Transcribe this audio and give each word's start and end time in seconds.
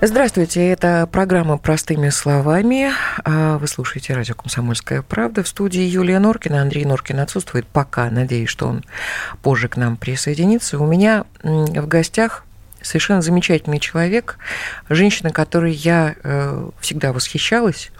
Здравствуйте, 0.00 0.68
это 0.68 1.08
программа 1.10 1.58
«Простыми 1.58 2.10
словами». 2.10 2.92
А, 3.24 3.58
вы 3.58 3.66
слушаете 3.66 4.14
радио 4.14 4.36
«Комсомольская 4.36 5.02
правда». 5.02 5.42
В 5.42 5.48
студии 5.48 5.80
Юлия 5.80 6.20
Норкина. 6.20 6.62
Андрей 6.62 6.84
Норкин 6.84 7.18
отсутствует 7.18 7.66
пока. 7.66 8.08
Надеюсь, 8.08 8.48
что 8.48 8.68
он 8.68 8.84
позже 9.42 9.66
к 9.66 9.76
нам 9.76 9.96
присоединится. 9.96 10.78
У 10.78 10.86
меня 10.86 11.24
в 11.42 11.88
гостях 11.88 12.44
совершенно 12.80 13.22
замечательный 13.22 13.80
человек, 13.80 14.38
женщина, 14.88 15.30
которой 15.30 15.72
я 15.72 16.14
э, 16.22 16.70
всегда 16.80 17.12
восхищалась. 17.12 17.90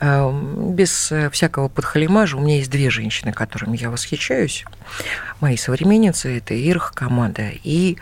Э, 0.00 0.28
без 0.32 1.12
всякого 1.30 1.68
подхалимажа 1.68 2.36
у 2.36 2.40
меня 2.40 2.56
есть 2.56 2.70
две 2.70 2.90
женщины, 2.90 3.32
которыми 3.32 3.76
я 3.76 3.90
восхищаюсь. 3.90 4.64
Мои 5.38 5.56
современницы– 5.56 6.36
это 6.38 6.54
Ирх 6.54 6.94
Камада 6.96 7.52
и 7.62 7.96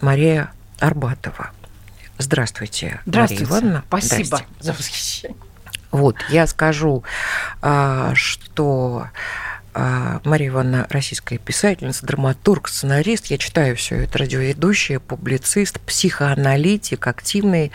Мария 0.00 0.50
Арбатова– 0.80 1.52
Здравствуйте, 2.18 3.00
Здравствуйте. 3.06 3.44
Мария 3.44 3.60
Ивановна. 3.60 3.84
Спасибо 3.88 4.40
за 4.60 4.72
восхищение. 4.72 5.36
Вот, 5.90 6.16
я 6.28 6.46
скажу, 6.46 7.04
а, 7.62 8.14
что 8.14 9.06
а, 9.74 10.20
Мария 10.24 10.48
Ивановна 10.48 10.86
российская 10.90 11.38
писательница, 11.38 12.06
драматург, 12.06 12.68
сценарист. 12.68 13.26
Я 13.26 13.38
читаю 13.38 13.76
все 13.76 14.04
это, 14.04 14.18
радиоведущая, 14.18 15.00
публицист, 15.00 15.80
психоаналитик, 15.80 17.06
активная 17.06 17.70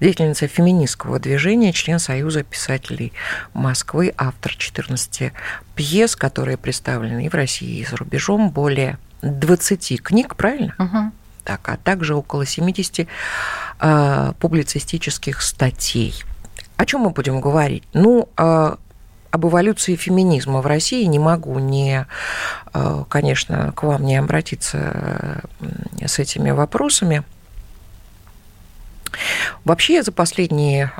деятельница 0.00 0.46
феминистского 0.46 1.18
движения, 1.18 1.72
член 1.72 1.98
Союза 1.98 2.44
писателей 2.44 3.12
Москвы, 3.52 4.14
автор 4.16 4.54
14 4.54 5.32
пьес, 5.74 6.14
которые 6.14 6.56
представлены 6.56 7.26
и 7.26 7.28
в 7.28 7.34
России, 7.34 7.80
и 7.80 7.84
за 7.84 7.96
рубежом, 7.96 8.50
более 8.50 8.98
20 9.22 10.02
книг, 10.02 10.36
правильно? 10.36 10.74
Угу. 10.78 11.12
Так, 11.50 11.68
а 11.68 11.76
также 11.76 12.14
около 12.14 12.46
70 12.46 13.08
Э, 13.82 14.34
публицистических 14.38 15.40
статей. 15.40 16.14
О 16.76 16.84
чем 16.84 17.00
мы 17.00 17.10
будем 17.10 17.40
говорить? 17.40 17.82
Ну, 17.94 18.28
э, 18.36 18.76
об 19.30 19.46
эволюции 19.46 19.96
феминизма 19.96 20.60
в 20.60 20.66
России 20.66 21.04
не 21.04 21.18
могу 21.18 21.58
не, 21.58 22.04
э, 22.74 23.04
конечно, 23.08 23.72
к 23.74 23.84
вам 23.84 24.04
не 24.04 24.18
обратиться 24.18 25.42
с 26.04 26.18
этими 26.18 26.50
вопросами. 26.50 27.22
Вообще 29.64 30.02
за 30.02 30.12
последние 30.12 30.92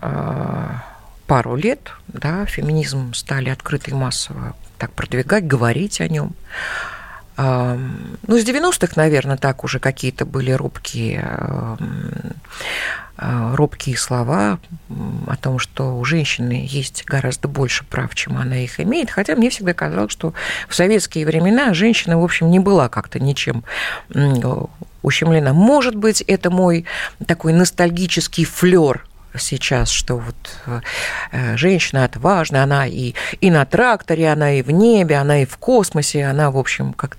пару 1.27 1.56
лет 1.56 1.93
да, 2.09 2.47
феминизм 2.47 3.12
стали 3.12 3.51
открыто 3.51 3.91
и 3.91 3.95
массово 3.95 4.56
так 4.78 4.91
продвигать, 4.93 5.47
говорить 5.47 6.01
о 6.01 6.09
нем. 6.09 6.34
Ну, 7.36 8.36
с 8.39 8.45
90-х, 8.45 8.92
наверное, 8.97 9.36
так 9.36 9.64
уже 9.64 9.78
какие-то 9.78 10.27
были 10.27 10.50
робкие, 10.50 11.25
а, 13.17 13.55
робкие 13.55 13.97
слова 13.97 14.59
о 15.27 15.37
том, 15.37 15.59
что 15.59 15.98
у 15.98 16.05
женщины 16.05 16.67
есть 16.67 17.05
гораздо 17.05 17.48
больше 17.48 17.84
прав, 17.84 18.14
чем 18.14 18.37
она 18.39 18.56
их 18.56 18.81
имеет. 18.81 19.11
Хотя 19.11 19.37
мне 19.37 19.50
всегда 19.50 19.75
казалось, 19.75 20.12
что 20.12 20.34
в 20.69 20.75
советские 20.75 21.27
времена 21.27 21.75
женщина, 21.75 22.19
в 22.19 22.25
общем, 22.25 22.50
не 22.50 22.59
была 22.59 22.89
как-то 22.89 23.20
ничем 23.20 23.65
ущемлена. 25.03 25.53
Может 25.53 25.94
быть, 25.94 26.22
это 26.22 26.50
мой 26.50 26.84
такой 27.27 27.53
ностальгический 27.53 28.44
флер 28.44 29.06
сейчас, 29.39 29.91
что 29.91 30.19
вот 30.19 30.36
э, 31.33 31.56
женщина 31.56 32.05
отважна, 32.05 32.62
она 32.62 32.86
и, 32.86 33.14
и 33.41 33.50
на 33.50 33.64
тракторе, 33.64 34.33
она 34.33 34.53
и 34.55 34.62
в 34.62 34.70
небе, 34.70 35.17
она 35.17 35.42
и 35.42 35.47
в 35.47 35.56
космосе, 35.56 36.25
она, 36.25 36.50
в 36.50 36.59
общем, 36.59 36.92
как... 36.92 37.19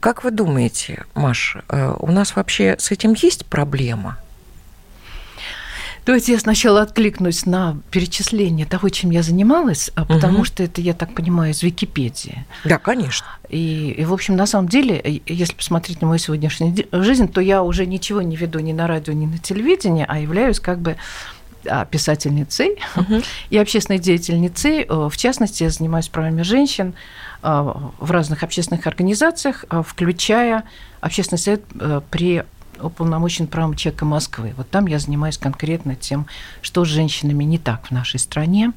Как 0.00 0.24
вы 0.24 0.30
думаете, 0.30 1.04
Маш, 1.14 1.56
э, 1.68 1.94
у 1.98 2.10
нас 2.12 2.36
вообще 2.36 2.76
с 2.78 2.90
этим 2.90 3.14
есть 3.14 3.46
проблема? 3.46 4.18
Давайте 6.08 6.32
я 6.32 6.38
сначала 6.38 6.80
откликнусь 6.80 7.44
на 7.44 7.76
перечисление 7.90 8.64
того, 8.64 8.88
чем 8.88 9.10
я 9.10 9.22
занималась, 9.22 9.90
а 9.94 10.06
потому 10.06 10.38
угу. 10.38 10.44
что 10.44 10.62
это, 10.62 10.80
я 10.80 10.94
так 10.94 11.12
понимаю, 11.12 11.52
из 11.52 11.62
Википедии. 11.62 12.46
Да, 12.64 12.78
конечно. 12.78 13.26
И, 13.50 13.90
и, 13.90 14.06
в 14.06 14.14
общем, 14.14 14.34
на 14.34 14.46
самом 14.46 14.70
деле, 14.70 15.20
если 15.26 15.52
посмотреть 15.52 16.00
на 16.00 16.06
мою 16.06 16.18
сегодняшнюю 16.18 16.74
жизнь, 16.92 17.28
то 17.28 17.42
я 17.42 17.62
уже 17.62 17.84
ничего 17.84 18.22
не 18.22 18.36
веду 18.36 18.58
ни 18.60 18.72
на 18.72 18.86
радио, 18.86 19.12
ни 19.12 19.26
на 19.26 19.36
телевидении, 19.36 20.06
а 20.08 20.18
являюсь 20.18 20.60
как 20.60 20.78
бы 20.78 20.96
писательницей 21.90 22.78
uh-huh. 22.94 23.24
и 23.50 23.58
общественной 23.58 23.98
деятельницей. 23.98 24.82
Э, 24.82 25.08
в 25.08 25.16
частности, 25.16 25.64
я 25.64 25.70
занимаюсь 25.70 26.08
правами 26.08 26.42
женщин 26.42 26.94
э, 27.42 27.74
в 27.98 28.10
разных 28.10 28.42
общественных 28.42 28.86
организациях, 28.86 29.64
э, 29.70 29.82
включая 29.86 30.64
общественный 31.00 31.38
совет 31.38 31.62
при 32.10 32.44
уполномочен 32.80 33.48
правом 33.48 33.74
человека 33.74 34.04
Москвы. 34.04 34.54
Вот 34.56 34.70
там 34.70 34.86
я 34.86 35.00
занимаюсь 35.00 35.36
конкретно 35.36 35.96
тем, 35.96 36.26
что 36.62 36.84
с 36.84 36.88
женщинами 36.88 37.42
не 37.42 37.58
так 37.58 37.86
в 37.86 37.90
нашей 37.90 38.20
стране. 38.20 38.72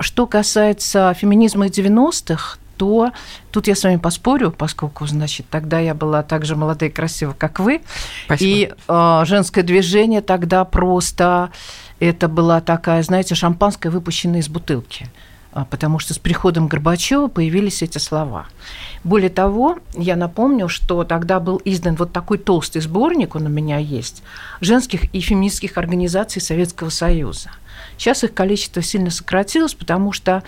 Что 0.00 0.26
касается 0.26 1.14
феминизма 1.14 1.66
90-х, 1.66 2.58
то 2.76 3.12
тут 3.50 3.66
я 3.66 3.74
с 3.74 3.84
вами 3.84 3.96
поспорю, 3.96 4.50
поскольку, 4.50 5.06
значит, 5.06 5.46
тогда 5.50 5.78
я 5.80 5.94
была 5.94 6.22
так 6.22 6.44
же 6.44 6.56
молодая 6.56 6.90
и 6.90 6.92
красивая, 6.92 7.34
как 7.34 7.60
вы. 7.60 7.82
Спасибо. 8.26 8.50
И 8.50 8.72
э, 8.88 9.22
женское 9.26 9.62
движение 9.62 10.20
тогда 10.20 10.64
просто 10.64 11.50
это 12.00 12.28
была 12.28 12.60
такая, 12.60 13.02
знаете, 13.02 13.34
шампанское, 13.34 13.90
выпущенное 13.90 14.40
из 14.40 14.48
бутылки 14.48 15.08
а, 15.52 15.64
потому 15.64 16.00
что 16.00 16.14
с 16.14 16.18
приходом 16.18 16.66
Горбачева 16.66 17.28
появились 17.28 17.80
эти 17.82 17.98
слова. 17.98 18.46
Более 19.04 19.30
того, 19.30 19.78
я 19.94 20.16
напомню, 20.16 20.68
что 20.68 21.04
тогда 21.04 21.38
был 21.38 21.62
издан 21.64 21.94
вот 21.94 22.12
такой 22.12 22.38
толстый 22.38 22.80
сборник, 22.80 23.36
он 23.36 23.46
у 23.46 23.48
меня 23.48 23.78
есть, 23.78 24.24
женских 24.60 25.14
и 25.14 25.20
феминистских 25.20 25.78
организаций 25.78 26.42
Советского 26.42 26.88
Союза. 26.88 27.50
Сейчас 27.98 28.24
их 28.24 28.34
количество 28.34 28.82
сильно 28.82 29.10
сократилось, 29.10 29.74
потому 29.74 30.12
что 30.12 30.42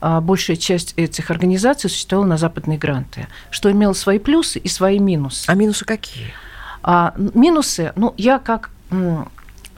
а, 0.00 0.20
большая 0.20 0.56
часть 0.56 0.94
этих 0.96 1.30
организаций 1.30 1.90
существовала 1.90 2.26
на 2.26 2.36
западные 2.36 2.78
гранты, 2.78 3.26
что 3.50 3.70
имело 3.70 3.92
свои 3.92 4.18
плюсы 4.18 4.58
и 4.58 4.68
свои 4.68 4.98
минусы. 4.98 5.44
А 5.48 5.54
минусы 5.54 5.84
какие? 5.84 6.28
А, 6.82 7.14
минусы, 7.16 7.92
ну, 7.96 8.14
я 8.16 8.38
как 8.38 8.70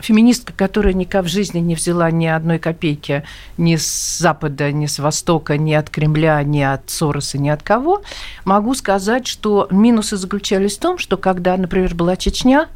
феминистка, 0.03 0.53
которая 0.53 0.93
никак 0.93 1.25
в 1.25 1.28
жизни 1.28 1.60
не 1.60 1.75
взяла 1.75 2.10
ни 2.10 2.27
одной 2.27 2.59
копейки 2.59 3.25
ни 3.56 3.77
с 3.77 4.19
Запада, 4.19 4.71
ни 4.72 4.87
с 4.87 4.99
Востока, 4.99 5.56
ни 5.56 5.72
от 5.72 5.91
Кремля, 5.91 6.43
ни 6.43 6.60
от 6.60 6.91
Сороса, 6.91 7.39
ни 7.39 7.49
от 7.49 7.62
кого, 7.62 8.03
могу 8.44 8.75
сказать, 8.75 9.27
что 9.27 9.69
минусы 9.71 10.16
заключались 10.16 10.77
в 10.77 10.81
том, 10.81 10.99
что 10.99 11.16
когда, 11.16 11.56
например, 11.56 11.94
была 11.94 12.16
Чечня, 12.16 12.69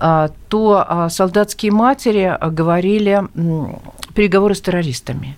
то 0.00 0.84
а, 0.88 1.08
солдатские 1.10 1.72
матери 1.72 2.36
говорили 2.50 3.22
переговоры 4.14 4.54
с 4.54 4.60
террористами. 4.60 5.36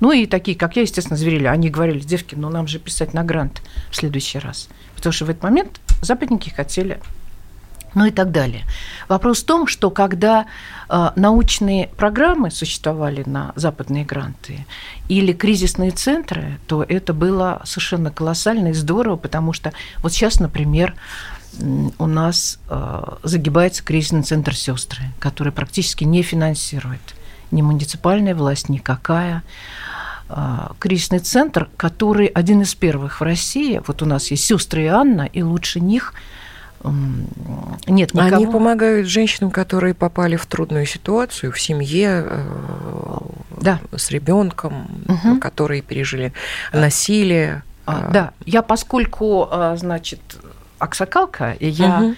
Ну 0.00 0.12
и 0.12 0.24
такие, 0.24 0.56
как 0.56 0.76
я, 0.76 0.82
естественно, 0.82 1.18
зверили. 1.18 1.46
Они 1.46 1.68
говорили, 1.68 2.00
девки, 2.00 2.34
ну 2.34 2.48
нам 2.48 2.66
же 2.66 2.78
писать 2.78 3.12
на 3.12 3.22
грант 3.22 3.60
в 3.90 3.96
следующий 3.96 4.38
раз. 4.38 4.68
Потому 4.96 5.12
что 5.12 5.26
в 5.26 5.30
этот 5.30 5.42
момент 5.42 5.80
западники 6.00 6.48
хотели 6.48 6.98
ну 7.94 8.06
и 8.06 8.10
так 8.10 8.30
далее. 8.30 8.64
Вопрос 9.08 9.42
в 9.42 9.46
том, 9.46 9.66
что 9.66 9.90
когда 9.90 10.46
научные 11.16 11.88
программы 11.88 12.50
существовали 12.50 13.24
на 13.26 13.52
западные 13.56 14.04
гранты 14.04 14.64
или 15.08 15.32
кризисные 15.32 15.90
центры, 15.90 16.58
то 16.66 16.84
это 16.84 17.12
было 17.12 17.60
совершенно 17.64 18.10
колоссально 18.10 18.68
и 18.68 18.72
здорово, 18.72 19.16
потому 19.16 19.52
что 19.52 19.72
вот 20.02 20.12
сейчас, 20.12 20.40
например, 20.40 20.94
у 21.98 22.06
нас 22.06 22.58
э, 22.68 23.02
загибается 23.22 23.82
кризисный 23.82 24.22
центр 24.22 24.54
сестры, 24.54 25.04
который 25.18 25.52
практически 25.52 26.04
не 26.04 26.22
финансирует 26.22 27.00
ни 27.50 27.62
муниципальная 27.62 28.34
власть, 28.34 28.68
никакая 28.68 29.42
э, 30.28 30.68
кризисный 30.78 31.18
центр, 31.18 31.68
который 31.76 32.26
один 32.26 32.62
из 32.62 32.74
первых 32.74 33.20
в 33.20 33.24
России. 33.24 33.80
Вот 33.86 34.02
у 34.02 34.06
нас 34.06 34.30
есть 34.30 34.44
сестры 34.44 34.84
и 34.84 34.86
Анна, 34.86 35.22
и 35.22 35.42
лучше 35.42 35.80
них– 35.80 36.14
нет 36.82 38.14
никого. 38.14 38.36
Они 38.36 38.46
помогают 38.46 39.06
женщинам, 39.06 39.50
которые 39.50 39.92
попали 39.92 40.36
в 40.36 40.46
трудную 40.46 40.86
ситуацию 40.86 41.52
в 41.52 41.60
семье, 41.60 42.24
э, 42.26 43.18
да. 43.60 43.80
с 43.94 44.10
ребенком, 44.10 44.88
угу. 45.06 45.38
которые 45.40 45.82
пережили 45.82 46.32
насилие. 46.72 47.62
А, 47.84 48.08
да, 48.10 48.32
я 48.46 48.62
поскольку, 48.62 49.48
значит, 49.76 50.20
аксакалка, 50.80 51.52
и 51.52 51.68
я 51.68 52.00
угу 52.00 52.14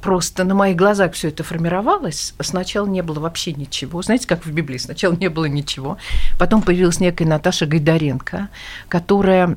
просто 0.00 0.44
на 0.44 0.54
моих 0.54 0.76
глазах 0.76 1.12
все 1.12 1.28
это 1.28 1.44
формировалось. 1.44 2.34
Сначала 2.40 2.86
не 2.86 3.02
было 3.02 3.20
вообще 3.20 3.52
ничего. 3.52 4.02
Знаете, 4.02 4.26
как 4.26 4.46
в 4.46 4.50
Библии, 4.50 4.78
сначала 4.78 5.14
не 5.14 5.28
было 5.28 5.46
ничего. 5.46 5.98
Потом 6.38 6.62
появилась 6.62 7.00
некая 7.00 7.26
Наташа 7.26 7.66
Гайдаренко, 7.66 8.48
которая 8.88 9.56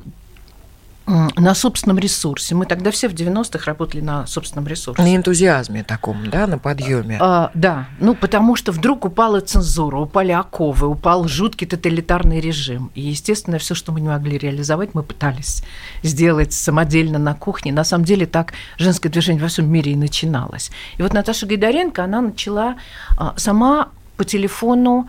на 1.06 1.54
собственном 1.54 1.98
ресурсе. 1.98 2.54
Мы 2.54 2.66
тогда 2.66 2.90
все 2.90 3.08
в 3.08 3.14
90-х 3.14 3.64
работали 3.66 4.00
на 4.00 4.26
собственном 4.26 4.66
ресурсе. 4.66 5.02
На 5.02 5.16
энтузиазме 5.16 5.82
таком, 5.82 6.30
да, 6.30 6.46
на 6.46 6.58
подъеме. 6.58 7.18
А, 7.20 7.50
да, 7.54 7.88
ну 7.98 8.14
потому 8.14 8.56
что 8.56 8.72
вдруг 8.72 9.04
упала 9.04 9.40
цензура, 9.40 9.98
упали 9.98 10.32
оковы, 10.32 10.86
упал 10.86 11.26
жуткий 11.26 11.66
тоталитарный 11.66 12.40
режим. 12.40 12.90
И, 12.94 13.00
естественно, 13.00 13.58
все, 13.58 13.74
что 13.74 13.92
мы 13.92 14.00
не 14.00 14.08
могли 14.08 14.38
реализовать, 14.38 14.94
мы 14.94 15.02
пытались 15.02 15.64
сделать 16.02 16.52
самодельно 16.52 17.18
на 17.18 17.34
кухне. 17.34 17.72
На 17.72 17.84
самом 17.84 18.04
деле 18.04 18.26
так 18.26 18.52
женское 18.78 19.08
движение 19.08 19.42
во 19.42 19.48
всем 19.48 19.70
мире 19.70 19.92
и 19.92 19.96
начиналось. 19.96 20.70
И 20.96 21.02
вот 21.02 21.12
Наташа 21.12 21.46
Гайдаренко, 21.46 22.04
она 22.04 22.20
начала 22.20 22.76
а, 23.16 23.34
сама 23.36 23.88
по 24.16 24.24
телефону 24.24 25.08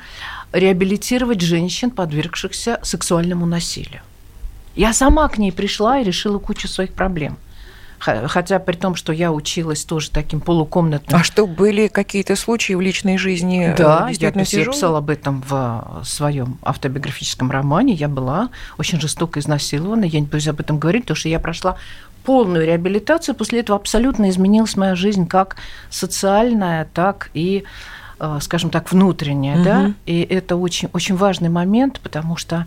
реабилитировать 0.54 1.42
женщин, 1.42 1.92
подвергшихся 1.92 2.80
сексуальному 2.82 3.46
насилию. 3.46 4.02
Я 4.76 4.94
сама 4.94 5.28
к 5.28 5.38
ней 5.38 5.52
пришла 5.52 6.00
и 6.00 6.04
решила 6.04 6.40
кучу 6.40 6.68
своих 6.68 6.94
проблем. 6.94 7.38
Хотя 8.00 8.58
при 8.58 8.76
том, 8.76 8.96
что 8.96 9.14
я 9.14 9.32
училась 9.32 9.86
тоже 9.86 10.10
таким 10.10 10.42
полукомнатным. 10.42 11.20
А 11.20 11.24
что, 11.24 11.46
были 11.46 11.88
какие-то 11.88 12.36
случаи 12.36 12.74
в 12.74 12.82
личной 12.82 13.20
жизни? 13.20 13.74
Э, 13.74 13.76
да, 13.76 14.10
я 14.12 14.32
писала 14.32 14.98
об 14.98 15.12
этом 15.12 15.44
в 15.48 16.02
своем 16.04 16.58
автобиографическом 16.64 17.52
романе. 17.52 17.94
Я 17.94 18.08
была 18.08 18.50
очень 18.80 19.00
жестоко 19.00 19.40
изнасилована. 19.40 20.06
Я 20.06 20.20
не 20.20 20.26
боюсь 20.26 20.48
об 20.48 20.60
этом 20.60 20.80
говорить, 20.80 21.04
потому 21.04 21.16
что 21.16 21.30
я 21.30 21.40
прошла 21.40 21.78
полную 22.24 22.66
реабилитацию. 22.66 23.36
После 23.36 23.60
этого 23.60 23.78
абсолютно 23.78 24.32
изменилась 24.32 24.76
моя 24.76 24.96
жизнь 24.96 25.28
как 25.28 25.58
социальная, 25.92 26.86
так 26.86 27.30
и 27.36 27.66
э, 28.20 28.38
скажем 28.42 28.72
так, 28.72 28.92
внутренняя, 28.92 29.58
угу. 29.58 29.64
да, 29.64 29.94
и 30.08 30.22
это 30.22 30.56
очень, 30.56 30.90
очень 30.94 31.16
важный 31.16 31.50
момент, 31.50 32.00
потому 32.00 32.36
что 32.36 32.66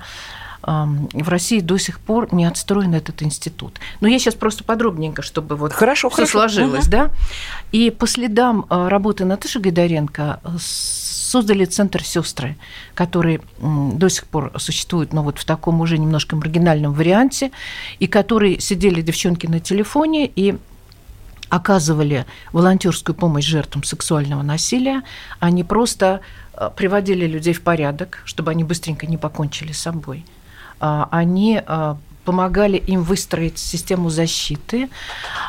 в 0.67 1.29
России 1.29 1.61
до 1.61 1.79
сих 1.79 2.01
пор 2.01 2.33
не 2.33 2.45
отстроен 2.45 2.95
этот 2.95 3.23
институт. 3.23 3.79
Но 4.01 4.09
я 4.09 4.19
сейчас 4.19 4.35
просто 4.35 4.65
подробненько, 4.65 5.23
чтобы 5.23 5.57
вот 5.57 5.73
хорошо, 5.73 6.09
все 6.11 6.27
сложилось, 6.27 6.85
угу. 6.85 6.91
да. 6.91 7.11
И 7.73 7.91
по 7.91 8.07
следам 8.07 8.67
а, 8.69 8.89
работы 8.89 9.25
Наташи 9.25 9.61
Гайдаренко 9.61 10.41
э, 10.43 10.49
создали 10.59 11.65
центр 11.65 12.03
сестры, 12.03 12.57
который 12.95 13.41
до 13.61 14.09
сих 14.09 14.27
пор 14.27 14.53
существует, 14.59 15.13
но 15.13 15.23
вот 15.23 15.39
в 15.39 15.45
таком 15.45 15.81
уже 15.81 15.99
немножко 15.99 16.37
маргинальном 16.37 16.93
варианте, 16.93 17.51
и 17.99 18.07
которые 18.07 18.61
сидели 18.61 19.03
девчонки 19.03 19.47
на 19.47 19.61
телефоне 19.61 20.27
и 20.27 20.57
оказывали 21.49 22.27
волонтерскую 22.53 23.15
помощь 23.15 23.45
жертвам 23.45 23.85
сексуального 23.85 24.43
насилия, 24.43 25.03
они 25.41 25.63
просто 25.65 26.21
э, 26.55 26.71
приводили 26.75 27.27
людей 27.27 27.55
в 27.55 27.63
порядок, 27.63 28.23
чтобы 28.25 28.51
они 28.51 28.65
быстренько 28.65 29.07
не 29.07 29.17
покончили 29.17 29.73
с 29.73 29.81
собой. 29.81 30.25
А, 30.87 31.09
они 31.11 31.63
а, 31.65 31.97
помогали 32.27 32.77
им 32.77 33.05
выстроить 33.05 33.59
систему 33.59 34.11
защиты, 34.11 34.91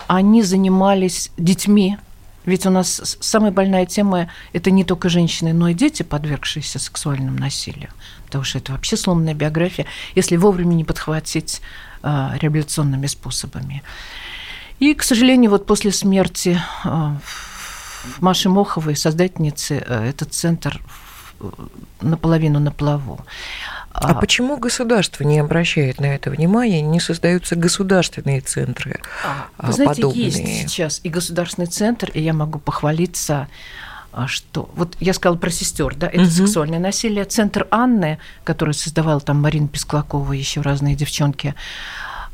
они 0.07 0.41
занимались 0.43 1.29
детьми, 1.37 1.97
ведь 2.45 2.65
у 2.65 2.69
нас 2.69 3.17
самая 3.19 3.51
больная 3.51 3.85
тема– 3.85 4.29
это 4.53 4.71
не 4.71 4.85
только 4.85 5.09
женщины, 5.09 5.51
но 5.51 5.67
и 5.67 5.73
дети, 5.73 6.03
подвергшиеся 6.03 6.79
сексуальному 6.79 7.37
насилию, 7.37 7.89
потому 8.27 8.45
что 8.45 8.59
это 8.59 8.71
вообще 8.71 8.95
сломанная 8.95 9.33
биография, 9.33 9.87
если 10.15 10.37
вовремя 10.37 10.73
не 10.73 10.85
подхватить 10.85 11.61
а, 12.01 12.37
реабилитационными 12.39 13.07
способами. 13.07 13.83
И, 14.79 14.93
к 14.93 15.03
сожалению, 15.03 15.51
вот 15.51 15.65
после 15.65 15.91
смерти 15.91 16.61
Маши 18.21 18.47
Моховой, 18.47 18.95
создательницы, 18.95 19.75
этот 19.75 20.33
центр 20.33 20.81
наполовину 21.99 22.59
на 22.59 22.71
плаву. 22.71 23.19
А, 23.97 24.11
а 24.11 24.13
почему 24.15 24.57
государство 24.57 25.23
не 25.23 25.39
обращает 25.39 25.99
на 26.01 26.07
это 26.07 26.29
внимания, 26.29 26.81
не 26.81 26.99
создаются 26.99 27.55
государственные 27.55 28.41
центры 28.41 28.99
а, 29.23 29.67
Вы 29.67 29.73
знаете, 29.73 30.01
подобные? 30.01 30.25
есть 30.25 30.69
сейчас 30.69 30.99
и 31.03 31.09
государственный 31.09 31.67
центр, 31.67 32.11
и 32.13 32.21
я 32.21 32.33
могу 32.33 32.59
похвалиться 32.59 33.47
а, 34.11 34.27
что 34.27 34.69
вот 34.75 34.95
я 34.99 35.13
сказала 35.13 35.37
про 35.37 35.49
сестер, 35.49 35.95
да, 35.95 36.07
это 36.07 36.21
угу. 36.21 36.29
сексуальное 36.29 36.79
насилие. 36.79 37.25
Центр 37.25 37.67
Анны, 37.69 38.17
который 38.45 38.73
создавал 38.73 39.19
там 39.19 39.41
Марина 39.41 39.67
Песклакова 39.67 40.31
и 40.31 40.37
еще 40.37 40.61
разные 40.61 40.95
девчонки, 40.95 41.53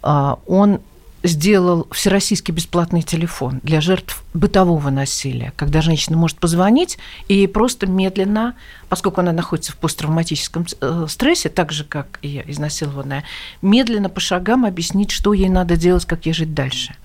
а, 0.04 0.38
он 0.46 0.82
сделал 1.24 1.88
всероссийский 1.92 2.54
бесплатный 2.54 3.02
телефон 3.02 3.60
для 3.64 3.82
жертв 3.82 4.24
бытового 4.34 4.90
насилия, 4.90 5.54
когда 5.56 5.82
женщина 5.82 6.18
может 6.18 6.38
позвонить 6.38 6.98
и 7.28 7.48
просто 7.48 7.86
медленно, 7.88 8.56
поскольку 8.90 9.22
она 9.22 9.32
находится 9.32 9.72
в 9.72 9.78
посттравматическом 9.78 10.66
э, 10.80 11.06
стрессе, 11.08 11.50
так 11.50 11.72
же, 11.72 11.84
как 11.84 12.20
и 12.22 12.44
изнасилованная, 12.48 13.24
медленно 13.62 14.10
по 14.10 14.20
шагам 14.20 14.66
объяснить, 14.66 15.12
что 15.12 15.34
ей 15.34 15.50
надо 15.50 15.76
делать, 15.76 16.06
как 16.06 16.26
ей 16.26 16.34
жить 16.34 16.54
дальше. 16.54 16.96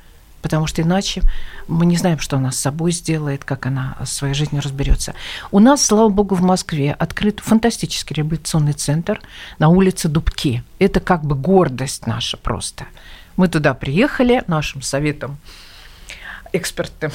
Потому 0.43 0.69
что 0.69 0.83
иначе 0.83 1.23
мы 1.67 1.87
не 1.87 1.97
знаем, 1.97 2.21
что 2.21 2.37
она 2.37 2.53
с 2.53 2.59
собой 2.59 2.93
сделает, 2.93 3.45
как 3.45 3.67
она 3.67 3.97
с 4.05 4.13
своей 4.13 4.35
жизнью 4.35 4.63
разберется. 4.63 5.15
У 5.51 5.59
нас, 5.59 5.85
слава 5.85 6.09
богу, 6.09 6.37
в 6.37 6.43
Москве 6.43 6.93
открыт 6.93 7.41
фантастический 7.41 8.15
реабилитационный 8.15 8.75
центр 8.75 9.21
на 9.59 9.69
улице 9.69 10.09
Дубки. 10.09 10.63
Это 10.79 11.01
как 11.01 11.25
бы 11.25 11.35
гордость 11.35 12.07
наша 12.07 12.37
просто. 12.37 12.87
Мы 13.37 13.49
туда 13.49 13.75
приехали 13.75 14.43
нашим 14.47 14.83
советом 14.83 15.39
экспертным. 16.53 17.13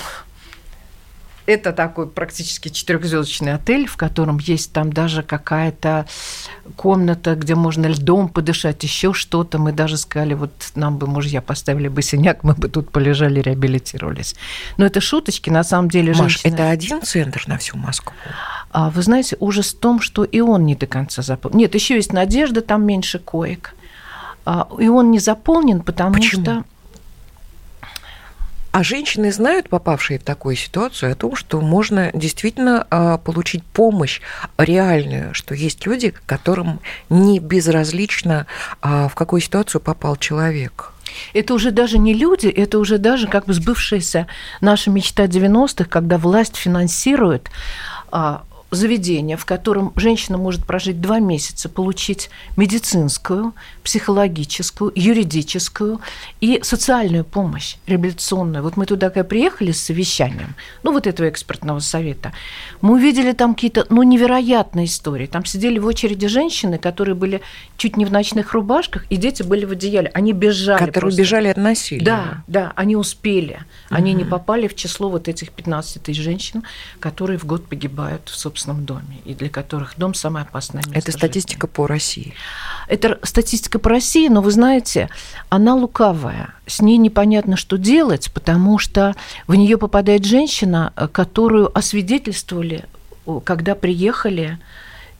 Это 1.47 1.73
такой 1.73 2.07
практически 2.07 2.69
четырехзвездочный 2.69 3.55
отель, 3.55 3.87
в 3.87 3.97
котором 3.97 4.37
есть 4.37 4.71
там 4.73 4.93
даже 4.93 5.23
какая-то 5.23 6.05
комната, 6.75 7.35
где 7.35 7.55
можно 7.55 7.87
льдом 7.87 8.29
подышать, 8.29 8.83
еще 8.83 9.11
что-то. 9.11 9.57
Мы 9.57 9.73
даже 9.73 9.97
сказали, 9.97 10.35
вот 10.35 10.51
нам 10.75 10.97
бы 10.97 11.07
мужья 11.07 11.41
поставили 11.41 11.87
бы 11.87 12.03
синяк, 12.03 12.43
мы 12.43 12.53
бы 12.53 12.69
тут 12.69 12.91
полежали, 12.91 13.41
реабилитировались. 13.41 14.35
Но 14.77 14.85
это 14.85 15.01
шуточки, 15.01 15.49
на 15.49 15.63
самом 15.63 15.89
деле. 15.89 16.13
Маш, 16.13 16.33
женщина... 16.33 16.53
это 16.53 16.69
один 16.69 17.01
центр 17.01 17.43
на 17.47 17.57
всю 17.57 17.75
Москву? 17.75 18.13
А, 18.69 18.91
вы 18.91 19.01
знаете, 19.01 19.35
ужас 19.39 19.73
в 19.73 19.79
том, 19.79 19.99
что 19.99 20.23
и 20.23 20.39
он 20.41 20.65
не 20.65 20.75
до 20.75 20.85
конца 20.85 21.23
заполнен. 21.23 21.57
Нет, 21.57 21.73
еще 21.73 21.95
есть 21.95 22.13
надежда, 22.13 22.61
там 22.61 22.85
меньше 22.85 23.17
коек. 23.17 23.73
А, 24.45 24.67
и 24.79 24.87
он 24.87 25.11
не 25.11 25.19
заполнен, 25.19 25.81
потому 25.81 26.13
Почему? 26.13 26.43
что... 26.43 26.63
А 28.71 28.83
женщины 28.83 29.33
знают, 29.33 29.67
попавшие 29.67 30.17
в 30.17 30.23
такую 30.23 30.55
ситуацию, 30.55 31.11
о 31.11 31.15
том, 31.15 31.35
что 31.35 31.59
можно 31.59 32.09
действительно 32.13 32.87
а, 32.89 33.17
получить 33.17 33.65
помощь 33.65 34.21
реальную, 34.57 35.33
что 35.33 35.53
есть 35.53 35.85
люди, 35.85 36.13
которым 36.25 36.79
не 37.09 37.39
безразлично, 37.39 38.47
а, 38.81 39.09
в 39.09 39.15
какую 39.15 39.41
ситуацию 39.41 39.81
попал 39.81 40.15
человек. 40.15 40.93
Это 41.33 41.53
уже 41.53 41.71
даже 41.71 41.97
не 41.97 42.13
люди, 42.13 42.47
это 42.47 42.79
уже 42.79 42.97
даже 42.97 43.27
как 43.27 43.45
бы 43.45 43.53
сбывшаяся 43.53 44.27
наша 44.61 44.89
мечта 44.89 45.25
90-х, 45.25 45.89
когда 45.89 46.17
власть 46.17 46.55
финансирует 46.55 47.49
заведение, 48.71 49.37
в 49.37 49.45
котором 49.45 49.91
женщина 49.95 50.37
может 50.37 50.65
прожить 50.65 51.01
два 51.01 51.19
месяца, 51.19 51.69
получить 51.69 52.29
медицинскую, 52.55 53.53
психологическую, 53.83 54.93
юридическую 54.95 55.99
и 56.39 56.61
социальную 56.63 57.25
помощь, 57.25 57.75
реабилитационную. 57.85 58.63
Вот 58.63 58.77
мы 58.77 58.85
туда 58.85 59.09
когда 59.09 59.27
приехали 59.27 59.71
с 59.71 59.81
совещанием, 59.81 60.55
ну 60.83 60.93
вот 60.93 61.05
этого 61.05 61.27
экспертного 61.29 61.79
совета, 61.79 62.31
мы 62.79 62.93
увидели 62.93 63.33
там 63.33 63.55
какие-то, 63.55 63.85
ну, 63.89 64.03
невероятные 64.03 64.85
истории. 64.85 65.27
Там 65.27 65.43
сидели 65.43 65.77
в 65.77 65.85
очереди 65.85 66.27
женщины, 66.27 66.77
которые 66.77 67.15
были 67.15 67.41
чуть 67.77 67.97
не 67.97 68.05
в 68.05 68.11
ночных 68.11 68.53
рубашках, 68.53 69.05
и 69.09 69.17
дети 69.17 69.43
были 69.43 69.65
в 69.65 69.71
одеяле. 69.71 70.09
Они 70.13 70.31
бежали. 70.31 70.79
Которые 70.79 71.01
просто. 71.01 71.21
бежали 71.21 71.47
от 71.49 71.57
насилия. 71.57 72.05
Да, 72.05 72.43
да, 72.47 72.73
они 72.75 72.95
успели. 72.95 73.59
Они 73.89 74.11
угу. 74.11 74.19
не 74.19 74.25
попали 74.25 74.67
в 74.67 74.75
число 74.75 75.09
вот 75.09 75.27
этих 75.27 75.51
15 75.51 76.01
тысяч 76.03 76.21
женщин, 76.21 76.63
которые 76.99 77.37
в 77.37 77.45
год 77.45 77.67
погибают 77.67 78.29
в 78.29 78.35
собственном 78.35 78.60
доме, 78.85 79.19
и 79.25 79.33
для 79.33 79.49
которых 79.49 79.95
дом 79.97 80.13
самое 80.13 80.45
опасное 80.45 80.83
место 80.85 80.97
Это 80.97 81.11
статистика 81.11 81.67
жизни. 81.67 81.75
по 81.75 81.87
России. 81.87 82.33
Это 82.87 83.19
статистика 83.23 83.79
по 83.79 83.89
России, 83.89 84.27
но 84.27 84.41
вы 84.41 84.51
знаете, 84.51 85.09
она 85.49 85.75
лукавая. 85.75 86.53
С 86.67 86.81
ней 86.81 86.97
непонятно, 86.97 87.57
что 87.57 87.77
делать, 87.77 88.31
потому 88.33 88.79
что 88.79 89.15
в 89.47 89.55
нее 89.55 89.77
попадает 89.77 90.25
женщина, 90.25 90.93
которую 91.11 91.75
освидетельствовали, 91.77 92.85
когда 93.43 93.75
приехали 93.75 94.59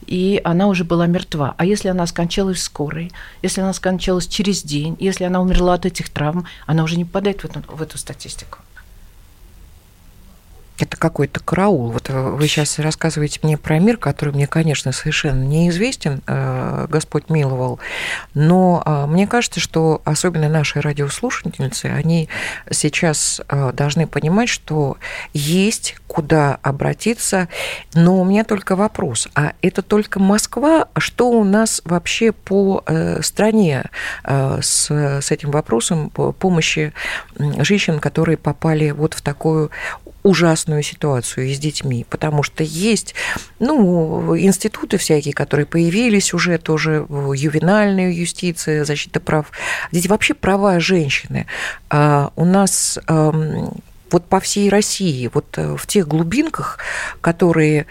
и 0.08 0.42
она 0.44 0.68
уже 0.68 0.84
была 0.84 1.06
мертва. 1.08 1.54
А 1.58 1.66
если 1.66 1.88
она 1.88 2.08
скончалась 2.08 2.58
в 2.58 2.62
скорой, 2.62 3.12
если 3.42 3.62
она 3.62 3.74
скончалась 3.74 4.28
через 4.28 4.64
день, 4.64 4.98
если 5.00 5.24
она 5.24 5.42
умерла 5.42 5.76
от 5.76 5.86
этих 5.86 6.10
травм, 6.10 6.48
она 6.66 6.84
уже 6.84 6.98
не 6.98 7.06
попадает 7.06 7.42
в 7.42 7.46
эту, 7.46 7.62
в 7.68 7.82
эту 7.82 7.98
статистику. 7.98 8.60
Это 10.82 10.98
какой-то 10.98 11.40
караул. 11.40 11.92
Вот 11.92 12.10
вы 12.10 12.48
сейчас 12.48 12.80
рассказываете 12.80 13.40
мне 13.44 13.58
про 13.58 13.78
мир, 13.80 13.98
который 13.98 14.34
мне, 14.34 14.48
конечно, 14.48 14.92
совершенно 14.92 15.44
неизвестен. 15.44 16.22
Э, 16.26 16.88
Господь 16.90 17.30
миловал. 17.30 17.80
Но 18.34 18.84
мне 19.08 19.28
кажется, 19.28 19.60
что 19.60 20.02
особенно 20.06 20.50
наши 20.50 20.82
радиослушательницы, 20.82 21.86
они 21.86 22.30
сейчас 22.72 23.42
должны 23.74 24.08
понимать, 24.08 24.50
что 24.50 24.98
есть 25.34 25.96
куда 26.08 26.58
обратиться. 26.62 27.48
Но 27.94 28.20
у 28.20 28.26
меня 28.26 28.44
только 28.44 28.76
вопрос, 28.76 29.30
а 29.36 29.54
это 29.62 29.82
только 29.82 30.20
Москва? 30.20 30.88
Что 30.98 31.30
у 31.30 31.44
нас 31.44 31.82
вообще 31.86 32.32
по 32.32 32.84
стране 33.22 33.84
с, 34.26 34.90
с 34.90 35.32
этим 35.32 35.52
вопросом 35.52 36.10
помощи 36.10 36.94
женщин, 37.38 38.00
которые 38.00 38.38
попали 38.38 38.92
вот 38.92 39.14
в 39.14 39.22
такую 39.22 39.72
ужасную 40.24 40.84
ситуацию 40.84 41.54
с 41.54 41.58
детьми, 41.58 42.06
потому 42.10 42.44
что 42.44 42.64
есть 42.64 43.16
ну, 43.60 44.38
институты 44.38 44.98
всякие, 44.98 45.34
которые 45.34 45.66
появились 45.66 46.34
уже, 46.34 46.58
тоже 46.58 47.06
ювенальная 47.10 48.12
юстиция, 48.12 48.86
защита 48.86 49.20
прав. 49.20 49.52
Дети 49.92 50.08
вообще 50.08 50.34
права 50.34 50.80
женщины. 50.80 51.48
А 51.90 52.32
у 52.36 52.46
нас 52.46 53.00
вот 54.12 54.26
по 54.26 54.40
всей 54.40 54.70
России, 54.70 55.30
вот 55.34 55.58
э, 55.58 55.76
в 55.78 55.88
тех 55.88 56.08
глубинках, 56.08 56.80
которые 57.22 57.86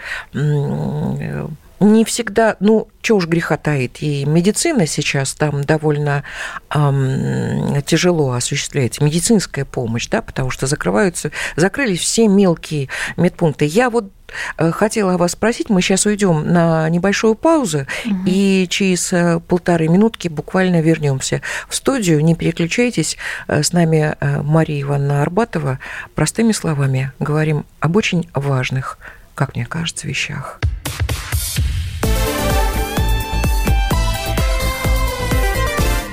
не 1.81 2.05
всегда, 2.05 2.57
ну, 2.59 2.87
что 3.01 3.15
уж 3.17 3.27
греха 3.27 3.57
таит, 3.57 4.01
и 4.01 4.23
медицина 4.25 4.85
сейчас 4.85 5.33
там 5.33 5.63
довольно 5.63 6.23
эм, 6.69 7.81
тяжело 7.81 8.33
осуществляется, 8.33 9.03
медицинская 9.03 9.65
помощь, 9.65 10.07
да, 10.07 10.21
потому 10.21 10.51
что 10.51 10.67
закрываются, 10.67 11.31
закрылись 11.55 11.99
все 11.99 12.27
мелкие 12.27 12.89
медпункты. 13.17 13.65
Я 13.65 13.89
вот 13.89 14.11
э, 14.57 14.71
хотела 14.71 15.17
вас 15.17 15.31
спросить, 15.31 15.69
мы 15.69 15.81
сейчас 15.81 16.05
уйдем 16.05 16.47
на 16.47 16.87
небольшую 16.89 17.33
паузу, 17.33 17.87
угу. 18.05 18.15
и 18.27 18.67
через 18.69 19.11
э, 19.11 19.39
полторы 19.39 19.87
минутки 19.87 20.27
буквально 20.27 20.81
вернемся 20.81 21.41
в 21.67 21.75
студию. 21.75 22.23
Не 22.23 22.35
переключайтесь, 22.35 23.17
э, 23.47 23.63
с 23.63 23.73
нами 23.73 24.15
Мария 24.43 24.83
Ивановна 24.83 25.23
Арбатова. 25.23 25.79
Простыми 26.13 26.51
словами 26.51 27.11
говорим 27.19 27.65
об 27.79 27.95
очень 27.95 28.29
важных, 28.35 28.99
как 29.33 29.55
мне 29.55 29.65
кажется, 29.65 30.07
вещах. 30.07 30.59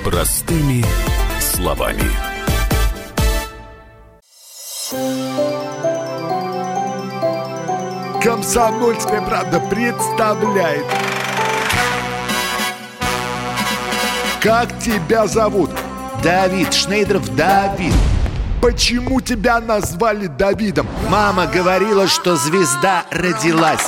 Простыми 0.09 0.83
словами. 1.39 2.01
Комсомольская 8.19 9.21
правда 9.21 9.59
представляет. 9.59 10.83
Как 14.41 14.79
тебя 14.79 15.27
зовут? 15.27 15.69
Давид 16.23 16.73
Шнейдеров 16.73 17.35
Давид. 17.35 17.93
Почему 18.63 19.21
тебя 19.21 19.59
назвали 19.59 20.25
Давидом? 20.25 20.87
Мама 21.07 21.45
говорила, 21.45 22.07
что 22.07 22.35
звезда 22.35 23.05
родилась. 23.11 23.87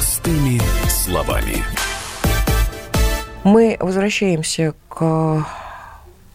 Простыми 0.00 0.58
словами. 0.88 1.62
Мы 3.44 3.76
возвращаемся 3.80 4.72
к 4.88 5.46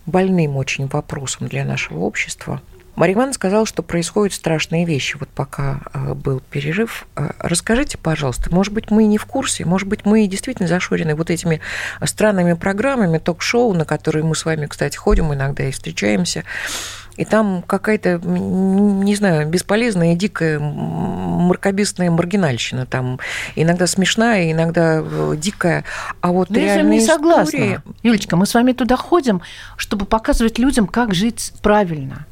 больным 0.06 0.56
очень 0.56 0.86
вопросам 0.86 1.48
для 1.48 1.66
нашего 1.66 2.02
общества. 2.02 2.62
Мария 2.96 3.16
Ивановна 3.16 3.34
сказала, 3.34 3.66
что 3.66 3.82
происходят 3.82 4.36
страшные 4.36 4.86
вещи, 4.86 5.18
вот 5.20 5.30
пока 5.30 5.80
э, 5.96 6.14
был 6.14 6.42
перерыв. 6.42 7.08
Э, 7.16 7.32
расскажите, 7.40 7.98
пожалуйста, 7.98 8.54
может 8.54 8.72
быть, 8.72 8.92
мы 8.92 9.06
не 9.06 9.18
в 9.18 9.26
курсе, 9.26 9.66
может 9.66 9.88
быть, 9.88 10.06
мы 10.06 10.28
действительно 10.28 10.68
зашорены 10.68 11.16
вот 11.16 11.32
этими 11.32 11.60
странными 12.04 12.54
программами, 12.54 13.18
ток-шоу, 13.18 13.74
на 13.74 13.84
которые 13.84 14.24
мы 14.24 14.36
с 14.36 14.46
вами, 14.46 14.68
кстати, 14.68 14.96
ходим 14.96 15.34
иногда 15.34 15.64
и 15.64 15.72
встречаемся. 15.72 16.44
И 17.18 17.26
там 17.26 17.64
какая-то, 17.66 18.20
не 18.20 19.16
знаю, 19.16 19.48
бесполезная, 19.48 20.16
дикая, 20.16 20.60
маркобистная 20.60 22.12
маргинальщина. 22.12 22.86
Там 22.86 23.20
иногда 23.56 23.88
смешная, 23.88 24.52
иногда 24.52 25.02
э, 25.02 25.36
дикая. 25.38 25.86
А 26.22 26.32
вот 26.32 26.50
Но 26.50 26.60
я 26.60 26.82
не 26.82 27.00
согласна. 27.00 27.58
Истории... 27.58 27.80
Юлечка, 28.04 28.36
мы 28.36 28.46
с 28.46 28.54
вами 28.54 28.74
туда 28.74 28.98
ходим, 28.98 29.42
чтобы 29.78 30.06
показывать 30.06 30.60
людям, 30.60 30.88
как 30.88 31.14
жить 31.14 31.54
правильно. 31.62 32.26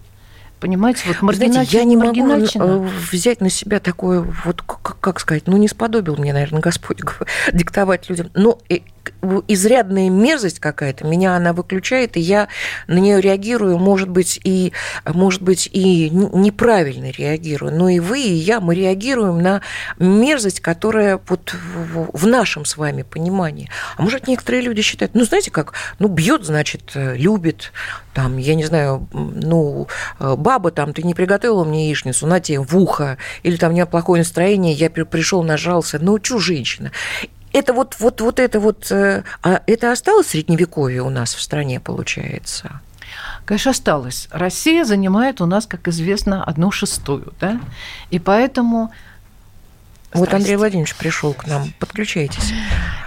Понимаете, 0.60 1.02
вот 1.08 1.22
маргинальщина. 1.22 1.78
Я 1.78 1.84
не 1.84 1.98
могу 1.98 2.26
э, 2.26 2.90
взять 3.12 3.42
на 3.42 3.50
себя 3.50 3.80
такое, 3.82 4.26
вот 4.46 4.62
как, 4.62 4.98
как 5.00 5.20
сказать, 5.20 5.44
ну 5.46 5.58
не 5.58 5.68
сподобил 5.68 6.16
мне, 6.16 6.32
наверное, 6.32 6.62
Господь 6.62 7.02
диктовать 7.54 8.10
людям. 8.10 8.30
Но 8.34 8.60
изрядная 9.48 10.10
мерзость 10.10 10.60
какая-то, 10.60 11.06
меня 11.06 11.36
она 11.36 11.54
выключает, 11.54 12.18
и 12.18 12.20
я 12.20 12.48
на 12.88 12.98
нее 12.98 13.22
реагирую, 13.22 13.78
может 13.78 14.10
быть, 14.10 14.40
и, 14.44 14.74
может 15.06 15.42
быть, 15.42 15.70
и 15.72 16.10
неправильно 16.10 17.12
реагирую. 17.12 17.74
Но 17.74 17.90
и 17.90 18.00
вы, 18.00 18.22
и 18.22 18.34
я, 18.34 18.60
мы 18.60 18.76
реагируем 18.76 19.42
на 19.42 19.62
мерзость, 20.00 20.60
которая 20.60 21.20
вот 21.28 21.56
в 21.86 22.28
нашем 22.28 22.66
с 22.66 22.78
вами 22.78 23.04
понимании. 23.04 23.70
А 23.98 24.02
может, 24.02 24.28
некоторые 24.28 24.62
люди 24.62 24.82
считают, 24.82 25.16
ну, 25.16 25.26
знаете 25.26 25.52
как, 25.52 25.74
ну, 26.00 26.08
бьет, 26.08 26.46
значит, 26.46 26.92
любит, 26.96 27.72
там, 28.14 28.38
я 28.38 28.56
не 28.56 28.66
знаю, 28.66 29.08
ну, 29.14 29.88
баба 30.20 30.72
там, 30.72 30.94
ты 30.94 31.04
не 31.04 31.14
приготовила 31.14 31.64
мне 31.64 31.88
яичницу, 31.88 32.28
на 32.28 32.40
тебе 32.40 32.60
в 32.60 32.78
ухо, 32.78 33.18
или 33.44 33.58
там 33.58 33.72
у 33.72 33.74
меня 33.74 33.86
плохое 33.86 34.20
настроение, 34.22 34.74
я 34.74 34.90
пришел, 34.90 35.44
нажался, 35.44 36.00
ну, 36.00 36.20
чу, 36.20 36.40
женщина 36.40 36.92
это 37.54 37.74
вот, 37.74 37.96
вот, 38.00 38.22
вот 38.22 38.40
это 38.40 38.60
вот, 38.60 38.92
э, 38.92 39.24
а 39.42 39.62
это 39.68 39.92
осталось 39.92 40.28
средневековье 40.28 41.02
у 41.04 41.10
нас 41.10 41.34
в 41.34 41.42
стране, 41.42 41.80
получается? 41.80 42.82
Конечно, 43.46 43.72
осталось. 43.72 44.28
Россия 44.32 44.86
занимает 44.86 45.40
у 45.42 45.46
нас, 45.46 45.66
как 45.68 45.88
известно, 45.88 46.44
одну 46.44 46.72
шестую, 46.72 47.34
да, 47.40 47.60
и 48.10 48.20
поэтому 48.20 48.92
вот 50.14 50.34
Андрей 50.34 50.58
Владимирович 50.58 50.96
пришел 50.96 51.34
к 51.34 51.48
нам. 51.48 51.74
Подключайтесь. 51.80 52.54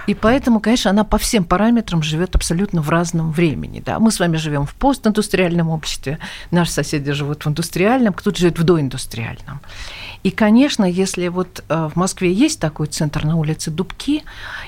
И 0.07 0.13
поэтому, 0.13 0.59
конечно, 0.59 0.91
она 0.91 1.03
по 1.03 1.17
всем 1.17 1.45
параметрам 1.45 2.03
живет 2.03 2.35
абсолютно 2.35 2.81
в 2.81 2.89
разном 2.89 3.31
времени. 3.31 3.81
Да? 3.85 3.99
Мы 3.99 4.11
с 4.11 4.19
вами 4.19 4.37
живем 4.37 4.65
в 4.65 4.73
постиндустриальном 4.73 5.69
обществе, 5.69 6.19
наши 6.51 6.71
соседи 6.71 7.11
живут 7.11 7.45
в 7.45 7.49
индустриальном, 7.49 8.13
кто-то 8.13 8.39
живет 8.39 8.59
в 8.59 8.63
доиндустриальном. 8.63 9.61
И, 10.27 10.31
конечно, 10.31 10.83
если 10.83 11.29
вот 11.29 11.63
э, 11.69 11.89
в 11.89 11.95
Москве 11.95 12.33
есть 12.33 12.59
такой 12.59 12.87
центр 12.87 13.23
на 13.23 13.37
улице 13.37 13.71
Дубки, 13.71 14.25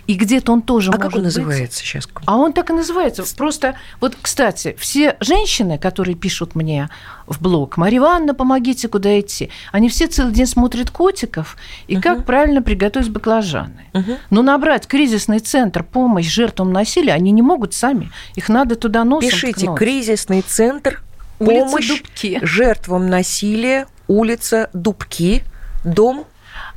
и 0.07 0.13
где-то 0.13 0.53
он 0.53 0.61
тоже 0.61 0.89
а 0.89 0.91
может 0.93 1.11
как 1.11 1.17
он 1.17 1.23
называется 1.23 1.79
сейчас? 1.79 2.07
А 2.25 2.37
он 2.37 2.53
так 2.53 2.69
и 2.69 2.73
называется. 2.73 3.25
Просто, 3.35 3.75
вот, 3.99 4.15
кстати, 4.21 4.77
все 4.79 5.17
женщины, 5.19 5.77
которые 5.77 6.15
пишут 6.15 6.55
мне 6.55 6.87
в 7.27 7.41
блог, 7.41 7.75
Мария 7.75 7.99
Ивановна, 7.99 8.33
помогите, 8.33 8.87
куда 8.87 9.19
идти, 9.19 9.49
они 9.73 9.89
все 9.89 10.07
целый 10.07 10.31
день 10.31 10.45
смотрят 10.45 10.91
котиков 10.91 11.57
и 11.87 11.95
угу. 11.95 12.03
как 12.03 12.25
правильно 12.25 12.61
приготовить 12.61 13.09
баклажаны. 13.09 13.87
Угу. 13.93 14.17
Но 14.29 14.41
набрать 14.41 14.87
кризисный 14.87 15.39
центр, 15.39 15.83
помощь 15.83 16.29
жертвам 16.29 16.71
насилия, 16.71 17.11
они 17.11 17.31
не 17.31 17.41
могут 17.41 17.73
сами. 17.73 18.11
Их 18.35 18.47
надо 18.47 18.77
туда 18.77 19.03
носом 19.03 19.29
Пишите, 19.29 19.65
ткнуть. 19.65 19.77
кризисный 19.77 20.41
центр, 20.41 21.03
помощь 21.39 21.87
Дубки. 21.87 22.39
жертвам 22.41 23.09
насилия, 23.09 23.87
улица 24.07 24.69
Дубки, 24.73 25.43
дом 25.83 26.25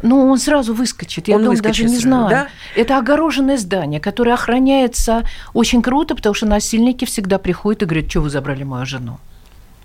ну, 0.02 0.28
он 0.28 0.38
сразу 0.38 0.74
выскочит. 0.74 1.28
Я 1.28 1.36
он 1.36 1.44
дом 1.44 1.56
даже 1.56 1.84
не 1.84 1.96
знаю. 1.96 2.28
Да? 2.28 2.48
Это 2.76 2.98
огороженное 2.98 3.56
здание, 3.56 4.00
которое 4.00 4.34
охраняется 4.34 5.24
очень 5.54 5.80
круто, 5.80 6.14
потому 6.14 6.34
что 6.34 6.46
насильники 6.46 7.04
всегда 7.04 7.38
приходят 7.38 7.82
и 7.82 7.86
говорят, 7.86 8.10
что 8.10 8.20
вы 8.20 8.30
забрали 8.30 8.64
мою 8.64 8.84
жену. 8.84 9.18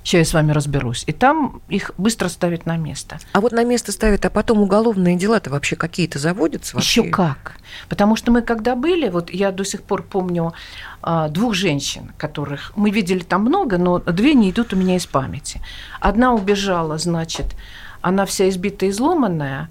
Сейчас 0.08 0.20
я 0.20 0.26
с 0.26 0.34
вами 0.34 0.52
разберусь. 0.54 1.04
И 1.06 1.12
там 1.12 1.62
их 1.68 1.92
быстро 1.98 2.30
ставят 2.30 2.66
на 2.66 2.78
место. 2.78 3.20
А 3.34 3.42
вот 3.42 3.52
на 3.52 3.64
место 3.66 3.92
ставят, 3.92 4.26
а 4.26 4.30
потом 4.30 4.62
уголовные 4.62 5.18
дела-то 5.18 5.50
вообще 5.50 5.76
какие-то 5.76 6.18
заводятся 6.18 6.76
вообще? 6.76 7.02
Еще 7.02 7.12
как. 7.12 7.58
Потому 7.90 8.16
что 8.16 8.32
мы 8.32 8.42
когда 8.42 8.76
были, 8.76 9.10
вот 9.10 9.30
я 9.30 9.52
до 9.52 9.66
сих 9.66 9.84
пор 9.84 10.04
помню 10.04 10.54
а, 11.02 11.28
двух 11.28 11.54
женщин, 11.54 12.14
которых 12.18 12.72
мы 12.76 12.90
видели 12.90 13.20
там 13.20 13.42
много, 13.42 13.78
но 13.78 14.00
две 14.00 14.34
не 14.34 14.52
идут 14.52 14.74
у 14.74 14.78
меня 14.78 14.96
из 14.96 15.06
памяти. 15.06 15.62
Одна 16.00 16.34
убежала, 16.34 16.98
значит, 16.98 17.56
она 18.02 18.26
вся 18.26 18.48
избитая, 18.48 18.90
изломанная, 18.92 19.70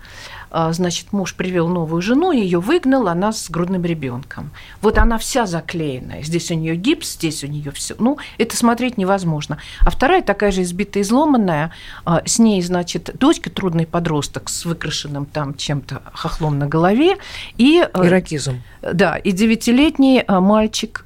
значит, 0.51 1.13
муж 1.13 1.35
привел 1.35 1.69
новую 1.69 2.03
жену, 2.03 2.33
ее 2.33 2.61
выгнал, 2.61 3.09
она 3.09 3.33
с 3.33 3.51
грудным 3.51 3.85
ребенком. 3.85 4.51
Вот 4.81 4.99
она 4.99 5.19
вся 5.19 5.47
заклеенная. 5.47 6.23
Здесь 6.23 6.51
у 6.51 6.55
нее 6.55 6.77
гипс, 6.77 7.15
здесь 7.15 7.45
у 7.45 7.47
нее 7.47 7.71
все. 7.71 7.95
Ну, 7.99 8.19
это 8.39 8.57
смотреть 8.57 8.99
невозможно. 8.99 9.59
А 9.81 9.91
вторая 9.91 10.23
такая 10.23 10.51
же 10.51 10.63
избитая, 10.63 11.03
изломанная, 11.03 11.73
а, 12.05 12.23
с 12.25 12.39
ней, 12.39 12.63
значит, 12.63 13.11
дочка 13.19 13.51
трудный 13.51 13.87
подросток 13.87 14.49
с 14.49 14.65
выкрашенным 14.65 15.27
там 15.27 15.55
чем-то 15.55 16.03
хохлом 16.13 16.59
на 16.59 16.67
голове 16.67 17.17
и 17.57 17.87
э, 17.93 18.07
иракизм. 18.07 18.63
Да, 18.81 19.17
и 19.17 19.33
девятилетний 19.33 20.21
а, 20.21 20.41
мальчик 20.41 21.05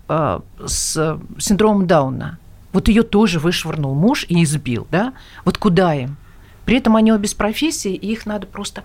с 0.66 1.18
синдромом 1.38 1.87
Дауна. 1.87 2.38
Вот 2.73 2.88
ее 2.88 3.02
тоже 3.02 3.38
вышвырнул 3.38 3.94
муж 3.94 4.26
и 4.28 4.42
избил, 4.44 4.87
да? 4.90 5.12
Вот 5.44 5.59
куда 5.59 5.94
им? 5.94 6.16
При 6.70 6.78
этом 6.78 6.94
они 6.94 7.12
обе 7.12 7.26
с 7.26 7.34
профессии, 7.34 7.92
и 7.92 8.12
их 8.12 8.26
надо 8.26 8.46
просто 8.46 8.84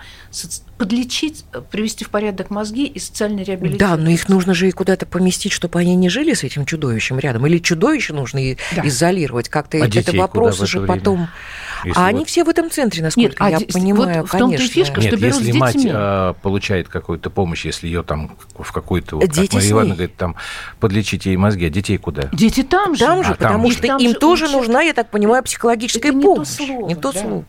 подлечить, 0.80 1.46
привести 1.70 2.04
в 2.04 2.10
порядок 2.10 2.50
мозги 2.50 2.88
и 2.88 2.98
социально 2.98 3.42
реабилитировать. 3.42 3.78
Да, 3.78 3.96
но 3.96 4.10
их 4.10 4.28
нужно 4.28 4.56
же 4.56 4.68
и 4.68 4.72
куда-то 4.72 5.06
поместить, 5.06 5.52
чтобы 5.52 5.78
они 5.78 5.96
не 5.96 6.10
жили 6.10 6.34
с 6.34 6.44
этим 6.44 6.66
чудовищем 6.66 7.20
рядом. 7.20 7.46
Или 7.46 7.60
чудовище 7.60 8.14
нужно 8.14 8.40
да. 8.76 8.88
изолировать 8.88 9.50
как-то. 9.50 9.78
А 9.78 9.86
это 9.86 10.18
вопрос 10.18 10.60
уже 10.62 10.82
потом. 10.82 11.28
Если 11.84 12.00
а 12.00 12.06
вот... 12.06 12.08
они 12.08 12.26
все 12.26 12.44
в 12.44 12.50
этом 12.50 12.72
центре, 12.72 13.04
насколько 13.04 13.44
Нет, 13.44 13.52
я 13.52 13.58
а 13.58 13.72
понимаю, 13.72 14.22
вот 14.22 14.30
в 14.30 14.36
том-то 14.36 14.64
и 14.64 14.68
фишка, 14.68 15.02
Нет, 15.02 15.10
что 15.10 15.18
берут 15.22 15.40
если 15.42 15.52
с 15.52 15.56
мать 15.56 15.88
а, 15.88 16.34
получает 16.34 16.88
какую-то 16.88 17.30
помощь, 17.30 17.66
если 17.66 17.86
ее 17.86 18.02
там 18.02 18.36
в 18.58 18.72
какой-то, 18.72 19.18
вот, 19.18 19.28
как 19.28 19.54
Мария 19.54 19.72
Ивановна 19.72 19.94
говорит, 19.94 20.16
там 20.16 20.36
подлечить 20.80 21.28
ей 21.28 21.38
мозги, 21.38 21.68
а 21.68 21.70
детей 21.70 22.00
куда? 22.00 22.30
Дети 22.34 22.64
там 22.64 22.96
же. 22.96 23.06
Там 23.06 23.24
же, 23.24 23.34
а, 23.34 23.36
потому 23.36 23.68
там 23.68 23.72
что 23.74 23.88
там 23.88 23.98
им 24.00 24.10
же 24.10 24.16
тоже 24.16 24.46
учат... 24.46 24.56
нужна, 24.56 24.82
я 24.82 24.94
так 24.94 25.12
понимаю, 25.12 25.44
психологическая 25.44 26.12
это 26.12 26.20
помощь. 26.20 26.50
Не 26.50 26.56
то 26.58 26.66
слово. 26.66 26.88
Не 26.88 26.96
то 26.96 27.12
да. 27.12 27.20
слово. 27.20 27.46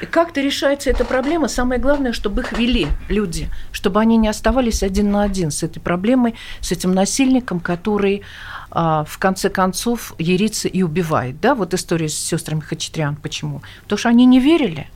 И 0.00 0.06
как-то 0.06 0.40
решается 0.40 0.90
эта 0.90 1.04
проблема. 1.04 1.48
Самое 1.48 1.80
главное, 1.80 2.12
чтобы 2.12 2.42
их 2.42 2.52
вели 2.52 2.88
люди, 3.08 3.48
чтобы 3.72 4.00
они 4.00 4.16
не 4.16 4.28
оставались 4.28 4.82
один 4.82 5.10
на 5.10 5.22
один 5.22 5.50
с 5.50 5.62
этой 5.62 5.80
проблемой, 5.80 6.34
с 6.60 6.72
этим 6.72 6.92
насильником, 6.92 7.60
который 7.60 8.22
а, 8.70 9.04
в 9.04 9.18
конце 9.18 9.48
концов 9.48 10.14
ерится 10.18 10.68
и 10.68 10.82
убивает. 10.82 11.40
Да, 11.40 11.54
вот 11.54 11.72
история 11.74 12.08
с 12.08 12.14
сестрами 12.18 12.60
Хачатрян. 12.60 13.16
Почему? 13.16 13.62
Потому 13.84 13.98
что 13.98 14.08
они 14.08 14.26
не 14.26 14.40
верили 14.40 14.88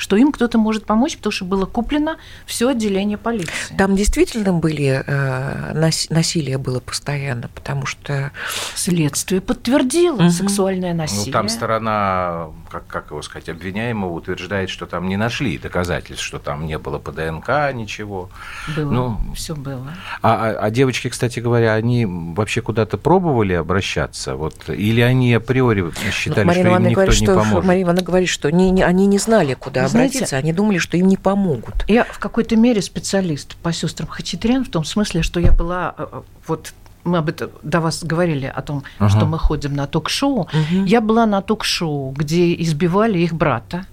что 0.00 0.16
им 0.16 0.32
кто-то 0.32 0.56
может 0.56 0.86
помочь, 0.86 1.18
потому 1.18 1.30
что 1.30 1.44
было 1.44 1.66
куплено 1.66 2.16
все 2.46 2.70
отделение 2.70 3.18
полиции. 3.18 3.52
Там 3.76 3.94
действительно 3.94 4.54
были 4.54 5.04
э, 5.06 5.90
насилие 6.08 6.56
было 6.56 6.80
постоянно, 6.80 7.48
потому 7.54 7.84
что 7.84 8.32
следствие 8.74 9.42
подтвердило 9.42 10.22
угу. 10.22 10.30
сексуальное 10.30 10.94
насилие. 10.94 11.26
Ну 11.26 11.32
там 11.32 11.48
сторона, 11.50 12.46
как 12.70 12.86
как 12.86 13.10
его 13.10 13.20
сказать, 13.20 13.50
обвиняемого 13.50 14.12
утверждает, 14.12 14.70
что 14.70 14.86
там 14.86 15.06
не 15.06 15.18
нашли 15.18 15.58
доказательств, 15.58 16.24
что 16.24 16.38
там 16.38 16.66
не 16.66 16.78
было 16.78 16.98
по 16.98 17.12
ДНК 17.12 17.74
ничего. 17.74 18.30
Было, 18.74 18.90
ну, 18.90 19.20
все 19.34 19.54
было. 19.54 19.94
А, 20.22 20.48
а, 20.48 20.58
а 20.60 20.70
девочки, 20.70 21.08
кстати 21.08 21.40
говоря, 21.40 21.74
они 21.74 22.06
вообще 22.06 22.62
куда-то 22.62 22.96
пробовали 22.96 23.52
обращаться, 23.52 24.34
вот, 24.34 24.70
или 24.70 25.02
они 25.02 25.34
априори 25.34 25.92
считали, 26.10 26.46
ну, 26.46 26.52
что 26.52 26.60
им 26.62 26.82
никто 26.84 26.94
говорит, 26.94 27.20
не 27.20 27.26
что, 27.26 27.34
поможет? 27.34 27.64
Мария 27.66 27.82
Ивановна 27.82 28.06
говорит, 28.06 28.28
что 28.30 28.50
не, 28.50 28.70
не, 28.70 28.82
они 28.82 29.06
не 29.06 29.18
знали, 29.18 29.52
куда 29.52 29.89
обратиться, 29.90 30.26
Знаете, 30.26 30.36
они 30.36 30.52
думали, 30.52 30.78
что 30.78 30.96
им 30.96 31.08
не 31.08 31.16
помогут. 31.16 31.84
Я 31.88 32.04
в 32.04 32.18
какой-то 32.18 32.56
мере 32.56 32.82
специалист 32.82 33.56
по 33.56 33.72
сестрам 33.72 34.08
Хачатрян, 34.08 34.64
в 34.64 34.70
том 34.70 34.84
смысле, 34.84 35.22
что 35.22 35.40
я 35.40 35.52
была 35.52 35.94
э, 35.98 36.06
э, 36.10 36.22
вот 36.46 36.72
мы 37.04 37.18
об 37.18 37.28
этом 37.28 37.50
до 37.62 37.80
вас 37.80 38.04
говорили 38.04 38.46
о 38.46 38.60
том, 38.62 38.82
uh-huh. 38.98 39.08
что 39.08 39.24
мы 39.24 39.38
ходим 39.38 39.74
на 39.74 39.86
ток-шоу. 39.86 40.48
Uh-huh. 40.52 40.86
Я 40.86 41.00
была 41.00 41.26
на 41.26 41.40
ток-шоу, 41.40 42.12
где 42.12 42.54
избивали 42.54 43.18
их 43.18 43.32
брата 43.32 43.86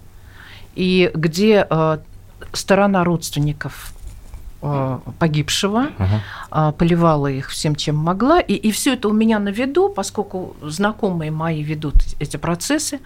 и 0.76 1.10
где 1.14 1.66
э, 1.70 1.98
сторона 2.54 3.04
родственников 3.04 3.94
погибшего, 5.20 5.90
угу. 6.00 6.74
поливала 6.74 7.28
их 7.28 7.50
всем, 7.50 7.76
чем 7.76 7.96
могла. 7.96 8.40
И, 8.40 8.54
и 8.54 8.72
все 8.72 8.94
это 8.94 9.08
у 9.08 9.14
меня 9.14 9.40
на 9.40 9.50
виду, 9.50 9.90
поскольку 9.90 10.56
знакомые 10.62 11.32
мои 11.32 11.62
ведут 11.62 11.96
эти 12.20 12.38
процессы. 12.38 13.00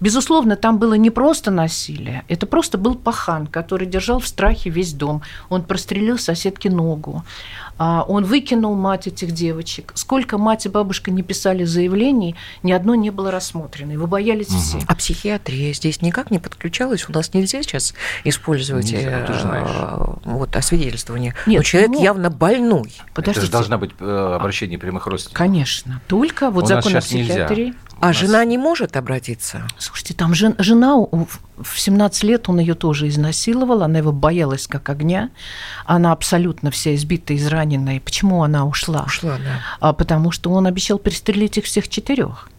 Безусловно, 0.00 0.56
там 0.56 0.78
было 0.78 0.94
не 0.94 1.10
просто 1.10 1.50
насилие, 1.50 2.24
это 2.28 2.46
просто 2.46 2.78
был 2.78 2.94
пахан, 2.94 3.46
который 3.46 3.86
держал 3.86 4.18
в 4.18 4.26
страхе 4.26 4.70
весь 4.70 4.92
дом. 4.92 5.22
Он 5.48 5.62
прострелил 5.62 6.18
соседке 6.18 6.70
ногу. 6.70 7.22
А, 7.78 8.04
он 8.08 8.24
выкинул 8.24 8.74
мать 8.74 9.06
этих 9.06 9.32
девочек. 9.32 9.92
Сколько 9.94 10.38
мать 10.38 10.66
и 10.66 10.68
бабушка 10.68 11.10
не 11.10 11.22
писали 11.22 11.64
заявлений, 11.64 12.34
ни 12.62 12.72
одно 12.72 12.94
не 12.94 13.10
было 13.10 13.30
рассмотрено. 13.30 13.92
Его 13.92 14.06
боялись 14.06 14.48
угу. 14.48 14.58
все. 14.58 14.78
А 14.86 14.94
психиатрия 14.94 15.72
здесь 15.74 16.00
никак 16.02 16.30
не 16.30 16.38
подключалась? 16.38 17.08
У 17.08 17.12
нас 17.12 17.34
нельзя 17.34 17.62
сейчас 17.62 17.94
использовать 18.24 18.90
нельзя, 18.90 19.26
э, 19.28 20.04
вот, 20.24 20.56
освидетельствование. 20.56 21.34
Нет, 21.46 21.58
Но 21.58 21.62
человек 21.62 21.90
ну, 21.90 22.02
явно 22.02 22.30
больной. 22.30 22.92
Подождите. 23.14 23.40
Это 23.40 23.46
же 23.46 23.52
должна 23.52 23.78
быть 23.78 23.90
э, 23.98 24.36
обращение 24.40 24.78
прямых 24.78 25.06
родственников. 25.06 25.38
Конечно. 25.38 26.00
Только 26.06 26.50
вот 26.50 26.64
У 26.64 26.66
закон 26.66 26.96
о 26.96 27.00
психиатрии. 27.00 27.66
Нельзя. 27.66 27.78
А 28.00 28.08
нас... 28.08 28.16
жена 28.16 28.44
не 28.44 28.58
может 28.58 28.96
обратиться? 28.96 29.66
Слушайте, 29.78 30.14
там 30.14 30.34
жен, 30.34 30.54
жена 30.58 30.96
в 30.96 31.80
17 31.80 32.22
лет 32.24 32.48
он 32.48 32.60
ее 32.60 32.74
тоже 32.74 33.08
изнасиловал, 33.08 33.82
она 33.82 33.98
его 33.98 34.12
боялась 34.12 34.66
как 34.66 34.88
огня, 34.90 35.30
она 35.86 36.12
абсолютно 36.12 36.70
вся 36.70 36.94
избитая, 36.94 37.38
израненная. 37.38 38.00
Почему 38.00 38.42
она 38.42 38.66
ушла? 38.66 39.04
Ушла, 39.06 39.38
да. 39.38 39.60
А, 39.80 39.92
потому 39.92 40.30
что 40.30 40.50
он 40.50 40.66
обещал 40.66 40.98
перестрелить 40.98 41.56
их 41.58 41.64
всех 41.64 41.88
четырех. 41.88 42.50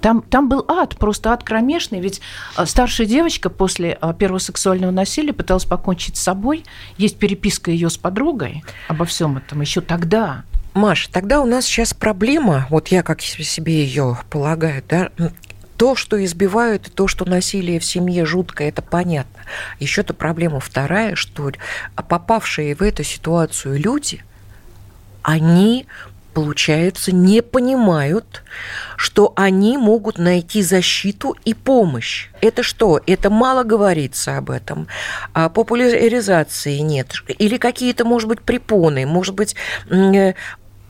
Там, 0.00 0.22
там 0.22 0.48
был 0.48 0.64
ад, 0.68 0.96
просто 0.96 1.32
ад 1.32 1.44
кромешный. 1.44 2.00
Ведь 2.00 2.22
а, 2.56 2.64
старшая 2.64 3.06
девочка 3.06 3.50
после 3.50 3.98
а, 4.00 4.14
первого 4.14 4.38
сексуального 4.38 4.90
насилия 4.90 5.34
пыталась 5.34 5.66
покончить 5.66 6.16
с 6.16 6.22
собой. 6.22 6.64
Есть 6.96 7.18
переписка 7.18 7.70
ее 7.70 7.90
с 7.90 7.98
подругой 7.98 8.64
обо 8.88 9.04
всем 9.04 9.36
этом 9.36 9.60
еще 9.60 9.82
тогда. 9.82 10.44
Маш, 10.74 11.08
тогда 11.08 11.40
у 11.40 11.46
нас 11.46 11.64
сейчас 11.64 11.92
проблема, 11.94 12.66
вот 12.70 12.88
я 12.88 13.02
как 13.02 13.20
себе 13.22 13.84
ее 13.84 14.18
полагаю, 14.30 14.82
да, 14.88 15.10
то, 15.76 15.96
что 15.96 16.22
избивают, 16.22 16.88
и 16.88 16.90
то, 16.90 17.08
что 17.08 17.24
насилие 17.24 17.80
в 17.80 17.84
семье 17.84 18.26
жуткое, 18.26 18.68
это 18.68 18.82
понятно. 18.82 19.40
Еще-то 19.78 20.14
проблема 20.14 20.60
вторая, 20.60 21.16
что 21.16 21.50
попавшие 21.94 22.74
в 22.74 22.82
эту 22.82 23.02
ситуацию 23.02 23.80
люди, 23.80 24.22
они 25.22 25.86
получается, 26.32 27.12
не 27.12 27.42
понимают, 27.42 28.42
что 28.96 29.32
они 29.36 29.76
могут 29.78 30.18
найти 30.18 30.62
защиту 30.62 31.36
и 31.44 31.54
помощь. 31.54 32.28
Это 32.40 32.62
что? 32.62 33.00
Это 33.06 33.30
мало 33.30 33.64
говорится 33.64 34.36
об 34.38 34.50
этом. 34.50 34.86
А 35.32 35.48
популяризации 35.48 36.78
нет. 36.78 37.14
Или 37.38 37.56
какие-то, 37.56 38.04
может 38.04 38.28
быть, 38.28 38.42
препоны, 38.42 39.06
может 39.06 39.34
быть, 39.34 39.56
э, 39.90 40.34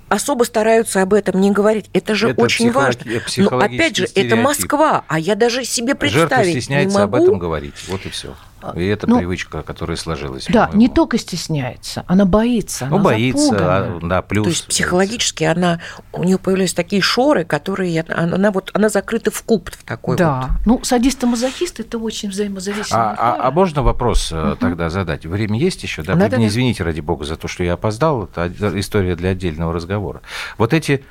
особо 0.09 0.45
стараются 0.45 1.03
об 1.03 1.15
этом 1.15 1.41
не 1.41 1.51
говорить. 1.51 1.89
Это 1.93 2.15
же 2.15 2.31
это 2.31 2.43
очень 2.43 2.71
важно. 2.71 3.03
Но 3.39 3.59
опять 3.59 3.97
же, 3.97 4.09
это 4.15 4.37
Москва, 4.37 5.05
а 5.09 5.19
я 5.19 5.37
даже 5.37 5.65
себе 5.65 5.95
представить 5.95 6.31
Жертва 6.47 6.61
стесняется 6.61 6.99
не 6.99 7.05
могу. 7.05 7.17
об 7.17 7.23
этом 7.23 7.39
говорить. 7.39 7.75
Вот 7.89 8.05
и 8.05 8.11
все. 8.11 8.35
И 8.75 8.87
это 8.87 9.09
ну, 9.09 9.19
привычка, 9.19 9.63
которая 9.63 9.97
сложилась. 9.97 10.47
Да, 10.49 10.71
не 10.73 10.89
только 10.89 11.19
стесняется, 11.19 12.05
она 12.07 12.25
боится. 12.25 12.87
Ну, 12.87 12.97
она 12.97 13.05
боится, 13.05 13.57
а, 13.59 13.99
да, 14.03 14.23
плюс. 14.23 14.45
То 14.45 14.51
есть 14.51 14.67
психологически 14.67 15.45
она, 15.45 15.81
у 16.13 16.25
нее 16.25 16.39
появились 16.39 16.75
такие 16.75 17.03
шоры, 17.03 17.45
которые 17.45 18.05
она, 18.09 18.35
она 18.35 18.51
вот 18.51 18.71
она 18.75 18.89
закрыта 18.89 19.31
в 19.31 19.43
куб 19.43 19.71
в 19.71 19.85
такой 19.85 20.17
да. 20.17 20.41
вот. 20.41 20.67
Ну, 20.67 20.85
садист 20.85 21.23
и 21.23 21.27
мазохист 21.27 21.81
это 21.81 21.99
очень 21.99 22.31
взаимозависимые. 22.31 23.03
А, 23.03 23.15
а, 23.19 23.49
а 23.49 23.51
можно 23.51 23.83
вопрос 23.83 24.33
угу. 24.33 24.57
тогда 24.57 24.91
задать? 24.91 25.27
Время 25.27 25.59
есть 25.59 25.83
еще? 25.83 26.03
Да, 26.03 26.15
Надо, 26.15 26.37
не 26.37 26.49
извините 26.49 26.85
ради 26.85 27.01
бога 27.01 27.25
за 27.25 27.37
то, 27.37 27.49
что 27.49 27.65
я 27.65 27.75
опоздал. 27.75 28.25
Это 28.25 28.51
история 28.79 29.17
для 29.17 29.31
отдельного 29.31 29.73
разговора. 29.73 30.23
Вот 30.59 30.75
эти 30.75 31.05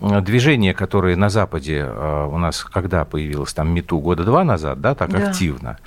э, 0.00 0.20
движения, 0.20 0.74
которые 0.74 1.16
на 1.16 1.28
Западе 1.28 1.78
э, 1.78 2.28
у 2.30 2.38
нас 2.38 2.64
когда 2.64 3.04
появилось, 3.04 3.52
там 3.52 3.70
МИТУ 3.74 3.98
года 3.98 4.24
два 4.24 4.44
назад, 4.44 4.80
да, 4.80 4.94
так 4.94 5.10
да. 5.10 5.28
активно. 5.28 5.78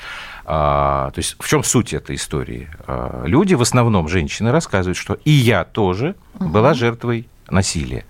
А, 0.46 1.12
то 1.12 1.20
есть 1.20 1.36
в 1.40 1.48
чем 1.48 1.64
суть 1.64 1.94
этой 1.94 2.16
истории? 2.16 2.70
А, 2.88 3.24
люди, 3.26 3.54
в 3.56 3.62
основном 3.62 4.08
женщины, 4.08 4.52
рассказывают, 4.52 4.98
что 4.98 5.18
и 5.26 5.32
я 5.32 5.64
тоже 5.64 6.16
угу. 6.40 6.50
была 6.50 6.74
жертвой 6.74 7.28
насилия, 7.50 8.06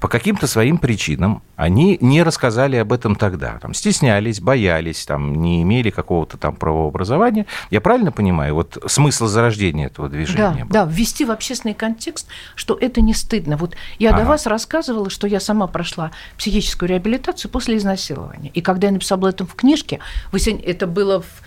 по 0.00 0.08
каким-то 0.08 0.46
своим 0.46 0.78
причинам 0.78 1.42
они 1.56 1.98
не 2.00 2.22
рассказали 2.22 2.76
об 2.76 2.92
этом 2.92 3.14
тогда. 3.14 3.58
Там, 3.60 3.74
стеснялись, 3.74 4.40
боялись, 4.40 5.04
там, 5.04 5.34
не 5.42 5.62
имели 5.62 5.90
какого-то 5.90 6.38
там 6.38 6.56
правообразования. 6.56 7.46
Я 7.70 7.80
правильно 7.80 8.10
понимаю? 8.10 8.54
Вот 8.54 8.82
смысл 8.86 9.26
зарождения 9.26 9.86
этого 9.86 10.08
движения? 10.08 10.38
Да, 10.38 10.64
был? 10.64 10.70
да, 10.70 10.84
ввести 10.84 11.24
в 11.24 11.30
общественный 11.30 11.74
контекст, 11.74 12.26
что 12.54 12.76
это 12.80 13.00
не 13.00 13.14
стыдно. 13.14 13.56
Вот 13.56 13.76
я 13.98 14.10
ага. 14.10 14.20
до 14.20 14.28
вас 14.28 14.46
рассказывала, 14.46 15.10
что 15.10 15.26
я 15.26 15.38
сама 15.38 15.66
прошла 15.66 16.10
психическую 16.38 16.88
реабилитацию 16.88 17.50
после 17.50 17.76
изнасилования. 17.76 18.50
И 18.54 18.62
когда 18.62 18.86
я 18.86 18.92
написала 18.92 19.20
об 19.20 19.24
этом 19.26 19.46
в 19.46 19.54
книжке, 19.54 20.00
это 20.32 20.86
было 20.86 21.20
в 21.20 21.42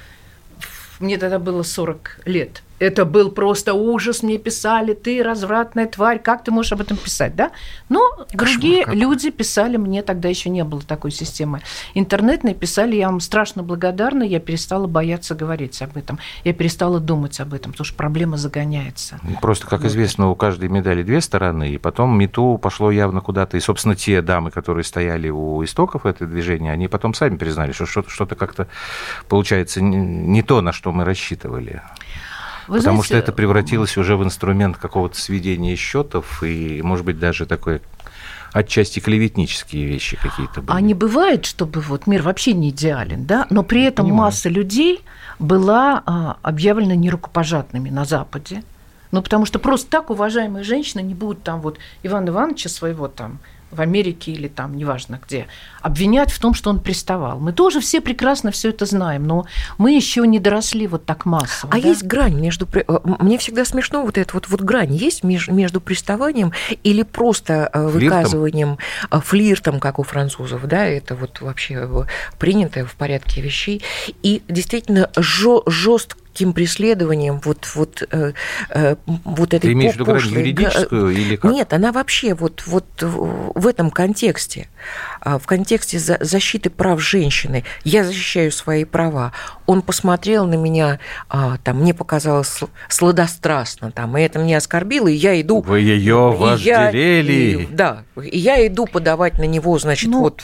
мне 1.03 1.17
тогда 1.17 1.37
было 1.37 1.63
40 1.63 2.21
лет. 2.25 2.63
Это 2.83 3.05
был 3.05 3.31
просто 3.31 3.73
ужас, 3.73 4.23
мне 4.23 4.37
писали, 4.37 4.93
ты 4.93 5.23
развратная 5.23 5.87
тварь, 5.87 6.19
как 6.19 6.43
ты 6.43 6.51
можешь 6.51 6.73
об 6.73 6.81
этом 6.81 6.97
писать, 6.97 7.33
да? 7.33 7.51
Но 7.87 8.01
Кошмар 8.09 8.27
другие 8.35 8.83
какой. 8.83 8.99
люди 8.99 9.31
писали, 9.31 9.77
мне 9.77 10.03
тогда 10.03 10.27
еще 10.27 10.49
не 10.49 10.65
было 10.65 10.81
такой 10.81 11.11
системы. 11.11 11.61
Интернетные 11.93 12.53
писали, 12.53 12.97
я 12.97 13.07
вам 13.07 13.21
страшно 13.21 13.63
благодарна, 13.63 14.23
я 14.23 14.41
перестала 14.41 14.87
бояться 14.87 15.33
говорить 15.33 15.81
об 15.81 15.95
этом, 15.95 16.19
я 16.43 16.51
перестала 16.51 16.99
думать 16.99 17.39
об 17.39 17.53
этом, 17.53 17.71
потому 17.71 17.85
что 17.85 17.95
проблема 17.95 18.35
загоняется. 18.35 19.17
Просто, 19.41 19.65
как 19.67 19.83
вот. 19.83 19.87
известно, 19.87 20.29
у 20.29 20.35
каждой 20.35 20.67
медали 20.67 21.03
две 21.03 21.21
стороны, 21.21 21.69
и 21.69 21.77
потом 21.77 22.17
МИТУ 22.17 22.57
пошло 22.57 22.91
явно 22.91 23.21
куда-то, 23.21 23.55
и, 23.55 23.61
собственно, 23.61 23.95
те 23.95 24.21
дамы, 24.21 24.51
которые 24.51 24.83
стояли 24.83 25.29
у 25.29 25.63
истоков 25.63 26.05
этого 26.05 26.29
движения, 26.29 26.73
они 26.73 26.89
потом 26.89 27.13
сами 27.13 27.37
признали, 27.37 27.71
что 27.71 27.85
что-то 27.85 28.35
как-то 28.35 28.67
получается 29.29 29.81
не 29.81 30.41
то, 30.41 30.59
на 30.59 30.73
что 30.73 30.91
мы 30.91 31.05
рассчитывали. 31.05 31.81
Вы 32.67 32.77
Потому 32.77 32.97
знаете, 32.97 33.05
что 33.05 33.17
это 33.17 33.31
превратилось 33.31 33.97
уже 33.97 34.15
в 34.15 34.23
инструмент 34.23 34.77
какого-то 34.77 35.19
сведения 35.19 35.75
счетов 35.75 36.43
и, 36.43 36.81
может 36.81 37.05
быть, 37.05 37.19
даже 37.19 37.45
такой 37.45 37.81
отчасти 38.53 38.99
клеветнические 38.99 39.85
вещи 39.85 40.15
какие-то 40.15 40.61
были. 40.61 40.77
А 40.77 40.79
не 40.79 40.93
бывает, 40.93 41.45
чтобы 41.45 41.81
вот 41.81 42.07
мир 42.07 42.21
вообще 42.21 42.53
не 42.53 42.69
идеален, 42.69 43.25
да? 43.25 43.47
Но 43.49 43.63
при 43.63 43.83
этом 43.83 44.05
Понимаю. 44.05 44.27
масса 44.27 44.49
людей 44.49 45.01
была 45.39 46.03
а, 46.05 46.37
объявлена 46.43 46.95
нерукопожатными 46.95 47.89
на 47.89 48.05
Западе. 48.05 48.63
Ну, 49.11 49.21
потому 49.21 49.45
что 49.45 49.59
просто 49.59 49.89
так 49.89 50.09
уважаемые 50.09 50.63
женщины 50.63 51.01
не 51.01 51.13
будут 51.13 51.43
там 51.43 51.61
вот 51.61 51.77
Ивана 52.01 52.29
Ивановича 52.29 52.69
своего 52.69 53.07
там 53.07 53.39
в 53.73 53.81
Америке 53.81 54.31
или 54.31 54.47
там, 54.47 54.75
неважно 54.75 55.19
где, 55.25 55.47
обвинять 55.81 56.31
в 56.31 56.39
том, 56.39 56.53
что 56.53 56.69
он 56.69 56.79
приставал. 56.79 57.39
Мы 57.39 57.53
тоже 57.53 57.79
все 57.79 58.01
прекрасно 58.01 58.51
все 58.51 58.69
это 58.69 58.85
знаем, 58.85 59.25
но 59.25 59.45
мы 59.77 59.95
еще 59.95 60.25
не 60.25 60.39
доросли 60.39 60.87
вот 60.87 61.05
так 61.05 61.25
массово. 61.25 61.73
А 61.73 61.81
да? 61.81 61.87
есть 61.87 62.03
грань 62.03 62.39
между... 62.39 62.67
Э, 62.73 62.99
мне 63.03 63.37
всегда 63.37 63.65
смешно 63.65 64.03
вот 64.03 64.17
эта 64.17 64.33
вот, 64.33 64.47
вот 64.47 64.61
грань 64.61 64.93
есть 64.93 65.23
между, 65.23 65.53
между 65.53 65.81
приставанием 65.81 66.53
или 66.83 67.03
просто 67.03 67.69
э, 67.73 67.89
флиртом? 67.89 67.99
выказыванием, 67.99 68.77
э, 69.11 69.19
флиртом, 69.19 69.79
как 69.79 69.99
у 69.99 70.03
французов, 70.03 70.67
да, 70.67 70.85
это 70.85 71.15
вот 71.15 71.41
вообще 71.41 72.05
принятое 72.39 72.85
в 72.85 72.95
порядке 72.95 73.41
вещей, 73.41 73.81
и 74.21 74.41
действительно 74.47 75.09
жестко 75.17 76.22
каким 76.33 76.53
преследованием 76.53 77.39
вот, 77.43 77.69
вот, 77.75 78.03
э, 78.09 78.33
э, 78.69 78.95
вот 79.05 79.53
этой 79.53 79.67
Ты 79.67 79.73
имеешь 79.73 79.93
в 79.93 79.99
виду 79.99 80.15
юридическую 80.15 81.09
или 81.09 81.35
как? 81.35 81.51
Нет, 81.51 81.71
она 81.73 81.91
вообще 81.91 82.33
вот, 82.33 82.63
вот 82.65 82.85
в 82.99 83.67
этом 83.67 83.91
контексте, 83.91 84.67
в 85.23 85.45
контексте 85.45 85.99
защиты 85.99 86.69
прав 86.69 87.01
женщины. 87.01 87.63
Я 87.83 88.03
защищаю 88.03 88.51
свои 88.51 88.83
права. 88.83 89.31
Он 89.65 89.81
посмотрел 89.81 90.45
на 90.45 90.55
меня, 90.55 90.99
а, 91.29 91.57
там, 91.63 91.79
мне 91.79 91.93
показалось 91.93 92.59
сладострастно, 92.89 93.91
там, 93.91 94.17
и 94.17 94.21
это 94.21 94.39
меня 94.39 94.57
оскорбило, 94.57 95.07
и 95.07 95.13
я 95.13 95.39
иду... 95.39 95.61
Вы 95.61 95.81
ее 95.81 96.31
вожделели. 96.31 97.61
Я, 97.61 97.67
да, 97.71 98.03
и 98.21 98.37
я 98.37 98.65
иду 98.67 98.85
подавать 98.85 99.39
на 99.39 99.45
него, 99.45 99.77
значит, 99.79 100.09
ну, 100.09 100.21
вот 100.21 100.41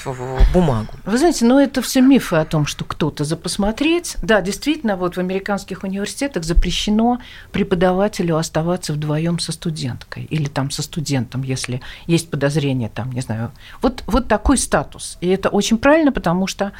бумагу. 0.53 0.93
Вы 1.05 1.17
знаете, 1.17 1.45
ну 1.45 1.59
это 1.59 1.81
все 1.81 2.01
мифы 2.01 2.37
о 2.37 2.45
том, 2.45 2.65
что 2.65 2.85
кто-то 2.85 3.23
за 3.23 3.35
посмотреть. 3.35 4.15
Да, 4.21 4.41
действительно, 4.41 4.95
вот 4.95 5.15
в 5.15 5.19
американских 5.19 5.83
университетах 5.83 6.43
запрещено 6.43 7.19
преподавателю 7.51 8.37
оставаться 8.37 8.93
вдвоем 8.93 9.39
со 9.39 9.51
студенткой 9.51 10.23
или 10.23 10.47
там 10.47 10.71
со 10.71 10.81
студентом, 10.81 11.43
если 11.43 11.81
есть 12.07 12.29
подозрение, 12.29 12.89
там, 12.89 13.11
не 13.11 13.21
знаю. 13.21 13.51
Вот, 13.81 14.03
вот 14.07 14.27
такой 14.27 14.57
статус. 14.69 15.17
И 15.21 15.27
это 15.27 15.49
очень 15.49 15.77
правильно, 15.77 16.11
потому 16.11 16.47
что 16.47 16.71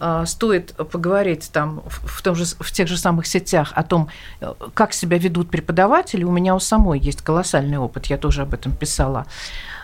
э, 0.00 0.24
стоит 0.26 0.74
поговорить 0.74 1.50
там 1.52 1.82
в, 1.86 2.22
том 2.22 2.36
же, 2.36 2.44
в 2.44 2.70
тех 2.70 2.88
же 2.88 2.96
самых 2.96 3.26
сетях 3.26 3.72
о 3.74 3.82
том, 3.82 4.08
э, 4.40 4.54
как 4.74 4.92
себя 4.92 5.18
ведут 5.18 5.50
преподаватели. 5.50 6.24
У 6.24 6.30
меня 6.30 6.54
у 6.54 6.60
самой 6.60 7.00
есть 7.00 7.22
колоссальный 7.22 7.78
опыт, 7.78 8.06
я 8.06 8.16
тоже 8.16 8.42
об 8.42 8.54
этом 8.54 8.72
писала 8.72 9.26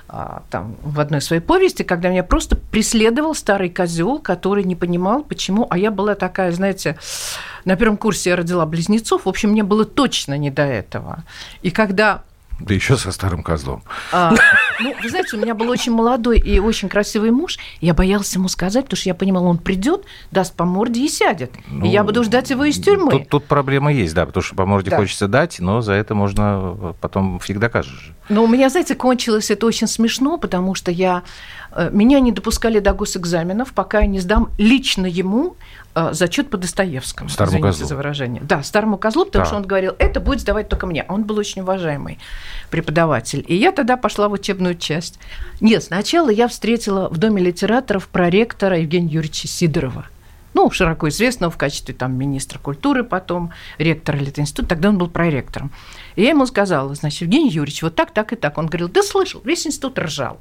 а, 0.08 0.42
там, 0.50 0.76
в 0.82 1.00
одной 1.00 1.20
своей 1.20 1.42
повести, 1.42 1.82
когда 1.82 2.08
меня 2.08 2.22
просто 2.22 2.56
преследовал 2.56 3.34
старый 3.34 3.68
козел, 3.68 4.20
который 4.20 4.64
не 4.64 4.76
понимал, 4.76 5.22
почему. 5.22 5.66
А 5.68 5.76
я 5.76 5.90
была 5.90 6.14
такая, 6.14 6.52
знаете, 6.52 6.96
на 7.64 7.76
первом 7.76 7.96
курсе 7.96 8.30
я 8.30 8.36
родила 8.36 8.64
близнецов. 8.66 9.26
В 9.26 9.28
общем, 9.28 9.50
мне 9.50 9.64
было 9.64 9.84
точно 9.84 10.38
не 10.38 10.50
до 10.50 10.62
этого. 10.62 11.24
И 11.62 11.70
когда 11.70 12.22
да 12.60 12.74
еще 12.74 12.96
со 12.96 13.12
старым 13.12 13.42
козлом. 13.42 13.82
А, 14.12 14.34
ну, 14.80 14.94
вы 15.02 15.08
знаете, 15.08 15.36
у 15.36 15.40
меня 15.40 15.54
был 15.54 15.70
очень 15.70 15.92
молодой 15.92 16.38
и 16.38 16.58
очень 16.58 16.88
красивый 16.88 17.30
муж. 17.30 17.58
Я 17.80 17.94
боялась 17.94 18.34
ему 18.34 18.48
сказать, 18.48 18.84
потому 18.84 18.98
что 18.98 19.08
я 19.08 19.14
понимала, 19.14 19.46
он 19.46 19.58
придет, 19.58 20.04
даст 20.30 20.54
по 20.54 20.64
морде 20.64 21.04
и 21.04 21.08
сядет. 21.08 21.52
Ну, 21.68 21.86
и 21.86 21.88
я 21.88 22.02
буду 22.02 22.24
ждать 22.24 22.50
его 22.50 22.64
из 22.64 22.80
тюрьмы. 22.80 23.10
Тут, 23.10 23.28
тут 23.28 23.44
проблема 23.44 23.92
есть, 23.92 24.14
да, 24.14 24.26
потому 24.26 24.42
что 24.42 24.56
по 24.56 24.66
морде 24.66 24.90
да. 24.90 24.96
хочется 24.96 25.28
дать, 25.28 25.60
но 25.60 25.80
за 25.80 25.92
это 25.92 26.14
можно 26.14 26.76
э, 26.80 26.92
потом 27.00 27.38
фиг 27.40 27.58
докажешь. 27.58 28.12
Но 28.28 28.44
у 28.44 28.48
меня, 28.48 28.68
знаете, 28.68 28.94
кончилось 28.94 29.50
это 29.50 29.66
очень 29.66 29.86
смешно, 29.86 30.36
потому 30.36 30.74
что 30.74 30.90
я 30.90 31.22
э, 31.72 31.90
меня 31.92 32.18
не 32.20 32.32
допускали 32.32 32.80
до 32.80 32.92
госэкзаменов, 32.92 33.72
пока 33.72 34.00
я 34.00 34.06
не 34.06 34.18
сдам 34.18 34.50
лично 34.58 35.06
ему 35.06 35.56
зачет 36.12 36.50
по 36.50 36.56
Достоевскому. 36.56 37.28
Старому 37.28 37.60
козлу. 37.60 37.86
за 37.86 37.96
выражение. 37.96 38.42
Да, 38.42 38.62
старому 38.62 38.98
козлу, 38.98 39.24
потому 39.24 39.44
да. 39.44 39.46
что 39.46 39.56
он 39.56 39.62
говорил, 39.62 39.94
это 39.98 40.20
будет 40.20 40.40
сдавать 40.40 40.68
только 40.68 40.86
мне. 40.86 41.04
Он 41.08 41.24
был 41.24 41.38
очень 41.38 41.62
уважаемый 41.62 42.18
преподаватель. 42.70 43.44
И 43.46 43.54
я 43.54 43.72
тогда 43.72 43.96
пошла 43.96 44.28
в 44.28 44.32
учебную 44.32 44.76
часть. 44.76 45.18
Нет, 45.60 45.84
сначала 45.84 46.30
я 46.30 46.48
встретила 46.48 47.08
в 47.08 47.18
Доме 47.18 47.42
литераторов 47.42 48.08
проректора 48.08 48.78
Евгения 48.78 49.12
Юрьевича 49.12 49.48
Сидорова 49.48 50.06
ну, 50.58 50.70
широко 50.72 51.08
известного 51.08 51.52
в 51.52 51.56
качестве 51.56 51.94
там, 51.94 52.14
министра 52.14 52.58
культуры 52.58 53.04
потом, 53.04 53.52
ректора 53.78 54.16
Литинститута, 54.16 54.70
тогда 54.70 54.88
он 54.88 54.98
был 54.98 55.08
проректором. 55.08 55.70
И 56.16 56.22
я 56.22 56.30
ему 56.30 56.46
сказала, 56.46 56.92
значит, 56.96 57.20
Евгений 57.20 57.50
Юрьевич, 57.50 57.82
вот 57.82 57.94
так, 57.94 58.10
так 58.10 58.32
и 58.32 58.36
так. 58.36 58.58
Он 58.58 58.66
говорил, 58.66 58.88
да 58.88 59.04
слышал, 59.04 59.40
весь 59.44 59.68
институт 59.68 59.98
ржал. 60.00 60.40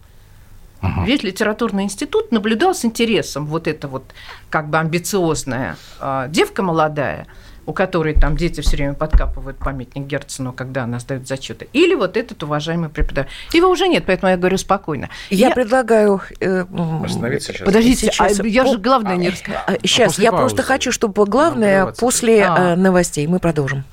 Угу. 0.81 1.05
Весь 1.05 1.23
литературный 1.23 1.83
институт 1.83 2.31
наблюдал 2.31 2.75
с 2.75 2.85
интересом 2.85 3.45
вот 3.45 3.67
эта 3.67 3.87
вот 3.87 4.03
как 4.49 4.69
бы 4.69 4.77
амбициозная 4.77 5.75
э, 5.99 6.27
девка 6.29 6.61
молодая, 6.61 7.27
у 7.67 7.73
которой 7.73 8.13
там 8.13 8.37
дети 8.37 8.61
все 8.61 8.77
время 8.77 8.93
подкапывают 8.93 9.57
памятник 9.57 10.07
Герцену, 10.07 10.53
когда 10.53 10.83
она 10.83 10.99
сдает 10.99 11.27
зачеты. 11.27 11.67
Или 11.73 11.95
вот 11.95 12.15
этот 12.15 12.41
уважаемый 12.41 12.89
преподаватель. 12.89 13.33
Его 13.51 13.69
уже 13.69 13.87
нет, 13.89 14.05
поэтому 14.07 14.31
я 14.31 14.37
говорю 14.37 14.57
спокойно. 14.57 15.09
Я, 15.29 15.49
я... 15.49 15.53
предлагаю... 15.53 16.21
Э, 16.39 16.65
Остановиться 17.03 17.51
сейчас. 17.51 17.65
Подождите, 17.65 18.07
сейчас... 18.07 18.39
А, 18.39 18.47
я 18.47 18.65
же 18.65 18.77
главное 18.77 19.13
а, 19.13 19.17
не 19.17 19.29
рассказала. 19.29 19.63
А, 19.67 19.77
сейчас, 19.83 20.17
а 20.17 20.21
я 20.21 20.31
паузы. 20.31 20.55
просто 20.55 20.63
хочу, 20.63 20.91
чтобы 20.93 21.25
главное 21.25 21.87
после 21.87 22.45
а. 22.45 22.75
новостей. 22.77 23.27
Мы 23.27 23.39
продолжим. 23.39 23.83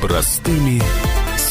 Простыми 0.00 0.80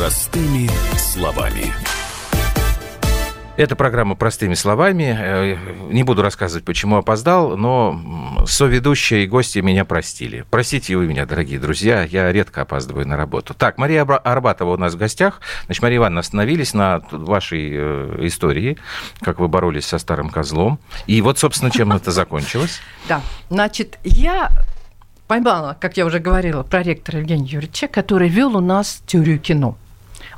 Простыми 0.00 0.66
словами. 0.96 1.74
Это 3.58 3.76
программа 3.76 4.14
«Простыми 4.14 4.54
словами». 4.54 5.14
Э, 5.14 5.56
не 5.90 6.04
буду 6.04 6.22
рассказывать, 6.22 6.64
почему 6.64 6.96
опоздал, 6.96 7.54
но 7.58 8.42
соведущие 8.46 9.24
и 9.24 9.26
гости 9.26 9.58
меня 9.58 9.84
простили. 9.84 10.46
Простите 10.48 10.96
вы 10.96 11.06
меня, 11.06 11.26
дорогие 11.26 11.58
друзья, 11.58 12.02
я 12.02 12.32
редко 12.32 12.62
опаздываю 12.62 13.06
на 13.06 13.18
работу. 13.18 13.52
Так, 13.52 13.76
Мария 13.76 14.04
Арбатова 14.04 14.72
у 14.72 14.78
нас 14.78 14.94
в 14.94 14.96
гостях. 14.96 15.42
Значит, 15.66 15.82
Мария 15.82 15.98
Ивановна, 15.98 16.20
остановились 16.20 16.72
на 16.72 17.02
вашей 17.10 17.68
э, 17.70 18.16
истории, 18.20 18.78
как 19.20 19.38
вы 19.38 19.48
боролись 19.48 19.84
со 19.84 19.98
старым 19.98 20.30
козлом. 20.30 20.78
И 21.08 21.20
вот, 21.20 21.38
собственно, 21.38 21.70
чем 21.70 21.92
это 21.92 22.10
закончилось. 22.10 22.80
Да, 23.06 23.20
значит, 23.50 23.98
я 24.02 24.50
поймала, 25.26 25.76
как 25.78 25.98
я 25.98 26.06
уже 26.06 26.20
говорила, 26.20 26.62
проректора 26.62 27.18
Евгения 27.18 27.44
Юрьевича, 27.44 27.86
который 27.86 28.30
вел 28.30 28.56
у 28.56 28.60
нас 28.60 29.02
теорию 29.06 29.38
кино 29.38 29.76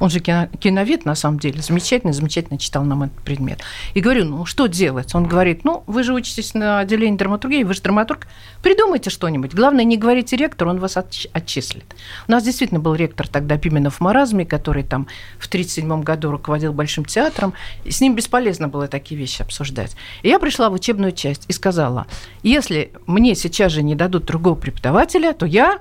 он 0.03 0.11
же 0.11 0.19
кино, 0.19 0.49
киновед 0.59 1.05
на 1.05 1.15
самом 1.15 1.38
деле, 1.38 1.62
замечательно, 1.62 2.12
замечательно 2.12 2.59
читал 2.59 2.83
нам 2.83 3.05
этот 3.05 3.23
предмет. 3.23 3.61
И 3.95 4.01
говорю, 4.01 4.25
ну 4.25 4.45
что 4.47 4.67
делать? 4.67 5.15
Он 5.15 5.29
говорит, 5.29 5.62
ну 5.62 5.85
вы 5.87 6.03
же 6.03 6.12
учитесь 6.12 6.55
на 6.55 6.81
отделении 6.81 7.17
драматургии, 7.17 7.62
вы 7.62 7.73
же 7.73 7.83
драматург, 7.83 8.27
придумайте 8.65 9.11
что-нибудь. 9.11 9.55
Главное, 9.55 9.85
не 9.85 9.97
говорите 9.97 10.35
ректору, 10.35 10.71
он 10.71 10.81
вас 10.81 10.97
отчислит. 10.97 11.85
У 12.27 12.33
нас 12.33 12.43
действительно 12.43 12.81
был 12.81 12.97
ректор 12.97 13.29
тогда 13.29 13.57
Пименов 13.59 13.99
в 13.99 14.01
маразме, 14.01 14.45
который 14.45 14.83
там 14.83 15.05
в 15.38 15.47
1937 15.47 16.03
году 16.03 16.33
руководил 16.33 16.73
Большим 16.73 17.05
театром. 17.05 17.55
И 17.85 17.93
с 17.93 18.01
ним 18.01 18.17
бесполезно 18.17 18.67
было 18.67 18.88
такие 18.88 19.17
вещи 19.17 19.43
обсуждать. 19.43 19.95
И 20.23 20.29
я 20.29 20.41
пришла 20.41 20.69
в 20.69 20.73
учебную 20.73 21.12
часть 21.12 21.45
и 21.47 21.53
сказала, 21.53 22.09
если 22.43 22.91
мне 23.07 23.37
сейчас 23.37 23.71
же 23.71 23.85
не 23.85 23.95
дадут 23.95 24.25
другого 24.25 24.57
преподавателя, 24.57 25.33
то 25.33 25.47
я 25.47 25.79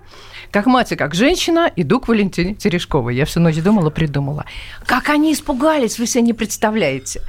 как 0.52 0.66
мать 0.66 0.92
и 0.92 0.96
как 0.96 1.16
женщина 1.16 1.72
иду 1.76 2.00
к 2.00 2.08
Валентине 2.08 2.54
Терешковой. 2.56 3.16
Я 3.16 3.26
всю 3.26 3.40
ночь 3.40 3.58
думала, 3.58 3.90
придумала. 3.90 4.46
Как 4.86 5.10
они 5.10 5.34
испугались, 5.34 5.98
вы 5.98 6.06
себе 6.06 6.22
не 6.24 6.34
представляете. 6.34 7.22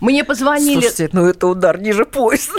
Мне 0.00 0.22
позвонили... 0.22 0.80
Слушайте, 0.80 1.10
ну 1.12 1.26
это 1.26 1.48
удар 1.48 1.80
ниже 1.80 2.04
пояса. 2.04 2.52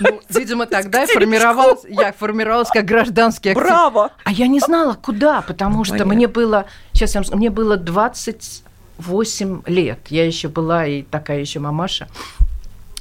Ну, 0.00 0.20
видимо, 0.28 0.66
тогда 0.66 1.02
я 1.02 1.06
формировалась, 1.06 1.80
я 1.88 2.12
формировалась 2.12 2.68
как 2.68 2.84
гражданский 2.84 3.50
актив. 3.50 3.64
Браво! 3.64 4.10
А 4.24 4.32
я 4.32 4.46
не 4.46 4.60
знала, 4.60 4.94
куда, 4.94 5.42
потому 5.42 5.78
ну, 5.78 5.84
что 5.84 5.94
понятно. 5.94 6.14
мне 6.14 6.28
было... 6.28 6.66
Сейчас 6.92 7.14
я 7.14 7.22
мне 7.32 7.50
было 7.50 7.76
28 7.76 9.62
лет. 9.66 9.98
Я 10.08 10.26
еще 10.26 10.48
была 10.48 10.86
и 10.86 11.02
такая 11.02 11.40
еще 11.40 11.58
мамаша 11.58 12.08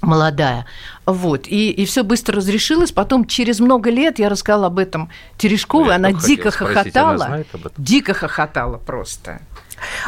молодая. 0.04 0.66
Вот. 1.06 1.48
И, 1.48 1.72
и 1.72 1.86
все 1.86 2.04
быстро 2.04 2.38
разрешилось. 2.38 2.92
Потом, 2.92 3.26
через 3.26 3.60
много 3.60 3.90
лет, 3.90 4.20
я 4.20 4.30
рассказала 4.30 4.68
об 4.68 4.80
этом 4.80 5.10
Терешковой. 5.38 5.88
Ну, 5.88 5.94
она 5.94 6.12
дико 6.12 6.52
спросить, 6.52 6.76
хохотала. 6.78 7.26
Она 7.26 7.44
дико 7.78 8.14
хохотала 8.14 8.78
просто. 8.78 9.42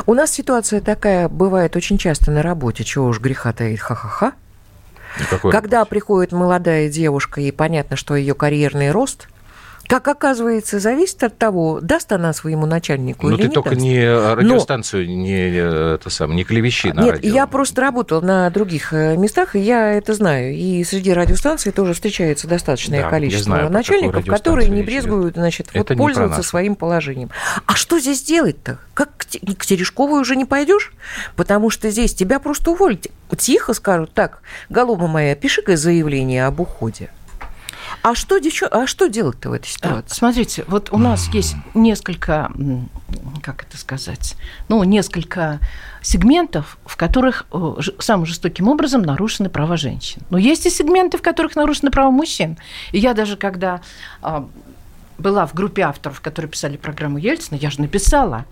У 0.05 0.13
нас 0.13 0.31
ситуация 0.31 0.81
такая 0.81 1.27
бывает 1.27 1.75
очень 1.75 1.97
часто 1.97 2.31
на 2.31 2.41
работе. 2.41 2.83
Чего 2.83 3.07
уж 3.07 3.19
греха 3.19 3.51
таить, 3.53 3.79
ха-ха-ха. 3.79 4.33
Когда 5.49 5.85
приходит 5.85 6.33
молодая 6.33 6.89
девушка, 6.89 7.39
и 7.41 7.51
понятно, 7.51 7.95
что 7.95 8.15
ее 8.15 8.33
карьерный 8.35 8.91
рост– 8.91 9.27
как 9.87 10.07
оказывается, 10.07 10.79
зависит 10.79 11.23
от 11.23 11.37
того, 11.37 11.79
даст 11.81 12.11
она 12.11 12.33
своему 12.33 12.65
начальнику 12.65 13.27
Но 13.27 13.35
или 13.35 13.47
ты 13.47 13.53
только 13.53 13.71
даст. 13.71 13.81
не 13.81 14.33
радиостанцию, 14.33 15.05
Но... 15.07 15.13
не, 15.13 15.57
это 15.95 16.09
сам, 16.09 16.35
не 16.35 16.43
клевещи 16.43 16.87
на 16.87 17.01
Нет, 17.01 17.15
радио. 17.15 17.33
я 17.33 17.47
просто 17.47 17.81
работала 17.81 18.21
на 18.21 18.49
других 18.49 18.93
э, 18.93 19.15
местах, 19.17 19.55
и 19.55 19.59
я 19.59 19.93
это 19.93 20.13
знаю. 20.13 20.53
И 20.53 20.83
среди 20.83 21.13
радиостанций 21.13 21.71
тоже 21.71 21.93
встречается 21.93 22.47
достаточное 22.47 23.03
да, 23.03 23.09
количество 23.09 23.43
знаю, 23.43 23.69
начальников, 23.69 24.25
которые 24.25 24.69
не 24.69 24.83
брезгуют 24.83 25.35
значит, 25.35 25.69
вот, 25.73 25.87
пользоваться 25.95 26.43
своим 26.43 26.75
положением. 26.75 27.29
А 27.65 27.75
что 27.75 27.99
здесь 27.99 28.23
делать-то? 28.23 28.79
Как 28.93 29.09
к 29.17 29.65
Терешковой 29.65 30.19
уже 30.19 30.35
не 30.35 30.45
пойдешь? 30.45 30.93
Потому 31.35 31.69
что 31.69 31.89
здесь 31.89 32.13
тебя 32.13 32.39
просто 32.39 32.71
уволить. 32.71 33.09
Тихо 33.37 33.73
скажут, 33.73 34.13
так, 34.13 34.41
голуба 34.69 35.07
моя, 35.07 35.35
пиши-ка 35.35 35.75
заявление 35.77 36.45
об 36.45 36.59
уходе. 36.59 37.09
А 38.05 38.13
что, 38.13 38.37
девчон... 38.37 38.69
а 38.71 38.85
что 38.85 39.07
делать-то 39.07 39.49
в 39.49 39.53
этой 39.53 39.67
ситуации? 39.67 40.13
Смотрите, 40.13 40.63
вот 40.67 40.93
у 40.93 40.99
нас 40.99 41.27
есть 41.29 41.55
несколько, 41.73 42.51
как 43.41 43.63
это 43.63 43.79
сказать, 43.79 44.35
ну, 44.69 44.83
несколько 44.83 45.59
сегментов, 46.03 46.77
в 46.85 46.97
которых 46.97 47.47
э, 47.51 47.73
самым 47.97 48.27
жестоким 48.27 48.67
образом 48.67 49.01
нарушены 49.01 49.49
права 49.49 49.75
женщин. 49.75 50.21
Но 50.29 50.37
есть 50.37 50.67
и 50.67 50.69
сегменты, 50.69 51.17
в 51.17 51.23
которых 51.23 51.55
нарушены 51.55 51.89
права 51.89 52.11
мужчин. 52.11 52.59
И 52.91 52.99
я 52.99 53.15
даже 53.15 53.37
когда 53.37 53.81
а, 54.21 54.47
была 55.17 55.45
в 55.45 55.53
группе 55.53 55.83
авторов, 55.83 56.21
которые 56.21 56.49
писали 56.49 56.77
программу 56.77 57.17
Ельцина, 57.17 57.57
я 57.57 57.69
же 57.69 57.81
написала 57.81 58.45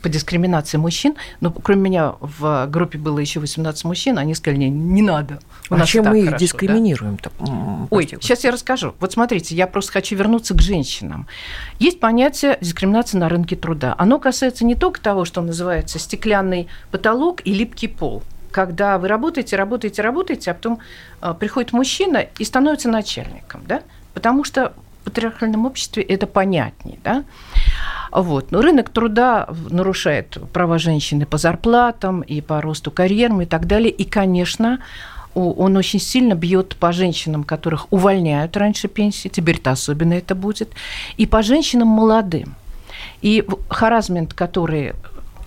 по 0.00 0.08
дискриминации 0.08 0.78
мужчин, 0.78 1.16
но 1.40 1.50
кроме 1.50 1.82
меня 1.82 2.14
в 2.20 2.66
группе 2.68 2.98
было 2.98 3.18
еще 3.18 3.40
18 3.40 3.84
мужчин, 3.84 4.18
они 4.18 4.34
сказали, 4.34 4.58
не, 4.58 4.70
не 4.70 5.02
надо. 5.02 5.40
У 5.70 5.74
а 5.74 5.78
нас 5.78 5.88
чем 5.88 6.06
мы 6.06 6.20
их 6.20 6.36
дискриминируем-то? 6.36 7.32
Да? 7.40 7.86
Ой, 7.90 8.06
сейчас 8.06 8.44
я 8.44 8.50
расскажу. 8.50 8.94
Вот 9.00 9.12
смотрите, 9.12 9.54
я 9.54 9.66
просто 9.66 9.92
хочу 9.92 10.16
вернуться 10.16 10.54
к 10.54 10.60
женщинам. 10.60 11.26
Есть 11.78 12.00
понятие 12.00 12.58
дискриминации 12.60 13.18
на 13.18 13.28
рынке 13.28 13.56
труда. 13.56 13.94
Оно 13.98 14.18
касается 14.18 14.64
не 14.64 14.74
только 14.74 15.00
того, 15.00 15.24
что 15.24 15.42
называется 15.42 15.98
стеклянный 15.98 16.68
потолок 16.90 17.40
и 17.44 17.52
липкий 17.52 17.88
пол 17.88 18.22
когда 18.52 18.98
вы 18.98 19.08
работаете, 19.08 19.56
работаете, 19.56 20.02
работаете, 20.02 20.50
а 20.50 20.54
потом 20.54 20.78
э, 21.22 21.34
приходит 21.40 21.72
мужчина 21.72 22.26
и 22.38 22.44
становится 22.44 22.90
начальником, 22.90 23.62
да? 23.66 23.82
Потому 24.12 24.44
что 24.44 24.74
патриархальном 25.02 25.66
обществе 25.66 26.02
это 26.02 26.26
понятнее, 26.26 26.98
да? 27.04 27.24
Вот. 28.10 28.50
Но 28.52 28.60
рынок 28.60 28.90
труда 28.90 29.48
нарушает 29.70 30.38
права 30.52 30.78
женщины 30.78 31.26
по 31.26 31.38
зарплатам 31.38 32.20
и 32.20 32.40
по 32.40 32.60
росту 32.60 32.90
карьерам 32.90 33.40
и 33.42 33.46
так 33.46 33.66
далее. 33.66 33.90
И, 33.90 34.04
конечно, 34.04 34.78
он 35.34 35.76
очень 35.76 36.00
сильно 36.00 36.34
бьет 36.34 36.76
по 36.76 36.92
женщинам, 36.92 37.44
которых 37.44 37.90
увольняют 37.90 38.56
раньше 38.56 38.88
пенсии, 38.88 39.28
теперь-то 39.28 39.70
особенно 39.70 40.12
это 40.12 40.34
будет, 40.34 40.72
и 41.16 41.26
по 41.26 41.42
женщинам 41.42 41.88
молодым. 41.88 42.54
И 43.22 43.44
харазмент, 43.68 44.34
который, 44.34 44.92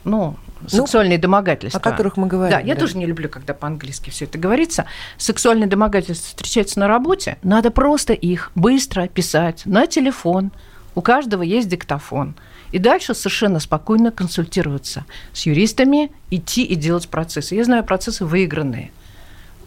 ну, 0.04 0.36
сексуальные 0.69 1.17
ну, 1.17 1.23
домогательства. 1.23 1.80
О 1.80 1.84
которых 1.84 2.17
мы 2.17 2.28
говорим. 2.28 2.58
Да, 2.58 2.60
я 2.60 2.75
да. 2.75 2.80
тоже 2.82 2.97
не 2.97 3.06
люблю, 3.06 3.30
когда 3.30 3.54
по-английски 3.54 4.10
все 4.10 4.25
это 4.25 4.38
говорится. 4.38 4.86
Сексуальные 5.17 5.67
домогательства 5.67 6.28
встречаются 6.30 6.80
на 6.80 6.88
работе, 6.88 7.38
надо 7.43 7.71
просто 7.71 8.13
их 8.13 8.51
быстро 8.56 9.08
писать 9.08 9.63
на 9.65 9.88
телефон. 9.88 10.51
У 10.95 11.01
каждого 11.01 11.43
есть 11.43 11.67
диктофон. 11.67 12.36
И 12.71 12.80
дальше 12.80 13.13
совершенно 13.13 13.60
спокойно 13.60 14.12
консультироваться 14.12 15.06
с 15.34 15.45
юристами, 15.45 16.12
идти 16.30 16.63
и 16.63 16.75
делать 16.75 17.08
процессы. 17.08 17.56
Я 17.56 17.63
знаю 17.63 17.84
процессы 17.84 18.25
выигранные– 18.25 18.91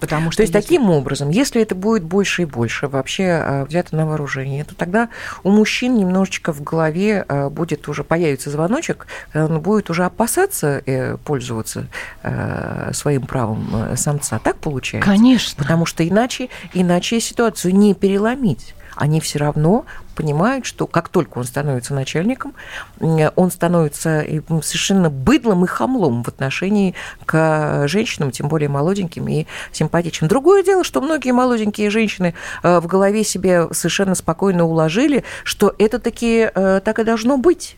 Потому 0.00 0.30
что 0.30 0.38
То 0.38 0.42
есть 0.42 0.54
если... 0.54 0.66
таким 0.66 0.90
образом, 0.90 1.30
если 1.30 1.62
это 1.62 1.74
будет 1.74 2.02
больше 2.02 2.42
и 2.42 2.44
больше 2.44 2.88
вообще 2.88 3.24
а, 3.24 3.64
взято 3.64 3.96
на 3.96 4.06
вооружение, 4.06 4.64
то 4.64 4.74
тогда 4.74 5.08
у 5.42 5.50
мужчин 5.50 5.96
немножечко 5.96 6.52
в 6.52 6.62
голове 6.62 7.24
а, 7.28 7.50
будет 7.50 7.88
уже 7.88 8.04
появится 8.04 8.50
звоночек, 8.50 9.06
он 9.34 9.60
будет 9.60 9.90
уже 9.90 10.04
опасаться 10.04 10.82
э, 10.86 11.16
пользоваться 11.18 11.86
э, 12.22 12.90
своим 12.92 13.22
правом 13.22 13.68
э, 13.72 13.96
самца. 13.96 14.38
Так 14.38 14.56
получается? 14.56 15.08
Конечно. 15.08 15.62
Потому 15.62 15.86
что 15.86 16.06
иначе, 16.06 16.48
иначе 16.72 17.20
ситуацию 17.20 17.74
не 17.74 17.94
переломить 17.94 18.74
они 18.98 19.20
все 19.20 19.38
равно 19.38 19.84
понимают, 20.14 20.66
что 20.66 20.86
как 20.86 21.08
только 21.08 21.38
он 21.38 21.44
становится 21.44 21.94
начальником, 21.94 22.52
он 23.00 23.50
становится 23.50 24.24
совершенно 24.62 25.10
быдлом 25.10 25.64
и 25.64 25.68
хамлом 25.68 26.24
в 26.24 26.28
отношении 26.28 26.94
к 27.24 27.86
женщинам, 27.86 28.32
тем 28.32 28.48
более 28.48 28.68
молоденьким 28.68 29.28
и 29.28 29.46
симпатичным. 29.72 30.28
Другое 30.28 30.64
дело, 30.64 30.82
что 30.82 31.00
многие 31.00 31.30
молоденькие 31.30 31.90
женщины 31.90 32.34
э, 32.62 32.80
в 32.80 32.86
голове 32.86 33.22
себе 33.22 33.72
совершенно 33.72 34.16
спокойно 34.16 34.64
уложили, 34.64 35.22
что 35.44 35.74
это 35.78 36.00
таки 36.00 36.50
э, 36.52 36.80
так 36.84 36.98
и 36.98 37.04
должно 37.04 37.38
быть. 37.38 37.76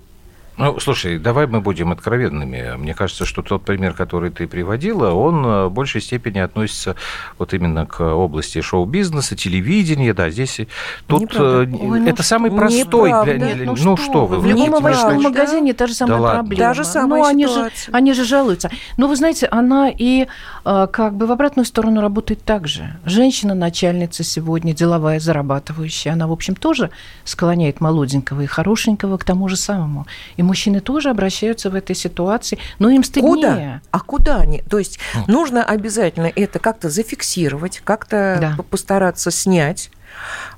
Ну, 0.61 0.79
слушай, 0.79 1.18
давай 1.18 1.46
мы 1.46 1.62
будем 1.62 1.90
откровенными. 1.90 2.77
Мне 2.77 2.92
кажется, 2.92 3.25
что 3.25 3.40
тот 3.40 3.62
пример, 3.62 3.94
который 3.94 4.31
ты 4.31 4.46
приводила, 4.46 5.11
он 5.11 5.44
э, 5.44 5.66
в 5.66 5.73
большей 5.73 6.03
степени 6.03 6.38
относится 6.38 6.96
вот 7.38 7.55
именно 7.55 7.87
к 7.87 8.01
области 8.03 8.61
шоу-бизнеса, 8.61 9.37
телевидения. 9.37 10.12
Да, 10.12 10.29
здесь 10.29 10.61
тут 11.07 11.35
э, 11.35 11.66
Ой, 11.66 12.03
это 12.03 12.16
ну, 12.18 12.23
самый 12.23 12.51
простой. 12.51 13.11
Для, 13.25 13.55
для, 13.55 13.64
ну, 13.64 13.75
ну 13.75 13.96
что, 13.96 14.27
вы? 14.27 14.38
В 14.38 14.46
любом 14.46 14.75
овощном 14.75 15.23
магазине 15.23 15.73
та 15.73 15.87
же 15.87 15.94
самая 15.94 16.20
да 16.20 16.35
проблема. 16.35 16.62
Та 16.62 16.75
же 16.75 16.85
самая 16.85 17.23
ну, 17.23 17.29
они 17.29 17.46
же, 17.46 17.70
они 17.90 18.12
же 18.12 18.25
жалуются. 18.25 18.70
Но 18.99 19.09
вы 19.09 19.16
знаете, 19.16 19.46
она 19.46 19.88
и 19.88 20.27
э, 20.66 20.87
как 20.92 21.14
бы 21.14 21.27
в 21.27 21.33
обратную 21.33 21.64
сторону 21.64 22.03
работает 22.03 22.44
так 22.44 22.68
же. 22.68 22.99
Женщина-начальница 23.07 24.25
сегодня, 24.25 24.75
деловая, 24.75 25.20
зарабатывающая, 25.20 26.12
она, 26.12 26.27
в 26.27 26.33
общем, 26.33 26.55
тоже 26.55 26.90
склоняет 27.25 27.81
молоденького 27.81 28.42
и 28.42 28.46
хорошенького 28.46 29.16
к 29.16 29.25
тому 29.25 29.49
же 29.49 29.57
самому. 29.57 30.07
И 30.37 30.42
мужчины 30.50 30.80
тоже 30.80 31.10
обращаются 31.10 31.70
в 31.70 31.76
этой 31.76 31.94
ситуации, 31.94 32.58
но 32.80 32.90
им 32.90 33.04
стыднее. 33.04 33.34
Куда? 33.34 33.80
А 33.92 34.00
куда 34.00 34.36
они? 34.38 34.62
То 34.68 34.80
есть 34.80 34.98
mm. 35.14 35.24
нужно 35.28 35.64
обязательно 35.64 36.26
это 36.34 36.58
как-то 36.58 36.90
зафиксировать, 36.90 37.80
как-то 37.84 38.38
да. 38.40 38.62
постараться 38.64 39.30
снять 39.30 39.90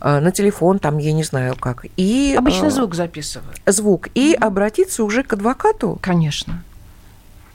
э, 0.01 0.21
на 0.21 0.31
телефон, 0.31 0.79
там, 0.79 0.97
я 0.97 1.13
не 1.13 1.25
знаю 1.25 1.57
как. 1.57 1.85
И, 1.99 2.35
Обычно 2.39 2.67
э, 2.67 2.71
звук 2.71 2.95
записывают. 2.95 3.61
Звук. 3.67 4.09
И 4.15 4.33
mm 4.33 4.47
обратиться 4.47 5.05
уже 5.05 5.25
к 5.25 5.35
адвокату. 5.35 5.99
Конечно. 6.01 6.65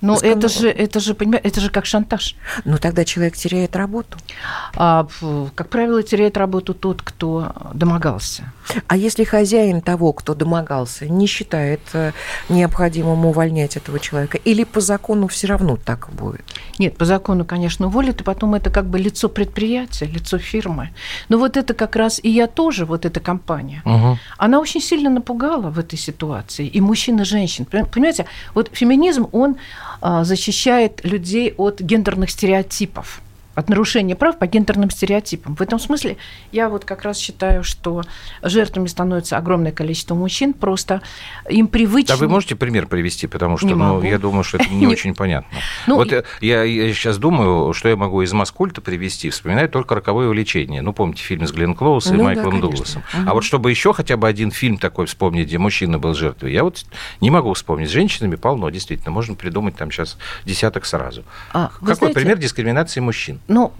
Ну, 0.01 0.15
это 0.15 0.47
же, 0.47 0.69
это 0.69 0.99
же, 0.99 1.13
понимаете, 1.13 1.47
это 1.47 1.59
же 1.59 1.69
как 1.69 1.85
шантаж. 1.85 2.35
Ну, 2.65 2.77
тогда 2.77 3.03
человек 3.03 3.35
теряет 3.35 3.75
работу. 3.75 4.17
А, 4.75 5.07
как 5.55 5.69
правило, 5.69 6.03
теряет 6.03 6.37
работу 6.37 6.73
тот, 6.73 7.01
кто 7.01 7.51
домогался. 7.73 8.53
А 8.87 8.97
если 8.97 9.23
хозяин 9.23 9.81
того, 9.81 10.13
кто 10.13 10.35
домогался, 10.35 11.07
не 11.07 11.25
считает 11.25 11.81
э, 11.93 12.11
необходимым 12.49 13.25
увольнять 13.25 13.77
этого 13.77 13.99
человека, 13.99 14.37
или 14.37 14.63
по 14.65 14.81
закону 14.81 15.27
все 15.27 15.47
равно 15.47 15.77
так 15.77 16.09
будет? 16.11 16.45
Нет, 16.77 16.97
по 16.97 17.05
закону, 17.05 17.45
конечно, 17.45 17.87
уволят, 17.87 18.21
и 18.21 18.23
потом 18.23 18.55
это 18.55 18.69
как 18.69 18.85
бы 18.85 18.99
лицо 18.99 19.29
предприятия, 19.29 20.05
лицо 20.05 20.37
фирмы. 20.37 20.89
Но 21.29 21.37
вот 21.37 21.57
это 21.57 21.73
как 21.73 21.95
раз 21.95 22.19
и 22.21 22.29
я 22.29 22.47
тоже, 22.47 22.85
вот 22.85 23.05
эта 23.05 23.19
компания, 23.19 23.81
угу. 23.85 24.17
она 24.37 24.59
очень 24.59 24.81
сильно 24.81 25.09
напугала 25.09 25.69
в 25.69 25.79
этой 25.79 25.97
ситуации 25.97 26.67
и 26.67 26.81
мужчин, 26.81 27.19
и 27.21 27.23
женщин. 27.23 27.65
Понимаете, 27.65 28.25
вот 28.53 28.69
феминизм, 28.73 29.27
он 29.31 29.57
защищает 30.01 31.03
людей 31.03 31.53
от 31.57 31.81
гендерных 31.81 32.29
стереотипов 32.31 33.21
от 33.57 33.69
нарушения 33.69 34.15
прав 34.15 34.37
по 34.37 34.45
гендерным 34.45 34.91
стереотипам. 34.91 35.55
В 35.55 35.61
этом 35.61 35.79
смысле 35.79 36.17
я 36.51 36.69
вот 36.69 36.85
как 36.85 37.01
раз 37.01 37.17
считаю, 37.17 37.63
что 37.63 38.03
жертвами 38.43 38.85
становится 38.85 39.35
огромное 39.35 39.71
количество 39.71 40.13
мужчин, 40.13 40.53
просто 40.53 41.01
им 41.49 41.67
привычно... 41.67 42.13
А 42.13 42.17
вы 42.17 42.27
можете 42.27 42.55
пример 42.55 42.85
привести, 42.85 43.25
потому 43.25 43.57
что 43.57 43.69
ну, 43.69 44.03
я 44.03 44.19
думаю, 44.19 44.43
что 44.43 44.57
это 44.57 44.69
не 44.69 44.85
очень 44.87 45.15
понятно. 45.15 45.57
Ну, 45.87 45.95
вот 45.95 46.11
я, 46.39 46.63
я 46.63 46.93
сейчас 46.93 47.17
думаю, 47.17 47.73
что 47.73 47.89
я 47.89 47.95
могу 47.95 48.21
из 48.21 48.31
Маскульта 48.31 48.79
привести, 48.79 49.31
вспоминаю 49.31 49.69
только 49.69 49.95
«Роковое 49.95 50.27
влечение». 50.29 50.83
Ну, 50.83 50.93
помните 50.93 51.23
фильм 51.23 51.47
с 51.47 51.51
Глен 51.51 51.73
Клоус 51.73 52.11
и 52.11 52.13
ну, 52.13 52.25
Майклом 52.25 52.61
да, 52.61 52.61
Дугласом. 52.61 53.01
А 53.25 53.33
вот 53.33 53.43
чтобы 53.43 53.71
еще 53.71 53.91
хотя 53.91 54.17
бы 54.17 54.27
один 54.27 54.51
фильм 54.51 54.77
такой 54.77 55.07
вспомнить, 55.07 55.47
где 55.47 55.57
мужчина 55.57 55.97
был 55.97 56.13
жертвой, 56.13 56.53
я 56.53 56.63
вот 56.63 56.85
не 57.21 57.31
могу 57.31 57.53
вспомнить. 57.53 57.89
С 57.89 57.91
женщинами 57.91 58.35
полно, 58.35 58.69
действительно. 58.69 59.09
Можно 59.09 59.33
придумать 59.33 59.75
там 59.75 59.89
сейчас 59.89 60.19
десяток 60.45 60.85
сразу. 60.85 61.23
А, 61.53 61.71
Какой 61.79 61.95
знаете, 61.95 62.19
пример 62.19 62.37
дискриминации 62.37 62.99
мужчин? 62.99 63.39
Ну, 63.47 63.73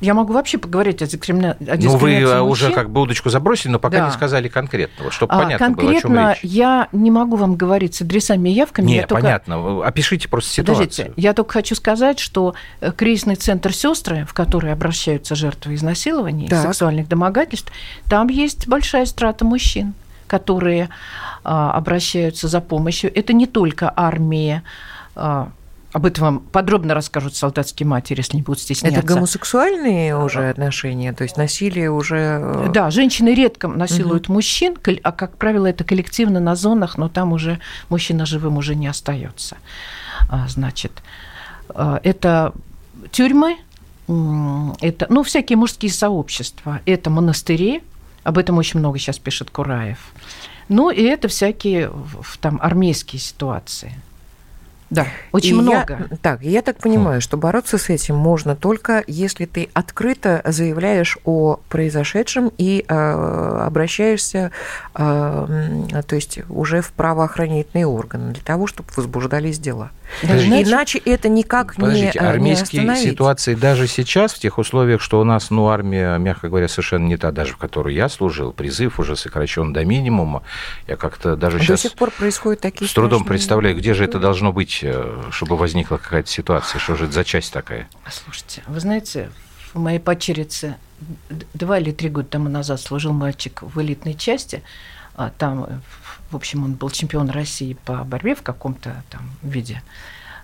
я 0.00 0.12
могу 0.12 0.34
вообще 0.34 0.58
поговорить 0.58 1.00
о, 1.00 1.06
дискримина... 1.06 1.56
о 1.58 1.76
Ну, 1.76 1.96
вы 1.96 2.20
мужчин. 2.20 2.40
уже 2.42 2.70
как 2.70 2.90
бы 2.90 3.00
удочку 3.00 3.30
забросили, 3.30 3.72
но 3.72 3.78
пока 3.78 3.98
да. 3.98 4.06
не 4.06 4.12
сказали 4.12 4.48
конкретного, 4.48 5.10
чтобы 5.10 5.32
а, 5.32 5.38
понятно 5.38 5.66
конкретно 5.66 6.10
было, 6.10 6.30
о 6.30 6.34
чем 6.34 6.42
речь. 6.42 6.52
я 6.52 6.88
не 6.92 7.10
могу 7.10 7.36
вам 7.36 7.56
говорить 7.56 7.94
с 7.94 8.02
адресами 8.02 8.50
и 8.50 8.52
явками. 8.52 8.86
Нет, 8.86 9.08
только... 9.08 9.22
понятно. 9.22 9.86
Опишите 9.86 10.28
просто 10.28 10.50
ситуацию. 10.50 10.86
Подождите, 10.86 11.12
я 11.16 11.32
только 11.32 11.54
хочу 11.54 11.74
сказать, 11.74 12.18
что 12.18 12.54
э, 12.80 12.92
кризисный 12.92 13.36
центр 13.36 13.72
«Сестры», 13.72 14.26
в 14.28 14.34
который 14.34 14.70
обращаются 14.70 15.34
жертвы 15.34 15.74
изнасилований, 15.74 16.48
так. 16.48 16.62
сексуальных 16.62 17.08
домогательств, 17.08 17.72
там 18.10 18.28
есть 18.28 18.68
большая 18.68 19.06
страта 19.06 19.46
мужчин, 19.46 19.94
которые 20.26 20.90
а, 21.42 21.72
обращаются 21.72 22.48
за 22.48 22.60
помощью. 22.60 23.16
Это 23.16 23.32
не 23.32 23.46
только 23.46 23.90
армия 23.96 24.62
а, 25.14 25.48
об 25.96 26.04
этом 26.04 26.24
вам 26.24 26.38
подробно 26.40 26.92
расскажут 26.92 27.36
солдатские 27.36 27.86
матери, 27.86 28.18
если 28.18 28.36
не 28.36 28.42
будут 28.42 28.60
стесняться. 28.60 28.98
Это 28.98 29.06
гомосексуальные 29.06 30.14
уже 30.14 30.50
отношения, 30.50 31.14
то 31.14 31.22
есть 31.22 31.38
насилие 31.38 31.90
уже... 31.90 32.38
Э, 32.42 32.68
да, 32.70 32.90
женщины 32.90 33.30
редко 33.30 33.66
насилуют 33.66 34.26
угу. 34.26 34.34
мужчин, 34.34 34.76
а, 35.02 35.12
как 35.12 35.38
правило, 35.38 35.66
это 35.66 35.84
коллективно 35.84 36.38
на 36.38 36.54
зонах, 36.54 36.98
но 36.98 37.08
там 37.08 37.32
уже 37.32 37.60
мужчина 37.88 38.26
живым 38.26 38.58
уже 38.58 38.74
не 38.74 38.88
остается. 38.88 39.56
А, 40.28 40.46
значит, 40.48 40.92
э, 41.70 42.00
это 42.02 42.52
тюрьмы, 43.10 43.56
это, 44.06 45.06
ну, 45.08 45.22
всякие 45.22 45.56
мужские 45.56 45.90
сообщества, 45.90 46.82
это 46.84 47.08
монастыри, 47.08 47.82
об 48.22 48.36
этом 48.36 48.58
очень 48.58 48.80
много 48.80 48.98
сейчас 48.98 49.18
пишет 49.18 49.48
Кураев. 49.48 50.12
Ну, 50.68 50.90
и 50.90 51.00
это 51.00 51.28
всякие 51.28 51.90
там 52.42 52.58
армейские 52.60 53.18
ситуации– 53.18 53.94
да, 54.90 55.06
очень 55.32 55.50
и 55.50 55.60
много. 55.60 56.06
Я, 56.10 56.16
так, 56.18 56.42
я 56.42 56.62
так 56.62 56.78
понимаю, 56.78 57.20
что 57.20 57.36
бороться 57.36 57.76
с 57.76 57.88
этим 57.88 58.14
можно 58.14 58.54
только 58.54 59.02
если 59.06 59.44
ты 59.44 59.68
открыто 59.74 60.42
заявляешь 60.44 61.18
о 61.24 61.58
произошедшем 61.68 62.52
и 62.56 62.84
э, 62.86 62.94
обращаешься, 62.94 64.52
э, 64.94 64.98
то 66.06 66.14
есть 66.14 66.38
уже 66.48 66.82
в 66.82 66.92
правоохранительные 66.92 67.86
органы 67.86 68.32
для 68.32 68.42
того, 68.42 68.66
чтобы 68.66 68.88
возбуждались 68.96 69.58
дела. 69.58 69.90
Подождите. 70.20 70.62
Иначе 70.62 70.98
это 70.98 71.28
никак 71.28 71.74
Подождите, 71.74 72.18
не 72.20 72.26
армейские 72.26 72.84
не 72.84 72.96
ситуации 72.96 73.54
даже 73.54 73.86
сейчас, 73.86 74.32
в 74.32 74.38
тех 74.38 74.58
условиях, 74.58 75.00
что 75.00 75.20
у 75.20 75.24
нас, 75.24 75.50
ну, 75.50 75.68
армия, 75.68 76.16
мягко 76.18 76.48
говоря, 76.48 76.68
совершенно 76.68 77.06
не 77.06 77.16
та, 77.16 77.32
даже 77.32 77.54
в 77.54 77.56
которой 77.56 77.94
я 77.94 78.08
служил, 78.08 78.52
призыв 78.52 79.00
уже 79.00 79.16
сокращен 79.16 79.72
до 79.72 79.84
минимума. 79.84 80.42
Я 80.86 80.96
как-то 80.96 81.36
даже 81.36 81.58
до 81.58 81.64
сейчас... 81.64 81.80
сих 81.82 81.94
пор 81.94 82.10
происходят 82.12 82.60
такие 82.60 82.88
С 82.88 82.92
трудом 82.92 83.24
представляю, 83.24 83.76
где 83.76 83.94
же 83.94 84.04
это 84.04 84.18
должно 84.18 84.52
быть, 84.52 84.75
э, 84.82 85.22
чтобы 85.30 85.56
возникла 85.56 85.96
какая-то 85.96 86.28
ситуация, 86.28 86.78
что 86.78 86.96
же 86.96 87.04
это 87.04 87.14
за 87.14 87.24
часть 87.24 87.52
такая? 87.52 87.88
Слушайте, 88.10 88.62
вы 88.66 88.80
знаете, 88.80 89.30
в 89.72 89.78
моей 89.78 89.98
падчерице 89.98 90.76
два 91.54 91.78
или 91.78 91.92
три 91.92 92.08
года 92.08 92.28
тому 92.28 92.48
назад 92.48 92.80
служил 92.80 93.12
мальчик 93.12 93.62
в 93.62 93.80
элитной 93.80 94.14
части, 94.14 94.62
а 95.14 95.30
там 95.30 95.82
в 96.30 96.36
общем, 96.36 96.64
он 96.64 96.74
был 96.74 96.90
чемпион 96.90 97.30
России 97.30 97.76
по 97.84 98.04
борьбе 98.04 98.34
в 98.34 98.42
каком-то 98.42 99.02
там 99.10 99.30
виде. 99.42 99.82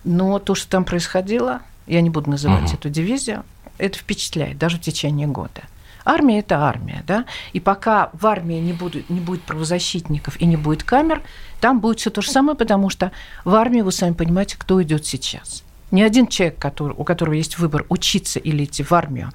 Но 0.04 0.38
то, 0.38 0.54
что 0.54 0.68
там 0.68 0.84
происходило, 0.84 1.60
я 1.86 2.00
не 2.00 2.10
буду 2.10 2.30
называть 2.30 2.64
угу. 2.64 2.74
эту 2.74 2.88
дивизию, 2.88 3.44
это 3.78 3.98
впечатляет 3.98 4.58
даже 4.58 4.78
в 4.78 4.80
течение 4.80 5.26
года. 5.26 5.62
Армия– 6.04 6.38
это 6.40 6.58
армия, 6.58 7.02
да? 7.06 7.26
И 7.52 7.60
пока 7.60 8.10
в 8.12 8.26
армии 8.26 8.60
не 8.60 8.72
будет, 8.72 9.08
не 9.10 9.20
будет 9.20 9.42
правозащитников 9.42 10.40
и 10.40 10.46
не 10.46 10.56
будет 10.56 10.82
камер, 10.82 11.22
там 11.60 11.80
будет 11.80 12.00
все 12.00 12.10
то 12.10 12.22
же 12.22 12.30
самое, 12.30 12.56
потому 12.56 12.90
что 12.90 13.12
в 13.44 13.54
армии, 13.54 13.80
вы 13.80 13.92
сами 13.92 14.14
понимаете, 14.14 14.56
кто 14.58 14.82
идет 14.82 15.06
сейчас. 15.06 15.62
Ни 15.90 16.02
один 16.02 16.26
человек, 16.26 16.58
который, 16.58 16.94
у 16.96 17.04
которого 17.04 17.34
есть 17.34 17.58
выбор 17.58 17.84
учиться 17.88 18.38
или 18.38 18.64
идти 18.64 18.82
в 18.82 18.92
армию, 18.92 19.30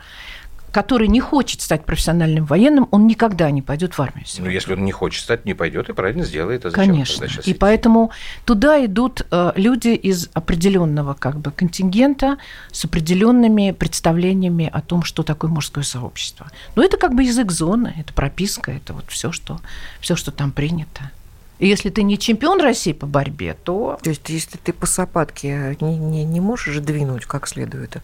который 0.71 1.07
не 1.07 1.19
хочет 1.19 1.61
стать 1.61 1.85
профессиональным 1.85 2.45
военным, 2.45 2.87
он 2.91 3.07
никогда 3.07 3.49
не 3.51 3.61
пойдет 3.61 3.97
в 3.97 4.01
армию. 4.01 4.25
Сегодня. 4.25 4.49
Ну, 4.49 4.53
если 4.53 4.73
он 4.73 4.85
не 4.85 4.91
хочет 4.91 5.23
стать, 5.23 5.45
не 5.45 5.53
пойдет 5.53 5.89
и 5.89 5.93
правильно 5.93 6.23
сделает. 6.23 6.65
А 6.65 6.69
зачем 6.69 6.85
Конечно. 6.85 7.25
И 7.25 7.27
идти? 7.27 7.53
поэтому 7.53 8.11
туда 8.45 8.83
идут 8.85 9.25
э, 9.31 9.51
люди 9.55 9.89
из 9.89 10.29
определенного 10.33 11.13
как 11.13 11.39
бы 11.39 11.51
контингента 11.51 12.37
с 12.71 12.85
определенными 12.85 13.71
представлениями 13.71 14.69
о 14.71 14.81
том, 14.81 15.03
что 15.03 15.23
такое 15.23 15.49
мужское 15.49 15.83
сообщество. 15.83 16.47
Но 16.75 16.83
это 16.83 16.97
как 16.97 17.15
бы 17.15 17.23
язык 17.23 17.51
зоны, 17.51 17.93
это 17.97 18.13
прописка, 18.13 18.71
это 18.71 18.93
вот 18.93 19.05
все, 19.07 19.31
что, 19.31 19.59
все, 19.99 20.15
что 20.15 20.31
там 20.31 20.51
принято. 20.51 21.11
И 21.59 21.67
если 21.67 21.89
ты 21.89 22.03
не 22.03 22.19
чемпион 22.19 22.61
России 22.61 22.93
по 22.93 23.07
борьбе, 23.07 23.55
то... 23.63 23.97
То 24.03 24.11
есть, 24.11 24.29
если 24.29 24.57
ты 24.57 24.73
по 24.73 24.85
сапатке 24.85 25.75
не, 25.81 25.97
не, 25.97 26.23
не 26.23 26.39
можешь 26.39 26.77
двинуть 26.77 27.25
как 27.25 27.47
следует, 27.47 27.97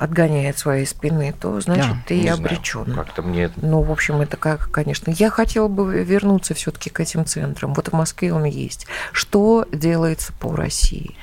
отгоняет 0.00 0.56
своей 0.56 0.86
спины, 0.86 1.34
то 1.38 1.60
значит 1.60 1.92
да, 1.92 2.02
ты 2.06 2.26
обречен. 2.28 2.94
Как-то 2.94 3.20
мне. 3.20 3.50
Ну, 3.56 3.82
в 3.82 3.92
общем, 3.92 4.22
это 4.22 4.38
как, 4.38 4.70
конечно. 4.70 5.10
Я 5.10 5.28
хотела 5.28 5.68
бы 5.68 6.02
вернуться 6.02 6.54
все-таки 6.54 6.88
к 6.88 7.00
этим 7.00 7.26
центрам. 7.26 7.74
Вот 7.74 7.88
в 7.88 7.92
Москве 7.92 8.32
он 8.32 8.44
есть. 8.44 8.86
Что 9.12 9.66
делается 9.70 10.32
по 10.32 10.56
России? 10.56 11.14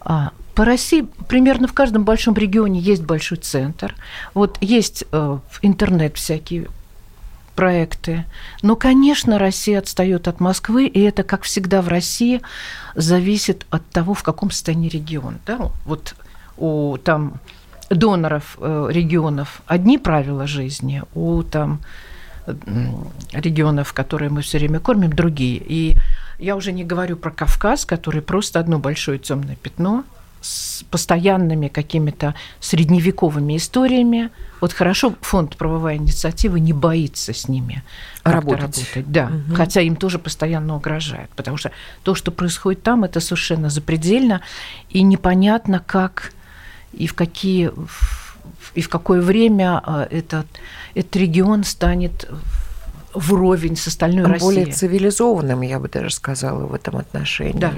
А, 0.00 0.32
по 0.56 0.64
России 0.64 1.06
примерно 1.28 1.68
в 1.68 1.72
каждом 1.72 2.04
большом 2.04 2.34
регионе 2.34 2.80
есть 2.80 3.02
большой 3.02 3.38
центр. 3.38 3.94
Вот 4.34 4.58
есть 4.60 5.04
э, 5.12 5.38
интернет 5.62 6.16
всякие 6.16 6.66
проекты. 7.54 8.24
Но, 8.60 8.74
конечно, 8.74 9.38
Россия 9.38 9.78
отстает 9.78 10.26
от 10.26 10.40
Москвы, 10.40 10.86
и 10.88 11.00
это, 11.00 11.22
как 11.22 11.42
всегда 11.42 11.80
в 11.80 11.86
России, 11.86 12.42
зависит 12.96 13.66
от 13.70 13.88
того, 13.90 14.14
в 14.14 14.24
каком 14.24 14.50
состоянии 14.50 14.88
регион. 14.88 15.38
Да? 15.46 15.70
Вот 15.84 16.16
у 16.56 16.96
там 16.98 17.40
доноров 17.90 18.56
э, 18.60 18.88
регионов 18.90 19.62
одни 19.66 19.98
правила 19.98 20.46
жизни, 20.46 21.02
у 21.14 21.42
там 21.42 21.80
регионов, 23.32 23.92
которые 23.92 24.30
мы 24.30 24.42
все 24.42 24.58
время 24.58 24.80
кормим, 24.80 25.12
другие. 25.12 25.60
И 25.66 25.96
я 26.38 26.56
уже 26.56 26.72
не 26.72 26.84
говорю 26.84 27.16
про 27.16 27.30
Кавказ, 27.30 27.84
который 27.84 28.22
просто 28.22 28.60
одно 28.60 28.78
большое 28.78 29.18
темное 29.18 29.56
пятно 29.56 30.04
с 30.42 30.84
постоянными 30.90 31.66
какими-то 31.66 32.34
средневековыми 32.60 33.56
историями. 33.56 34.30
Вот 34.60 34.72
хорошо 34.72 35.14
фонд 35.20 35.56
правовая 35.56 35.96
инициатива 35.96 36.56
не 36.56 36.72
боится 36.72 37.32
с 37.32 37.48
ними 37.48 37.82
работать. 38.22 38.60
работать. 38.60 39.10
Да, 39.10 39.26
угу. 39.26 39.56
хотя 39.56 39.80
им 39.80 39.96
тоже 39.96 40.18
постоянно 40.18 40.76
угрожает, 40.76 41.30
потому 41.34 41.56
что 41.56 41.72
то, 42.04 42.14
что 42.14 42.30
происходит 42.30 42.82
там, 42.82 43.02
это 43.02 43.18
совершенно 43.18 43.70
запредельно 43.70 44.40
и 44.90 45.02
непонятно, 45.02 45.82
как 45.84 46.32
и 46.92 47.06
в 47.06 47.14
какие 47.14 47.70
и 48.74 48.80
в 48.80 48.88
какое 48.88 49.20
время 49.20 49.80
а, 49.82 50.06
этот, 50.10 50.46
этот 50.94 51.16
регион 51.16 51.64
станет 51.64 52.28
вровень 53.16 53.76
с 53.76 53.86
остальной 53.86 54.24
Россией. 54.26 54.40
Более 54.40 54.72
цивилизованным, 54.72 55.62
я 55.62 55.78
бы 55.78 55.88
даже 55.88 56.10
сказала, 56.10 56.66
в 56.66 56.74
этом 56.74 56.96
отношении. 56.96 57.58
Да. 57.58 57.72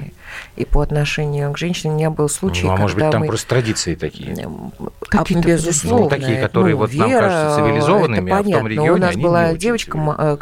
И 0.55 0.65
по 0.65 0.81
отношению 0.81 1.51
к 1.53 1.57
женщине 1.57 1.93
у 1.93 1.95
меня 1.95 2.09
был 2.09 2.29
случай, 2.29 2.65
ну, 2.65 2.73
а 2.73 2.77
когда 2.77 2.81
может 2.83 2.97
быть, 2.97 3.11
там 3.11 3.21
мы... 3.21 3.27
просто 3.27 3.49
традиции 3.49 3.95
такие? 3.95 4.49
Какие-то, 5.09 5.47
безусловно. 5.47 6.03
Ну, 6.03 6.09
такие, 6.09 6.41
которые 6.41 6.75
ну, 6.75 6.81
вот 6.81 6.91
вера, 6.91 7.05
нам 7.05 7.21
кажутся 7.21 7.55
цивилизованными, 7.55 8.31
а 8.31 8.41
в 8.41 8.51
том 8.51 8.67
регионе 8.67 8.91
У 8.91 8.97
нас 8.97 9.15
они 9.15 9.23
была 9.23 9.51
не 9.51 9.57
девочка, 9.57 10.37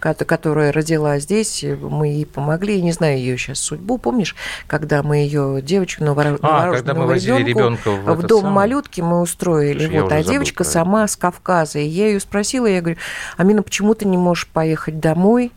э, 0.00 0.14
которая 0.14 0.72
родила 0.72 1.18
здесь, 1.18 1.64
мы 1.80 2.08
ей 2.08 2.26
помогли, 2.26 2.76
я 2.76 2.82
не 2.82 2.92
знаю 2.92 3.18
ее 3.18 3.36
сейчас 3.36 3.58
судьбу, 3.58 3.98
помнишь, 3.98 4.34
когда 4.66 5.02
мы 5.02 5.18
ее 5.18 5.60
девочку 5.62 6.04
новорожденного 6.04 6.70
а, 6.70 6.72
когда 6.72 6.94
мы 6.94 7.06
возили 7.06 7.42
ребенка 7.42 7.90
в, 7.90 8.14
в 8.14 8.26
дом 8.26 8.42
самый... 8.42 8.54
малютки 8.54 9.00
мы 9.00 9.20
устроили, 9.20 10.00
вот, 10.00 10.12
а 10.12 10.22
девочка 10.22 10.64
сама 10.64 11.06
с 11.06 11.16
Кавказа, 11.16 11.78
и 11.78 11.86
я 11.86 12.08
ее 12.08 12.20
спросила, 12.20 12.66
я 12.66 12.80
говорю, 12.80 12.98
Амина, 13.36 13.62
почему 13.62 13.94
ты 13.94 14.06
не 14.06 14.16
можешь 14.28 14.46
поехать 14.46 15.00
домой? 15.00 15.52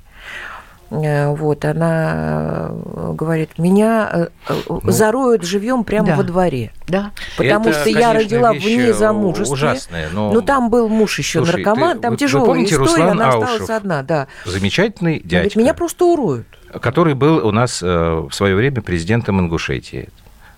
Э, 0.89 1.33
вот, 1.33 1.63
она 1.63 2.69
э, 2.71 3.13
говорит, 3.13 3.57
меня 3.57 4.29
ну, 4.67 4.81
зароют 4.83 5.43
живьем 5.43 5.83
прямо 5.85 6.07
да. 6.07 6.15
во 6.17 6.23
дворе. 6.23 6.73
Да. 6.87 7.11
Потому 7.37 7.69
Это, 7.69 7.79
что 7.79 7.89
я 7.89 8.13
родила 8.13 8.51
вне 8.51 8.93
замужества. 8.93 9.53
Ужасная, 9.53 10.09
но... 10.11 10.33
но 10.33 10.41
там 10.41 10.69
был 10.69 10.89
муж 10.89 11.17
еще 11.17 11.39
Слушай, 11.39 11.63
наркоман, 11.63 11.97
ты, 11.97 12.01
там 12.01 12.11
вы, 12.11 12.17
тяжелая 12.17 12.45
вы 12.45 12.53
помните, 12.53 12.73
история, 12.73 12.89
Руслан 12.89 13.09
она 13.09 13.29
Аушев, 13.29 13.49
осталась 13.49 13.69
одна, 13.69 14.03
да. 14.03 14.27
Замечательный 14.45 15.19
дядька. 15.19 15.35
Говорит, 15.35 15.55
меня 15.55 15.73
просто 15.73 16.05
уроют. 16.05 16.47
Который 16.81 17.13
был 17.13 17.45
у 17.45 17.51
нас 17.51 17.81
в 17.81 18.31
свое 18.31 18.55
время 18.55 18.81
президентом 18.81 19.39
Ингушетии. 19.39 20.09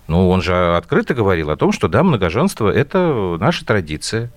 Ну, 0.07 0.29
он 0.29 0.41
же 0.41 0.75
открыто 0.75 1.13
говорил 1.13 1.49
о 1.49 1.57
том, 1.57 1.71
что 1.71 1.87
да, 1.87 2.03
многоженство– 2.03 2.69
это 2.73 3.37
наша 3.39 3.65
традиция. 3.65 4.31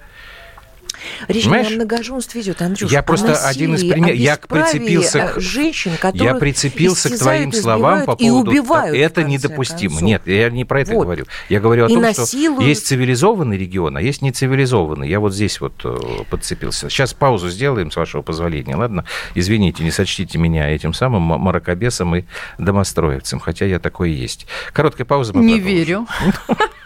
Речь 1.28 1.44
Понимаешь? 1.44 1.68
не 1.68 1.74
о 1.74 1.76
многоженстве 1.76 2.40
идет, 2.40 2.62
Андрюш. 2.62 2.90
Я 2.90 3.02
просто 3.02 3.28
насилии, 3.28 3.50
один 3.50 3.74
из 3.74 3.80
примеров. 3.84 4.16
Я 4.16 4.36
прицепился 4.36 5.32
к 5.34 5.40
женщин, 5.40 5.92
я 6.14 6.34
прицепился 6.34 7.10
к 7.10 7.18
твоим 7.18 7.52
словам 7.52 8.04
по 8.04 8.16
поводу. 8.16 8.50
И 8.50 8.58
убивают, 8.58 8.96
это 8.96 9.24
недопустимо. 9.24 9.90
Концов. 9.90 10.02
Нет, 10.02 10.22
я 10.26 10.50
не 10.50 10.64
про 10.64 10.80
это 10.82 10.92
вот. 10.92 11.04
говорю. 11.04 11.26
Я 11.48 11.60
говорю 11.60 11.84
о 11.86 11.88
и 11.88 11.94
том, 11.94 12.02
насилуют. 12.02 12.60
что 12.60 12.68
есть 12.68 12.86
цивилизованный 12.86 13.56
регион, 13.56 13.96
а 13.96 14.02
есть 14.02 14.22
нецивилизованный. 14.22 15.08
Я 15.08 15.20
вот 15.20 15.34
здесь 15.34 15.60
вот 15.60 15.74
э, 15.84 15.96
подцепился. 16.30 16.88
Сейчас 16.88 17.14
паузу 17.14 17.48
сделаем, 17.48 17.90
с 17.90 17.96
вашего 17.96 18.22
позволения, 18.22 18.76
ладно? 18.76 19.04
Извините, 19.34 19.84
не 19.84 19.90
сочтите 19.90 20.38
меня 20.38 20.68
этим 20.68 20.92
самым 20.92 21.22
маракобесом 21.22 22.16
и 22.16 22.24
домостроевцем, 22.58 23.40
хотя 23.40 23.66
я 23.66 23.78
такой 23.78 24.10
и 24.10 24.14
есть. 24.14 24.46
Короткая 24.72 25.06
пауза. 25.06 25.32
Мы 25.34 25.44
не 25.44 25.54
продолжим. 25.54 25.76
верю. 25.76 26.06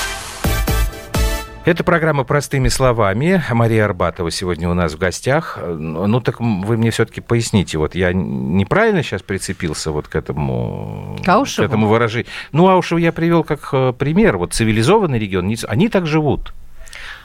Это 1.63 1.83
программа 1.83 2.23
«Простыми 2.23 2.69
словами». 2.69 3.43
Мария 3.51 3.85
Арбатова 3.85 4.31
сегодня 4.31 4.67
у 4.67 4.73
нас 4.73 4.93
в 4.93 4.97
гостях. 4.97 5.59
Ну, 5.61 6.19
так 6.19 6.39
вы 6.39 6.75
мне 6.75 6.89
все-таки 6.89 7.21
поясните. 7.21 7.77
Вот 7.77 7.93
я 7.93 8.13
неправильно 8.13 9.03
сейчас 9.03 9.21
прицепился 9.21 9.91
вот 9.91 10.07
к 10.07 10.15
этому, 10.15 11.19
Каушеву? 11.23 11.67
к 11.67 11.69
этому 11.69 11.87
выражению? 11.87 12.25
Ну, 12.51 12.67
Аушев 12.67 12.97
я 12.97 13.11
привел 13.11 13.43
как 13.43 13.69
э, 13.73 13.93
пример. 13.93 14.37
Вот 14.37 14.53
цивилизованный 14.53 15.19
регион, 15.19 15.55
они 15.67 15.87
так 15.89 16.07
живут. 16.07 16.51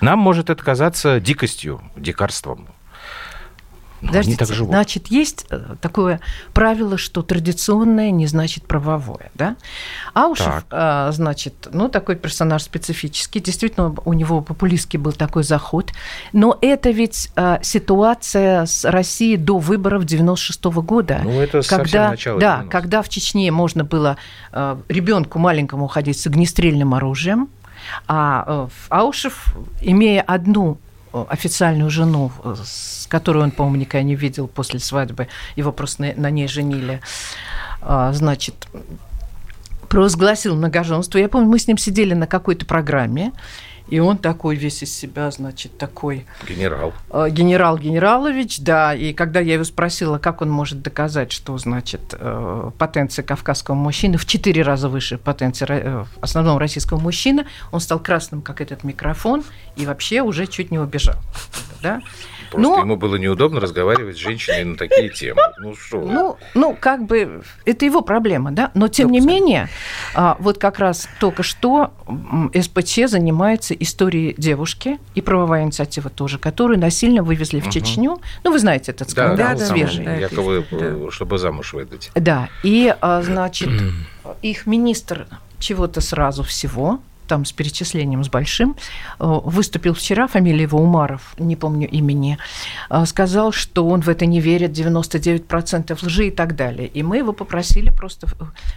Нам 0.03 0.19
может 0.19 0.51
это 0.51 0.63
казаться 0.63 1.19
дикостью, 1.19 1.81
дикарством. 1.97 2.69
Подождите, 4.07 4.39
так 4.39 4.49
живут. 4.49 4.71
значит, 4.71 5.09
есть 5.09 5.47
э, 5.51 5.77
такое 5.81 6.21
правило, 6.53 6.99
что 6.99 7.23
традиционное 7.23 8.11
не 8.11 8.27
значит 8.27 8.65
правовое, 8.65 9.31
да? 9.35 9.57
Аушев, 10.15 10.47
так. 10.47 10.65
А, 10.71 11.13
значит, 11.13 11.69
ну, 11.73 11.89
такой 11.89 12.17
персонаж 12.17 12.63
специфический, 12.63 13.41
действительно, 13.41 13.95
у 14.05 14.13
него 14.13 14.41
популистский 14.41 14.99
был 14.99 15.13
такой 15.13 15.43
заход, 15.43 15.93
но 16.33 16.57
это 16.61 16.91
ведь 16.91 17.31
а, 17.37 17.61
ситуация 17.63 18.67
с 18.67 18.85
Россией 18.85 19.37
до 19.37 19.59
выборов 19.59 20.05
96 20.05 20.65
-го 20.67 20.83
года. 20.83 21.21
Ну, 21.23 21.41
это 21.41 21.63
когда, 21.63 22.11
начало 22.11 22.41
Да, 22.41 22.65
когда 22.71 23.03
в 23.03 23.09
Чечне 23.09 23.51
можно 23.51 23.85
было 23.85 24.17
а, 24.53 24.81
ребенку 24.89 25.39
маленькому 25.39 25.87
ходить 25.89 26.19
с 26.19 26.27
огнестрельным 26.27 26.95
оружием, 26.95 27.49
а 28.09 28.45
э, 28.47 28.69
Аушев, 28.89 29.55
имея 29.81 30.23
одну 30.23 30.79
официальную 31.25 31.91
жену, 31.91 32.31
с 32.45 33.07
которой 33.09 33.45
он, 33.45 33.51
по-моему, 33.51 33.77
никогда 33.77 34.03
не 34.03 34.15
видел 34.15 34.49
после 34.49 34.81
свадьбы, 34.81 35.29
его 35.57 35.73
просто 35.73 36.03
на, 36.03 36.15
на 36.15 36.31
ней 36.31 36.49
женили, 36.49 37.01
а, 37.81 38.13
значит, 38.13 38.69
провозгласил 39.89 40.57
многоженство. 40.57 41.19
Я 41.19 41.29
помню, 41.29 41.49
мы 41.49 41.59
с 41.59 41.69
ним 41.69 41.79
сидели 41.79 42.15
на 42.15 42.27
какой-то 42.27 42.67
программе, 42.67 43.33
и 43.89 44.01
он 44.01 44.19
такой 44.19 44.57
весь 44.57 44.83
из 44.83 44.93
себя, 44.93 45.31
значит, 45.31 45.79
такой... 45.79 46.27
Генерал. 46.49 46.93
Э, 47.11 47.29
генерал 47.31 47.79
Генералович, 47.79 48.59
да. 48.61 48.95
И 48.95 49.13
когда 49.13 49.39
я 49.39 49.55
его 49.55 49.65
спросила, 49.65 50.19
как 50.19 50.43
он 50.43 50.51
может 50.51 50.83
доказать, 50.83 51.31
что, 51.31 51.57
значит, 51.59 52.01
э, 52.13 52.71
потенция 52.79 53.23
кавказского 53.23 53.77
мужчины 53.77 54.19
в 54.19 54.27
четыре 54.27 54.63
раза 54.63 54.89
выше 54.89 55.19
потенции 55.19 55.67
э, 55.69 56.05
основного 56.21 56.59
российского 56.59 56.99
мужчины, 56.99 57.47
он 57.71 57.79
стал 57.81 58.01
красным, 58.01 58.43
как 58.43 58.61
этот 58.61 58.83
микрофон, 58.83 59.45
и 59.77 59.87
вообще 59.87 60.23
уже 60.23 60.47
чуть 60.47 60.71
не 60.71 60.79
убежал. 60.79 61.17
Да? 61.83 62.01
Просто 62.51 62.71
Но... 62.71 62.81
ему 62.81 62.97
было 62.97 63.17
неудобно 63.17 63.61
разговаривать 63.61 64.17
с 64.17 64.21
женщиной 64.21 64.65
на 64.65 64.77
такие 64.77 65.09
темы. 65.09 65.41
Ну, 65.59 65.75
что? 65.75 66.01
Ну, 66.01 66.37
ну, 66.55 66.77
как 66.79 67.05
бы, 67.05 67.43
это 67.65 67.85
его 67.85 68.03
проблема, 68.03 68.53
да? 68.53 68.71
Но, 68.75 68.89
тем 68.89 69.11
не 69.11 69.21
менее, 69.21 69.69
а, 70.15 70.37
вот 70.39 70.59
как 70.59 70.79
раз 70.79 71.09
только 71.21 71.43
что 71.43 71.93
СПЧ 72.55 73.09
занимается 73.09 73.75
историей 73.75 74.35
девушки, 74.39 74.99
и 75.15 75.21
правовая 75.21 75.65
инициатива 75.65 76.11
тоже, 76.11 76.39
которую 76.39 76.79
насильно 76.79 77.23
вывезли 77.23 77.61
в 77.61 77.69
Чечню. 77.71 78.21
Ну, 78.45 78.53
вы 78.53 78.59
знаете 78.59 78.93
этот 78.93 79.11
скандал 79.11 79.37
да, 79.37 79.55
да, 79.55 79.67
свежий. 79.67 80.05
Да, 80.05 80.15
якобы, 80.15 80.65
да. 80.71 81.11
чтобы 81.11 81.39
замуж 81.39 81.73
выдать. 81.73 82.11
Да, 82.15 82.49
и, 82.63 82.95
а, 83.01 83.23
значит, 83.23 83.71
их 84.43 84.67
министр 84.67 85.27
чего-то 85.59 86.01
сразу 86.01 86.43
всего, 86.43 87.01
там 87.27 87.45
с 87.45 87.53
перечислением 87.53 88.25
с 88.25 88.29
большим, 88.29 88.77
э, 89.19 89.41
выступил 89.45 89.95
вчера, 89.95 90.27
фамилия 90.27 90.63
его 90.63 90.81
Умаров, 90.81 91.35
не 91.39 91.57
помню 91.57 91.89
имени, 91.89 92.39
э, 92.91 93.07
сказал, 93.07 93.53
что 93.53 93.87
он 93.87 94.01
в 94.01 94.09
это 94.09 94.27
не 94.27 94.41
верит, 94.41 94.73
99% 94.73 96.03
лжи 96.03 96.29
и 96.29 96.31
так 96.31 96.57
далее. 96.57 96.89
И 96.89 97.03
мы 97.03 97.19
его 97.19 97.33
попросили 97.33 97.91
просто 97.91 98.29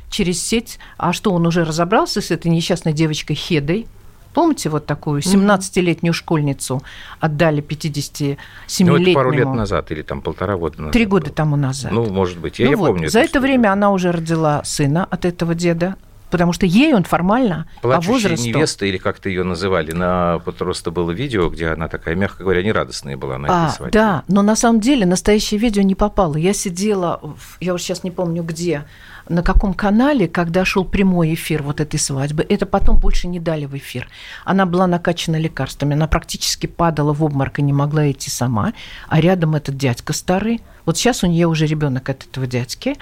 через 0.09 0.41
сеть, 0.41 0.79
а 0.97 1.13
что, 1.13 1.31
он 1.31 1.45
уже 1.45 1.63
разобрался 1.63 2.21
с 2.21 2.31
этой 2.31 2.49
несчастной 2.49 2.93
девочкой 2.93 3.35
Хедой, 3.35 3.87
Помните 4.33 4.69
вот 4.69 4.85
такую 4.85 5.21
17-летнюю 5.21 6.13
школьницу 6.13 6.83
отдали 7.19 7.63
57-летнему? 7.63 8.97
Ну, 8.97 9.01
это 9.01 9.13
пару 9.13 9.31
лет 9.31 9.47
назад 9.47 9.91
или 9.91 10.03
там 10.03 10.21
полтора 10.21 10.55
года 10.55 10.77
назад. 10.77 10.93
Три 10.93 11.05
года 11.05 11.31
тому 11.31 11.55
назад. 11.55 11.91
Ну, 11.91 12.05
может 12.09 12.37
быть, 12.37 12.59
я, 12.59 12.65
ну, 12.65 12.71
я 12.71 12.77
вот, 12.77 12.87
помню. 12.87 13.09
За 13.09 13.19
это 13.19 13.39
время 13.39 13.73
она 13.73 13.91
уже 13.91 14.11
родила 14.11 14.63
сына 14.63 15.05
от 15.09 15.25
этого 15.25 15.55
деда, 15.55 15.95
потому 16.29 16.53
что 16.53 16.65
ей 16.65 16.93
он 16.93 17.03
формально 17.03 17.67
Плачущая 17.81 18.07
по 18.07 18.13
возрасту... 18.13 18.47
невеста, 18.47 18.85
или 18.85 18.97
как-то 18.97 19.29
ее 19.29 19.43
называли, 19.43 19.91
на 19.91 20.39
просто 20.39 20.91
было 20.91 21.11
видео, 21.11 21.49
где 21.49 21.69
она 21.69 21.87
такая, 21.87 22.15
мягко 22.15 22.43
говоря, 22.43 22.63
нерадостная 22.63 23.17
была 23.17 23.37
на 23.37 23.47
а, 23.47 23.65
этой 23.67 23.75
свадьбе. 23.75 23.99
Да, 23.99 24.23
но 24.27 24.41
на 24.41 24.55
самом 24.55 24.79
деле 24.79 25.05
настоящее 25.05 25.59
видео 25.59 25.81
не 25.81 25.95
попало. 25.95 26.37
Я 26.37 26.53
сидела, 26.53 27.21
я 27.59 27.73
уже 27.73 27.83
сейчас 27.83 28.03
не 28.03 28.11
помню 28.11 28.43
где, 28.43 28.85
на 29.29 29.43
каком 29.43 29.73
канале, 29.73 30.27
когда 30.27 30.65
шел 30.65 30.83
прямой 30.83 31.35
эфир 31.35 31.63
вот 31.63 31.79
этой 31.79 31.99
свадьбы, 31.99 32.45
это 32.47 32.65
потом 32.65 32.97
больше 32.99 33.27
не 33.27 33.39
дали 33.39 33.65
в 33.65 33.77
эфир. 33.77 34.09
Она 34.43 34.65
была 34.65 34.87
накачана 34.87 35.37
лекарствами, 35.37 35.93
она 35.93 36.07
практически 36.07 36.65
падала 36.65 37.13
в 37.13 37.23
обморок 37.23 37.59
и 37.59 37.61
не 37.61 37.73
могла 37.73 38.11
идти 38.11 38.29
сама, 38.29 38.73
а 39.07 39.21
рядом 39.21 39.55
этот 39.55 39.77
дядька 39.77 40.13
старый. 40.13 40.61
Вот 40.85 40.97
сейчас 40.97 41.23
у 41.23 41.27
нее 41.27 41.47
уже 41.47 41.67
ребенок 41.67 42.09
от 42.09 42.25
этого 42.25 42.47
дядьки, 42.47 42.97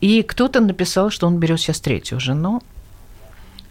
и 0.00 0.22
кто-то 0.22 0.60
написал, 0.60 1.10
что 1.10 1.26
он 1.26 1.38
берет 1.38 1.60
сейчас 1.60 1.80
третью 1.80 2.20
жену. 2.20 2.62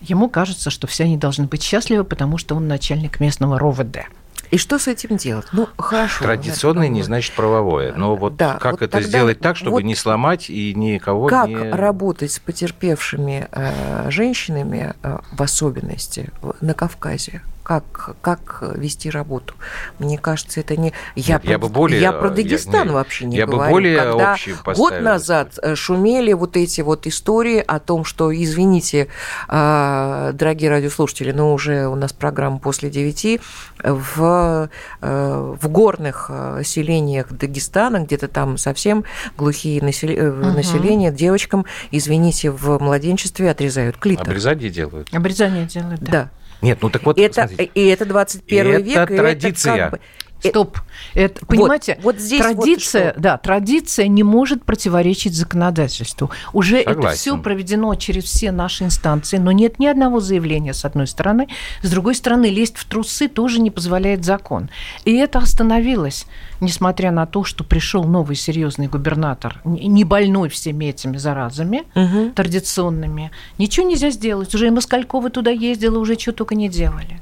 Ему 0.02 0.30
кажется, 0.30 0.70
что 0.70 0.88
все 0.88 1.06
они 1.06 1.18
должны 1.18 1.46
быть 1.46 1.64
счастливы, 1.64 2.04
потому 2.04 2.38
что 2.38 2.56
он 2.56 2.68
начальник 2.68 3.20
местного 3.20 3.58
РОВД. 3.58 4.06
И 4.52 4.58
что 4.58 4.78
с 4.78 4.88
этим 4.88 5.18
делать? 5.18 5.48
Ну, 5.52 5.68
хорошо. 5.78 6.24
Традиционное 6.24 6.88
не 6.88 7.02
значит 7.02 7.34
правовое. 7.34 7.94
Но 7.94 8.16
вот 8.16 8.36
да, 8.36 8.58
как 8.60 8.74
вот 8.74 8.84
это 8.84 9.02
сделать 9.02 9.40
так, 9.40 9.58
чтобы 9.58 9.72
вот 9.72 9.84
не 9.84 9.96
сломать 9.96 10.50
и 10.50 10.74
никого 10.76 11.28
как 11.28 11.48
не... 11.48 11.56
Как 11.56 11.76
работать 11.76 12.32
с 12.32 12.40
потерпевшими 12.40 13.48
э, 13.52 14.10
женщинами, 14.12 14.94
э, 15.02 15.18
в 15.32 15.42
особенности 15.42 16.30
на 16.62 16.74
Кавказе? 16.74 17.42
Как, 17.66 18.16
как 18.22 18.62
вести 18.76 19.10
работу. 19.10 19.56
Мне 19.98 20.20
кажется, 20.20 20.60
это 20.60 20.78
не... 20.78 20.94
Я, 21.16 21.34
Нет, 21.34 21.42
про, 21.42 21.52
я, 21.52 21.58
бы 21.58 21.68
более, 21.68 22.00
я 22.00 22.12
про 22.12 22.30
Дагестан 22.30 22.90
я, 22.90 22.94
вообще 22.94 23.26
не 23.26 23.38
я 23.38 23.48
говорю. 23.48 23.64
Бы 23.64 23.72
более 23.72 23.98
Когда 23.98 24.36
год 24.76 25.02
назад 25.02 25.58
э, 25.64 25.74
шумели 25.74 26.32
вот 26.34 26.58
эти 26.58 26.82
вот 26.82 27.08
истории 27.08 27.64
о 27.66 27.80
том, 27.80 28.06
что, 28.06 28.32
извините, 28.32 29.08
э, 29.50 30.32
дорогие 30.36 30.70
радиослушатели, 30.70 31.32
но 31.32 31.56
уже 31.56 31.88
у 31.88 31.96
нас 31.96 32.14
программа 32.14 32.60
после 32.60 32.92
девяти, 32.92 33.42
в, 33.84 34.70
э, 35.02 35.56
в 35.60 35.68
горных 35.68 36.30
селениях 36.64 37.34
Дагестана, 37.34 38.02
где-то 38.02 38.28
там 38.28 38.60
совсем 38.60 39.06
глухие 39.38 39.82
насел... 39.82 40.12
угу. 40.12 40.52
населения, 40.52 41.12
девочкам, 41.12 41.66
извините, 41.90 42.52
в 42.52 42.78
младенчестве 42.78 43.50
отрезают 43.50 43.98
клитор. 43.98 44.28
Обрезание 44.28 44.70
делают. 44.70 45.12
Обрезание 45.12 45.66
делают, 45.66 46.02
да. 46.02 46.12
да. 46.12 46.30
Нет, 46.62 46.80
ну 46.82 46.90
так 46.90 47.04
вот, 47.04 47.20
это, 47.20 47.46
И 47.46 47.86
это 47.88 48.06
21 48.06 48.66
это 48.68 48.82
век. 48.82 49.08
Традиция. 49.08 49.74
Это 49.74 49.82
как 49.84 49.92
бы, 49.92 50.00
Стоп. 50.44 50.80
Это, 51.14 51.46
понимаете, 51.46 51.96
вот, 52.02 52.16
вот 52.16 52.22
здесь 52.22 52.42
традиция, 52.42 53.14
вот 53.14 53.22
да, 53.22 53.38
традиция 53.38 54.08
не 54.08 54.24
может 54.24 54.64
противоречить 54.64 55.34
законодательству. 55.34 56.30
Уже 56.54 56.84
Согласен. 56.84 57.00
это 57.00 57.18
все 57.18 57.38
проведено 57.38 57.96
через 57.96 58.26
все 58.26 58.52
наши 58.52 58.84
инстанции, 58.84 59.38
но 59.38 59.52
нет 59.52 59.80
ни 59.80 59.88
одного 59.88 60.20
заявления 60.20 60.74
с 60.74 60.86
одной 60.86 61.08
стороны, 61.08 61.48
с 61.82 61.90
другой 61.90 62.16
стороны 62.16 62.48
лезть 62.48 62.78
в 62.78 62.86
трусы 62.86 63.28
тоже 63.28 63.60
не 63.60 63.72
позволяет 63.72 64.24
закон. 64.24 64.70
И 65.04 65.16
это 65.16 65.40
остановилось, 65.40 66.26
несмотря 66.60 67.12
на 67.12 67.26
то, 67.26 67.44
что 67.44 67.64
пришел 67.64 68.04
новый 68.04 68.36
серьезный 68.36 68.88
губернатор, 68.88 69.62
не 69.64 70.04
больной 70.04 70.50
всеми 70.50 70.86
этими 70.86 71.18
заразами 71.18 71.84
угу. 71.96 72.32
традиционными. 72.32 73.32
Ничего 73.58 73.88
нельзя 73.88 74.10
сделать. 74.12 74.54
Уже 74.54 74.68
и 74.68 74.72
Москалькова 74.72 75.30
туда 75.30 75.52
ездила, 75.52 76.00
уже 76.00 76.18
что 76.20 76.32
только 76.32 76.56
не 76.56 76.70
делали. 76.70 77.22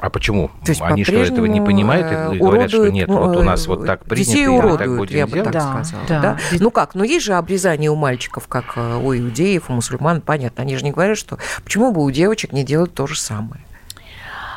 А 0.00 0.10
почему? 0.10 0.48
То 0.64 0.70
есть 0.70 0.80
Они 0.80 1.02
что, 1.02 1.16
этого 1.16 1.46
не 1.46 1.60
понимают 1.60 2.34
и 2.34 2.38
говорят, 2.38 2.70
что 2.70 2.88
нет, 2.88 3.08
вот 3.08 3.36
у 3.36 3.42
нас 3.42 3.66
вот 3.66 3.84
так 3.84 4.04
принято, 4.04 4.30
детей 4.30 4.46
уродуют, 4.46 4.78
так 4.78 4.96
будем 4.96 5.16
я 5.16 5.26
бы 5.26 5.32
делать? 5.32 5.52
так 5.52 5.84
сказала. 5.84 6.04
Да. 6.08 6.20
Да? 6.20 6.38
Ну 6.60 6.70
как, 6.70 6.94
ну 6.94 7.02
есть 7.02 7.24
же 7.24 7.34
обрезание 7.34 7.90
у 7.90 7.96
мальчиков, 7.96 8.46
как 8.46 8.74
э, 8.76 9.00
у 9.02 9.14
иудеев, 9.14 9.70
у 9.70 9.72
мусульман, 9.72 10.20
понятно. 10.20 10.62
Они 10.62 10.76
же 10.76 10.84
не 10.84 10.92
говорят, 10.92 11.18
что 11.18 11.38
почему 11.64 11.92
бы 11.92 12.04
у 12.04 12.10
девочек 12.10 12.52
не 12.52 12.64
делать 12.64 12.94
то 12.94 13.06
же 13.06 13.18
самое. 13.18 13.62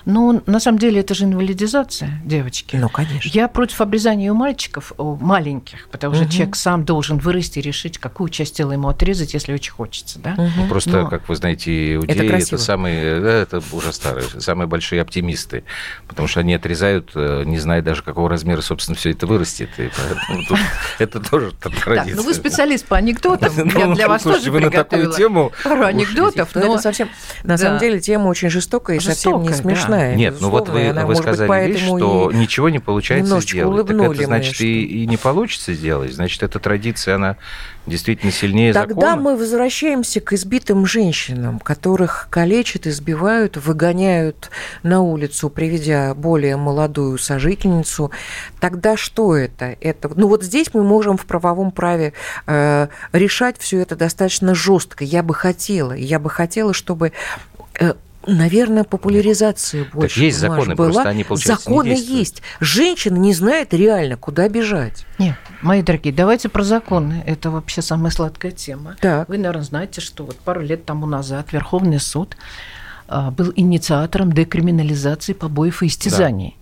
Ну, 0.06 0.42
на 0.46 0.60
самом 0.60 0.80
деле, 0.80 1.02
это 1.02 1.14
же 1.14 1.26
инвалидизация 1.26 2.22
девочки. 2.26 2.76
Ну, 2.76 2.90
конечно. 2.90 3.30
Я 3.30 3.48
против 3.48 3.82
обрезания 3.82 4.32
у 4.32 4.36
мальчиков, 4.36 4.94
у 4.98 5.16
маленьких, 5.16 5.88
потому 5.90 6.16
что 6.16 6.24
угу. 6.24 6.32
человек 6.32 6.56
сам 6.56 6.86
должен 6.86 7.18
вырасти 7.18 7.60
и 7.60 7.62
решить, 7.62 7.98
какую 7.98 8.30
часть 8.30 8.56
тела 8.56 8.74
ему 8.74 8.88
отрезать, 8.90 9.34
если 9.34 9.54
очень 9.54 9.72
хочется, 9.72 10.20
да? 10.20 10.34
Угу. 10.34 10.68
Просто, 10.70 11.02
Но... 11.02 11.08
как 11.08 11.30
вы 11.30 11.36
знаете, 11.36 11.96
иудеи 11.96 12.26
это, 12.26 12.36
это 12.36 12.58
самые, 12.58 13.20
да, 13.20 13.32
это 13.34 13.62
уже 13.72 13.94
старые, 13.94 14.26
самые 14.40 14.68
большие 14.68 15.02
оптимисты, 15.02 15.64
потому 16.08 16.28
что 16.28 16.40
они 16.40 16.54
отрезают, 16.54 17.12
э, 17.16 17.44
не 17.46 17.60
зная 17.60 17.82
даже, 17.82 18.04
какого 18.04 18.30
размера, 18.30 18.62
собственно, 18.62 18.96
все 18.96 19.12
это 19.12 19.28
вырастет. 19.28 19.70
И 19.78 19.90
поэтому 19.96 20.48
тут, 20.48 20.60
это 21.00 21.20
тоже 21.20 21.52
традиция. 21.52 22.16
ну 22.16 22.24
вы 22.24 22.34
специалист 22.34 22.86
по 22.86 22.98
анекдотам, 22.98 23.54
ну, 23.56 23.80
я 23.80 23.94
для 23.94 24.08
вас 24.08 24.24
тоже 24.24 24.52
вы 24.52 24.60
на 24.60 24.72
такую 24.72 25.12
тему 25.12 25.52
пару 25.64 25.86
анекдотов, 25.86 26.56
но... 26.56 26.62
это 26.62 26.78
совсем, 26.80 27.10
на 27.44 27.58
самом 27.58 27.80
деле, 27.80 28.00
тема 28.00 28.28
очень 28.28 28.50
жестокая 28.50 28.98
и 28.98 29.00
совсем 29.00 29.42
не 29.44 29.54
смешная 29.54 29.91
смешная. 29.92 30.16
Нет, 30.16 30.36
ну 30.40 30.50
вот 30.50 30.70
вы, 30.70 30.92
вы 30.94 31.16
сказали 31.16 31.72
вещь, 31.72 31.84
что 31.84 32.32
ничего 32.34 32.70
не 32.70 32.80
получается 32.80 33.40
сделать. 33.40 33.88
Так 33.88 34.00
это 34.14 34.26
значит, 34.26 34.62
и, 34.62 35.04
и 35.04 35.08
не 35.08 35.18
получится 35.18 35.74
сделать. 35.74 36.14
Значит, 36.14 36.44
эта 36.44 36.60
традиция, 36.60 37.16
она 37.16 37.38
действительно 37.88 38.32
сильнее 38.32 38.74
Тогда 38.74 38.94
закона. 38.94 39.16
мы 39.16 39.38
возвращаемся 39.38 40.22
к 40.22 40.34
избитым 40.34 40.86
женщинам, 40.86 41.60
которых 41.60 42.28
калечат, 42.30 42.86
избивают, 42.86 43.58
выгоняют 43.58 44.52
на 44.84 45.02
улицу, 45.02 45.50
приведя 45.50 46.14
более 46.14 46.58
молодую 46.58 47.18
сожительницу. 47.18 48.12
Тогда 48.60 48.98
что 48.98 49.36
это? 49.36 49.76
это 49.82 50.12
ну 50.16 50.28
вот 50.28 50.44
здесь 50.44 50.74
мы 50.74 50.84
можем 50.84 51.18
в 51.18 51.26
правовом 51.26 51.72
праве 51.72 52.14
э, 52.46 52.88
решать 53.14 53.58
все 53.58 53.80
это 53.80 53.96
достаточно 53.96 54.54
жестко. 54.54 55.04
Я 55.04 55.24
бы 55.24 55.34
хотела, 55.34 55.94
я 55.94 56.20
бы 56.20 56.30
хотела, 56.30 56.74
чтобы 56.74 57.14
э, 57.80 57.94
Наверное, 58.28 58.84
популяризация 58.84 59.86
больше. 59.92 60.16
Так 60.16 60.24
есть 60.24 60.38
законы, 60.38 60.76
была. 60.76 60.92
просто 60.92 61.10
они, 61.10 61.24
получается, 61.24 61.64
Законы 61.64 61.96
есть. 61.98 62.44
Женщина 62.60 63.18
не 63.18 63.34
знает 63.34 63.74
реально, 63.74 64.16
куда 64.18 64.48
бежать. 64.48 65.06
Нет, 65.18 65.36
мои 65.62 65.82
дорогие, 65.82 66.14
давайте 66.14 66.50
про 66.50 66.64
законы. 66.64 67.24
Это 67.26 67.50
вообще 67.50 67.82
самая 67.82 68.12
сладкая 68.12 68.52
тема. 68.52 68.96
Так. 69.02 69.28
Вы, 69.28 69.38
наверное, 69.38 69.64
знаете, 69.64 70.02
что 70.02 70.26
вот 70.26 70.38
пару 70.38 70.62
лет 70.62 70.86
тому 70.86 71.08
назад 71.08 71.52
Верховный 71.52 72.00
суд 72.00 72.38
а, 73.08 73.32
был 73.32 73.52
инициатором 73.56 74.32
декриминализации 74.32 75.34
побоев 75.34 75.82
и 75.84 75.88
истязаний. 75.88 76.58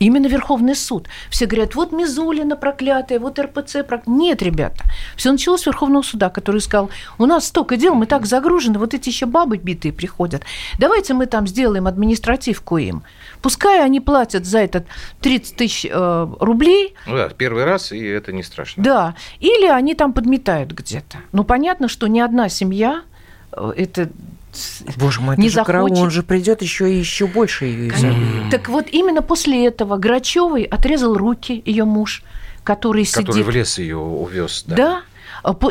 Именно 0.00 0.26
Верховный 0.26 0.74
суд. 0.74 1.08
Все 1.30 1.46
говорят, 1.46 1.74
вот 1.74 1.92
Мизулина 1.92 2.56
проклятая, 2.56 3.20
вот 3.20 3.38
РПЦ 3.38 3.84
проклятая. 3.86 4.14
Нет, 4.14 4.42
ребята. 4.42 4.84
Все 5.16 5.30
началось 5.30 5.62
с 5.62 5.66
Верховного 5.66 6.02
суда, 6.02 6.30
который 6.30 6.60
сказал, 6.60 6.90
у 7.18 7.26
нас 7.26 7.46
столько 7.46 7.76
дел, 7.76 7.94
мы 7.94 8.06
так 8.06 8.26
загружены, 8.26 8.78
вот 8.78 8.92
эти 8.92 9.08
еще 9.08 9.26
бабы 9.26 9.56
битые 9.56 9.92
приходят. 9.92 10.42
Давайте 10.78 11.14
мы 11.14 11.26
там 11.26 11.46
сделаем 11.46 11.86
административку 11.86 12.76
им. 12.78 13.04
Пускай 13.40 13.84
они 13.84 14.00
платят 14.00 14.44
за 14.44 14.58
этот 14.60 14.86
30 15.20 15.56
тысяч 15.56 15.86
э, 15.90 16.28
рублей. 16.40 16.94
Ну 17.06 17.16
да, 17.16 17.28
первый 17.28 17.64
раз, 17.64 17.92
и 17.92 18.04
это 18.04 18.32
не 18.32 18.42
страшно. 18.42 18.82
Да. 18.82 19.14
Или 19.38 19.66
они 19.66 19.94
там 19.94 20.12
подметают 20.12 20.72
где-то. 20.72 21.18
Ну, 21.32 21.44
понятно, 21.44 21.88
что 21.88 22.08
ни 22.08 22.20
одна 22.20 22.48
семья 22.48 23.02
э, 23.52 23.72
это 23.76 24.10
Боже 24.96 25.20
мой, 25.20 25.36
не 25.36 25.48
захочет. 25.48 25.66
Караул, 25.66 25.98
он 25.98 26.10
же 26.10 26.22
придет 26.22 26.62
еще 26.62 26.92
и 26.92 26.98
еще 26.98 27.26
больше 27.26 27.66
ее 27.66 27.88
изобьет. 27.88 28.50
Так 28.50 28.68
вот 28.68 28.86
именно 28.90 29.22
после 29.22 29.66
этого 29.66 29.96
Грачевой 29.96 30.62
отрезал 30.62 31.14
руки 31.16 31.62
ее 31.64 31.84
муж, 31.84 32.22
который, 32.62 33.04
который 33.04 33.32
сидит. 33.32 33.46
в 33.46 33.50
лес 33.50 33.78
ее 33.78 33.96
увез. 33.96 34.64
Да. 34.66 34.76
да 34.76 35.02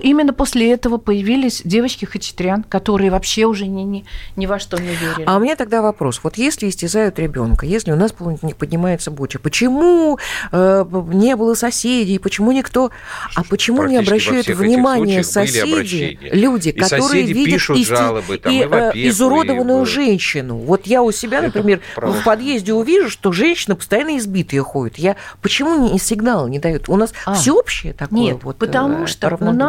именно 0.02 0.34
после 0.34 0.72
этого 0.72 0.98
появились 0.98 1.62
девочки 1.64 2.06
хачатрян, 2.06 2.64
которые 2.64 3.12
вообще 3.12 3.46
уже 3.46 3.68
ни, 3.68 3.82
ни, 3.82 4.06
ни 4.36 4.46
во 4.46 4.60
что 4.60 4.78
не 4.78 4.90
верили. 4.90 5.24
А 5.26 5.38
у 5.38 5.40
меня 5.40 5.56
тогда 5.56 5.82
вопрос. 5.82 6.20
Вот 6.24 6.38
если 6.38 6.70
истязают 6.70 7.20
ребенка, 7.20 7.66
если 7.66 7.92
у 7.92 7.96
нас 7.96 8.12
поднимается 8.12 9.12
буча, 9.12 9.40
почему 9.40 10.20
э, 10.52 10.86
не 11.08 11.36
было 11.36 11.54
соседей, 11.54 12.20
почему 12.20 12.52
никто... 12.52 12.92
А 13.36 13.44
почему 13.44 13.86
не 13.86 13.98
обращают 13.98 14.48
внимание 14.48 15.24
соседи, 15.24 16.20
люди, 16.22 16.70
и 16.70 16.80
которые 16.80 17.24
видят 17.24 17.54
пишут 17.54 17.78
жалобы, 17.88 18.38
там, 18.38 18.52
и, 18.52 18.58
и 18.58 18.62
э, 18.62 19.10
изуродованную 19.10 19.84
и... 19.84 19.86
женщину? 19.86 20.58
Вот 20.58 20.86
я 20.86 21.02
у 21.02 21.12
себя, 21.12 21.42
например, 21.42 21.82
в 21.96 22.24
подъезде 22.24 22.74
увижу, 22.74 23.10
что 23.10 23.32
женщина 23.32 23.76
постоянно 23.76 24.18
избитая 24.18 24.62
ходит. 24.62 24.98
Я 24.98 25.16
почему 25.42 25.92
не 25.92 26.00
сигнал 26.00 26.48
не 26.48 26.60
дают? 26.60 26.90
У 26.90 26.96
нас 26.96 27.14
а, 27.26 27.34
всеобщее 27.34 27.94
такое 27.94 28.20
нет, 28.20 28.44
вот 28.44 28.58
потому 28.58 29.04
э, 29.04 29.08
что 29.08 29.36
у 29.40 29.52
нас 29.52 29.63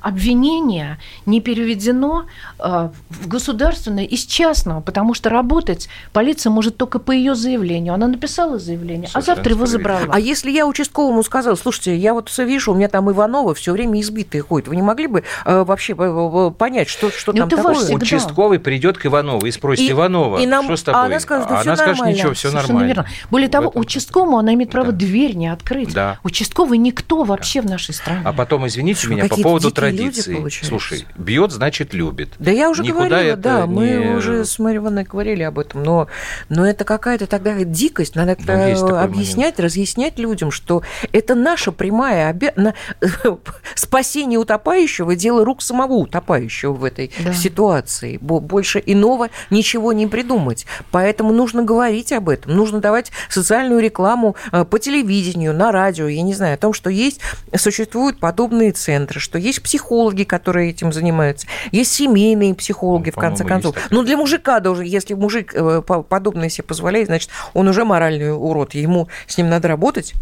обвинение 0.00 0.98
не 1.26 1.40
переведено 1.40 2.24
э, 2.58 2.88
в 3.10 3.28
государственное 3.28 4.04
из 4.04 4.24
частного, 4.24 4.80
потому 4.80 5.14
что 5.14 5.30
работать 5.30 5.88
полиция 6.12 6.50
может 6.50 6.76
только 6.76 6.98
по 6.98 7.12
ее 7.12 7.34
заявлению. 7.34 7.94
Она 7.94 8.08
написала 8.08 8.58
заявление, 8.58 9.08
а 9.12 9.20
завтра 9.20 9.52
его 9.52 9.66
забрала. 9.66 10.06
А 10.08 10.20
если 10.20 10.50
я 10.50 10.66
участковому 10.66 11.22
сказал, 11.22 11.56
слушайте, 11.56 11.96
я 11.96 12.14
вот 12.14 12.28
все 12.28 12.44
вижу, 12.44 12.72
у 12.72 12.74
меня 12.74 12.88
там 12.88 13.10
Иванова 13.10 13.54
все 13.54 13.72
время 13.72 14.00
избитые 14.00 14.42
ходит, 14.42 14.68
вы 14.68 14.76
не 14.76 14.82
могли 14.82 15.06
бы 15.06 15.24
э, 15.44 15.64
вообще 15.64 15.94
э, 15.98 16.50
понять, 16.56 16.88
что, 16.88 17.10
что 17.10 17.32
ну, 17.32 17.40
там 17.40 17.48
такое? 17.48 17.74
Участковый 17.94 18.58
придет 18.58 18.98
к 18.98 19.06
Иванову 19.06 19.46
и 19.46 19.50
спросит, 19.50 19.88
и, 19.88 19.92
Иванова, 19.92 20.38
и 20.38 20.46
нам, 20.46 20.64
что 20.66 20.76
с 20.76 20.82
тобой? 20.82 21.00
А 21.00 21.04
она 21.04 21.20
скажет, 21.20 21.48
да 21.48 21.58
а 21.58 21.60
все 21.60 21.70
она 21.70 21.76
нормально. 21.76 21.96
скажет, 21.96 22.16
ничего, 22.16 22.32
все 22.34 22.50
Совершенно 22.50 22.74
нормально. 22.74 22.86
Верно. 22.86 23.06
Более 23.30 23.48
того, 23.48 23.72
участковому 23.74 24.38
она 24.38 24.54
имеет 24.54 24.70
право 24.70 24.92
да. 24.92 24.98
дверь 24.98 25.34
не 25.34 25.48
открыть. 25.48 25.92
Да. 25.92 26.18
Участковый 26.22 26.78
никто 26.78 27.24
вообще 27.24 27.62
да. 27.62 27.68
в 27.68 27.70
нашей 27.70 27.94
стране. 27.94 28.22
А 28.24 28.32
потом, 28.32 28.66
извините 28.66 29.08
меня, 29.08 29.28
по 29.36 29.42
поводу 29.42 29.70
традиции. 29.70 30.46
Слушай, 30.62 31.06
бьет, 31.16 31.52
значит, 31.52 31.94
любит. 31.94 32.30
Да 32.38 32.50
я 32.50 32.70
уже 32.70 32.82
Никуда 32.82 33.08
говорила, 33.08 33.36
да, 33.36 33.66
не... 33.66 33.72
мы 33.72 34.16
уже 34.16 34.44
с 34.44 34.58
Марьей 34.58 34.78
Ивановной 34.78 35.04
говорили 35.04 35.42
об 35.42 35.58
этом, 35.58 35.82
но, 35.82 36.08
но 36.48 36.66
это 36.66 36.84
какая-то 36.84 37.26
тогда 37.26 37.54
дикость, 37.64 38.14
надо 38.14 38.36
ну, 38.46 38.96
объяснять, 38.96 39.36
момент. 39.36 39.60
разъяснять 39.60 40.18
людям, 40.18 40.50
что 40.50 40.82
это 41.12 41.34
наша 41.34 41.72
прямая 41.72 42.28
обязанность, 42.28 42.76
спасение 43.74 44.38
утопающего– 44.38 45.16
дело 45.24 45.44
рук 45.44 45.62
самого 45.62 45.94
утопающего 45.94 46.72
в 46.72 46.84
этой 46.84 47.10
да. 47.24 47.32
ситуации. 47.32 48.18
Больше 48.20 48.82
иного 48.84 49.30
ничего 49.50 49.92
не 49.92 50.06
придумать. 50.06 50.66
Поэтому 50.90 51.32
нужно 51.32 51.62
говорить 51.62 52.12
об 52.12 52.28
этом, 52.28 52.54
нужно 52.54 52.80
давать 52.80 53.10
социальную 53.30 53.80
рекламу 53.80 54.36
э, 54.52 54.64
по 54.64 54.78
телевидению, 54.78 55.54
на 55.54 55.72
радио, 55.72 56.08
я 56.08 56.22
не 56.22 56.34
знаю, 56.34 56.54
о 56.54 56.58
том, 56.58 56.72
что 56.72 56.90
есть, 56.90 57.20
существуют 57.56 58.20
подобные 58.20 58.72
центры, 58.72 59.13
психиатры, 59.14 59.20
что 59.20 59.38
есть 59.38 59.62
психологи, 59.62 60.24
которые 60.24 60.70
этим 60.70 60.92
занимаются, 60.92 61.46
есть 61.72 61.92
семейные 61.92 62.54
психологи, 62.54 63.06
ну, 63.06 63.12
в 63.12 63.20
конце 63.20 63.44
концов. 63.44 63.76
Ну, 63.90 64.02
для 64.02 64.16
мужика 64.16 64.60
должен, 64.60 64.84
если 64.84 65.14
мужик 65.14 65.52
э, 65.54 65.82
подобное 65.82 66.48
себе 66.48 66.64
позволяет, 66.64 67.06
значит, 67.06 67.30
он 67.54 67.68
уже 67.68 67.84
моральный 67.84 68.34
урод, 68.34 68.74
ему 68.74 69.08
с 69.26 69.38
ним 69.38 69.48
надо 69.48 69.68
работать. 69.68 70.14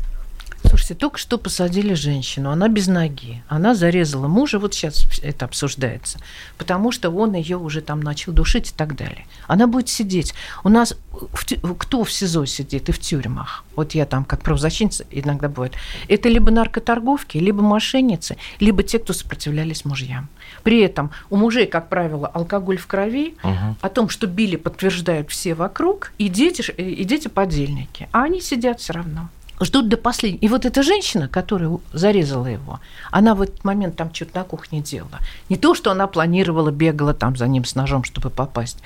Слушайте, 0.73 0.95
только 0.95 1.19
что 1.19 1.37
посадили 1.37 1.93
женщину, 1.93 2.51
она 2.51 2.67
без 2.67 2.87
ноги, 2.87 3.43
она 3.47 3.75
зарезала 3.75 4.27
мужа, 4.27 4.59
вот 4.59 4.73
сейчас 4.73 5.07
это 5.21 5.45
обсуждается, 5.45 6.19
потому 6.57 6.93
что 6.93 7.11
он 7.11 7.35
ее 7.35 7.59
уже 7.59 7.83
там 7.83 8.01
начал 8.01 8.33
душить 8.33 8.71
и 8.71 8.75
так 8.75 8.97
далее. 8.97 9.27
Она 9.47 9.67
будет 9.67 9.91
сидеть. 9.91 10.33
У 10.65 10.71
нас 10.71 10.97
в, 11.13 11.75
кто 11.75 12.05
в 12.05 12.11
СИЗО 12.11 12.47
сидит 12.47 12.89
и 12.89 12.93
в 12.93 12.99
тюрьмах? 12.99 13.67
Вот 13.77 13.93
я 13.93 14.07
там 14.07 14.25
как 14.25 14.41
правозащитница 14.41 15.05
иногда 15.11 15.51
бывает. 15.51 15.75
Это 16.09 16.31
либо 16.31 16.51
наркоторговки, 16.51 17.37
либо 17.37 17.61
мошенницы, 17.61 18.39
либо 18.59 18.83
те, 18.83 18.99
кто 18.99 19.13
сопротивлялись 19.13 19.85
мужьям. 19.85 20.31
При 20.63 20.81
этом 20.81 21.11
у 21.29 21.37
мужей, 21.37 21.67
как 21.67 21.91
правило, 21.91 22.29
алкоголь 22.29 22.79
в 22.79 22.87
крови, 22.87 23.35
угу. 23.45 23.77
о 23.79 23.89
том, 23.91 24.09
что 24.09 24.27
били, 24.27 24.57
подтверждают 24.57 25.31
все 25.31 25.53
вокруг, 25.53 26.13
и 26.17 26.31
дети, 26.31 26.63
и 26.71 27.05
дети 27.05 27.29
подельники. 27.29 28.09
А 28.13 28.23
они 28.23 28.41
сидят 28.41 28.81
все 28.81 28.95
равно 28.95 29.29
ждут 29.65 29.89
до 29.89 29.97
последнего. 29.97 30.41
И 30.41 30.49
вот 30.49 30.65
эта 30.65 30.83
женщина, 30.83 31.29
которая 31.29 31.79
зарезала 31.93 32.47
его, 32.47 32.81
она 33.11 33.35
в 33.35 33.43
этот 33.43 33.65
момент 33.65 33.97
там 33.97 34.13
что-то 34.15 34.39
на 34.39 34.45
кухне 34.45 34.81
делала. 34.81 35.19
Не 35.49 35.57
то, 35.57 35.75
что 35.75 35.91
она 35.91 36.07
планировала, 36.07 36.71
бегала 36.71 37.15
там 37.15 37.37
за 37.37 37.47
ним 37.47 37.65
с 37.65 37.75
ножом, 37.75 38.05
чтобы 38.05 38.31
попасть. 38.31 38.79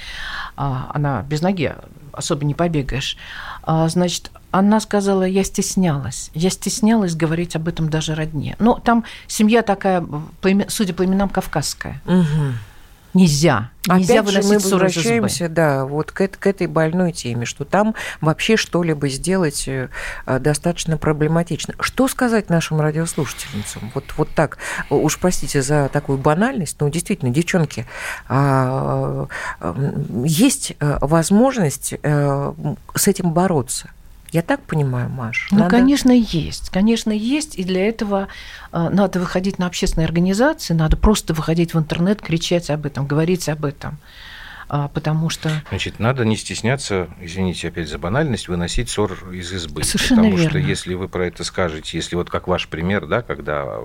А, 0.56 0.90
она 0.94 1.22
без 1.22 1.42
ноги 1.42 1.74
особо 2.12 2.44
не 2.44 2.54
побегаешь. 2.54 3.16
А, 3.62 3.88
значит, 3.88 4.30
она 4.50 4.80
сказала, 4.80 5.24
я 5.24 5.44
стеснялась. 5.44 6.30
Я 6.34 6.50
стеснялась 6.50 7.14
говорить 7.14 7.56
об 7.56 7.68
этом 7.68 7.90
даже 7.90 8.14
родне. 8.14 8.56
Но 8.58 8.74
там 8.74 9.04
семья 9.26 9.62
такая, 9.62 10.04
судя 10.68 10.94
по 10.94 11.04
именам, 11.04 11.28
кавказская. 11.28 12.00
Угу 12.06 12.54
нельзя. 13.16 13.70
Нельзя 13.86 14.20
Опять 14.20 14.32
же, 14.32 14.42
мы 14.42 14.58
возвращаемся, 14.58 15.48
да, 15.48 15.84
вот 15.84 16.10
к, 16.10 16.28
к 16.28 16.46
этой 16.46 16.66
больной 16.66 17.12
теме, 17.12 17.46
что 17.46 17.64
там 17.64 17.94
вообще 18.20 18.56
что-либо 18.56 19.08
сделать 19.08 19.66
э, 19.68 19.88
достаточно 20.26 20.98
проблематично. 20.98 21.74
Что 21.80 22.08
сказать 22.08 22.50
нашим 22.50 22.80
радиослушательницам? 22.80 23.90
Вот, 23.94 24.04
вот 24.16 24.28
так, 24.34 24.58
уж 24.90 25.18
простите 25.18 25.62
за 25.62 25.88
такую 25.92 26.18
банальность, 26.18 26.80
но 26.80 26.88
действительно, 26.88 27.30
девчонки, 27.30 27.86
а, 28.28 29.28
есть 30.24 30.74
э, 30.78 30.98
возможность 31.00 31.94
э, 32.02 32.52
с 32.94 33.08
этим 33.08 33.32
бороться. 33.32 33.90
Я 34.36 34.42
так 34.42 34.60
понимаю, 34.60 35.08
Маш? 35.08 35.48
Ну, 35.50 35.60
надо... 35.60 35.70
конечно, 35.70 36.12
есть. 36.12 36.68
Конечно, 36.68 37.10
есть. 37.10 37.56
И 37.58 37.64
для 37.64 37.88
этого 37.88 38.28
э, 38.70 38.88
надо 38.90 39.18
выходить 39.18 39.58
на 39.58 39.64
общественные 39.66 40.04
организации, 40.04 40.74
надо 40.74 40.98
просто 40.98 41.32
выходить 41.32 41.72
в 41.72 41.78
интернет, 41.78 42.20
кричать 42.20 42.68
об 42.68 42.84
этом, 42.84 43.06
говорить 43.06 43.48
об 43.48 43.64
этом. 43.64 43.96
А, 44.68 44.88
потому 44.88 45.30
что... 45.30 45.50
Значит, 45.68 46.00
надо 46.00 46.24
не 46.24 46.36
стесняться, 46.36 47.08
извините 47.20 47.68
опять 47.68 47.88
за 47.88 47.98
банальность, 47.98 48.48
выносить 48.48 48.90
ссор 48.90 49.12
из 49.32 49.52
избы. 49.52 49.84
Совершенно 49.84 50.22
потому 50.22 50.36
верно. 50.36 50.50
что 50.50 50.58
если 50.58 50.94
вы 50.94 51.08
про 51.08 51.26
это 51.26 51.44
скажете, 51.44 51.96
если 51.96 52.16
вот 52.16 52.30
как 52.30 52.48
ваш 52.48 52.66
пример, 52.66 53.06
да, 53.06 53.22
когда 53.22 53.78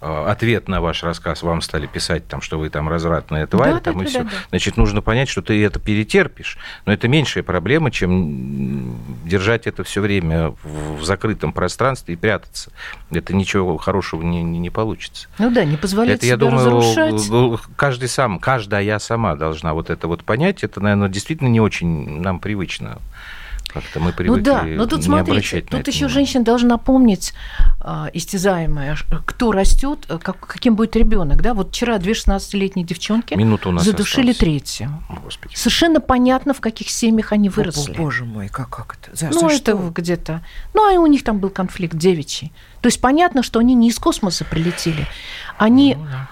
э, 0.00 0.24
ответ 0.26 0.66
на 0.66 0.80
ваш 0.80 1.04
рассказ 1.04 1.42
вам 1.42 1.62
стали 1.62 1.86
писать, 1.86 2.26
там, 2.26 2.40
что 2.40 2.58
вы 2.58 2.70
там 2.70 2.88
развратная 2.88 3.46
тварь, 3.46 3.74
да, 3.74 3.80
там, 3.80 3.98
да, 3.98 4.02
и 4.02 4.04
да, 4.04 4.10
все, 4.10 4.18
да, 4.24 4.30
да. 4.30 4.36
значит, 4.50 4.76
нужно 4.76 5.00
понять, 5.00 5.28
что 5.28 5.42
ты 5.42 5.64
это 5.64 5.78
перетерпишь. 5.78 6.58
Но 6.84 6.92
это 6.92 7.06
меньшая 7.06 7.44
проблема, 7.44 7.92
чем 7.92 8.98
держать 9.24 9.68
это 9.68 9.84
все 9.84 10.00
время 10.00 10.54
в 10.64 11.04
закрытом 11.04 11.52
пространстве 11.52 12.14
и 12.14 12.16
прятаться. 12.16 12.72
Это 13.12 13.32
ничего 13.32 13.76
хорошего 13.76 14.22
не, 14.22 14.42
не, 14.42 14.58
не 14.58 14.70
получится. 14.70 15.28
Ну 15.38 15.52
да, 15.52 15.64
не 15.64 15.76
позволять 15.76 16.18
это, 16.18 16.26
я 16.26 16.36
думаю, 16.36 16.66
разрушать. 16.66 17.60
Каждый 17.76 18.08
сам, 18.08 18.40
каждая 18.40 18.98
сама 18.98 19.36
должна 19.36 19.51
должна 19.52 19.74
вот 19.74 19.90
это 19.90 20.08
вот 20.08 20.24
понять, 20.24 20.64
это, 20.64 20.80
наверное, 20.80 21.08
действительно 21.08 21.48
не 21.48 21.60
очень 21.60 22.20
нам 22.20 22.40
привычно. 22.40 22.98
Как-то 23.68 24.00
мы 24.00 24.12
привыкли 24.12 24.40
ну 24.40 24.44
да, 24.44 24.62
но 24.64 24.86
тут 24.86 25.02
смотрите, 25.02 25.62
тут 25.62 25.88
еще 25.88 26.08
женщина 26.08 26.44
должна 26.44 26.76
помнить, 26.76 27.32
э, 27.80 28.08
истязаемая, 28.12 28.98
кто 29.24 29.50
растет, 29.50 30.06
как, 30.22 30.40
каким 30.40 30.74
будет 30.74 30.94
ребенок. 30.94 31.40
Да? 31.40 31.54
Вот 31.54 31.70
вчера 31.70 31.96
две 31.98 32.12
16-летние 32.12 32.84
девчонки 32.84 33.32
Минуту 33.34 33.70
у 33.70 33.72
нас 33.72 33.84
задушили 33.84 34.32
осталось. 34.32 34.38
третью. 34.38 35.02
Господи. 35.22 35.54
Совершенно 35.54 36.00
понятно, 36.00 36.52
в 36.52 36.60
каких 36.60 36.90
семьях 36.90 37.32
они 37.32 37.48
выросли. 37.48 37.94
О, 37.94 37.96
боже 37.96 38.24
мой, 38.26 38.48
как, 38.48 38.68
как 38.68 38.98
это? 39.00 39.16
За, 39.16 39.30
ну, 39.30 39.48
за 39.48 39.54
это 39.54 39.72
что? 39.72 39.90
где-то. 39.94 40.44
Ну, 40.74 40.94
а 40.94 41.00
у 41.00 41.06
них 41.06 41.24
там 41.24 41.38
был 41.38 41.48
конфликт 41.48 41.96
девичий. 41.96 42.52
То 42.82 42.88
есть 42.88 43.00
понятно, 43.00 43.42
что 43.42 43.58
они 43.58 43.74
не 43.74 43.88
из 43.88 43.98
космоса 43.98 44.44
прилетели. 44.44 45.06
Они... 45.56 45.94
Ну, 45.94 46.04
да 46.04 46.28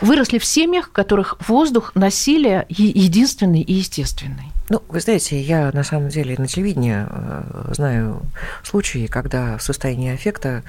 выросли 0.00 0.38
в 0.38 0.44
семьях, 0.44 0.88
в 0.88 0.92
которых 0.92 1.36
воздух, 1.46 1.92
насилие 1.94 2.66
единственный 2.68 3.60
и 3.60 3.72
естественный. 3.74 4.52
Ну, 4.70 4.82
вы 4.88 5.00
знаете, 5.00 5.40
я 5.40 5.70
на 5.72 5.84
самом 5.84 6.08
деле 6.08 6.36
на 6.38 6.46
телевидении 6.46 7.06
э, 7.06 7.72
знаю 7.74 8.22
случаи, 8.62 9.06
когда 9.06 9.58
в 9.58 9.62
состоянии 9.62 10.14
аффекта 10.14 10.62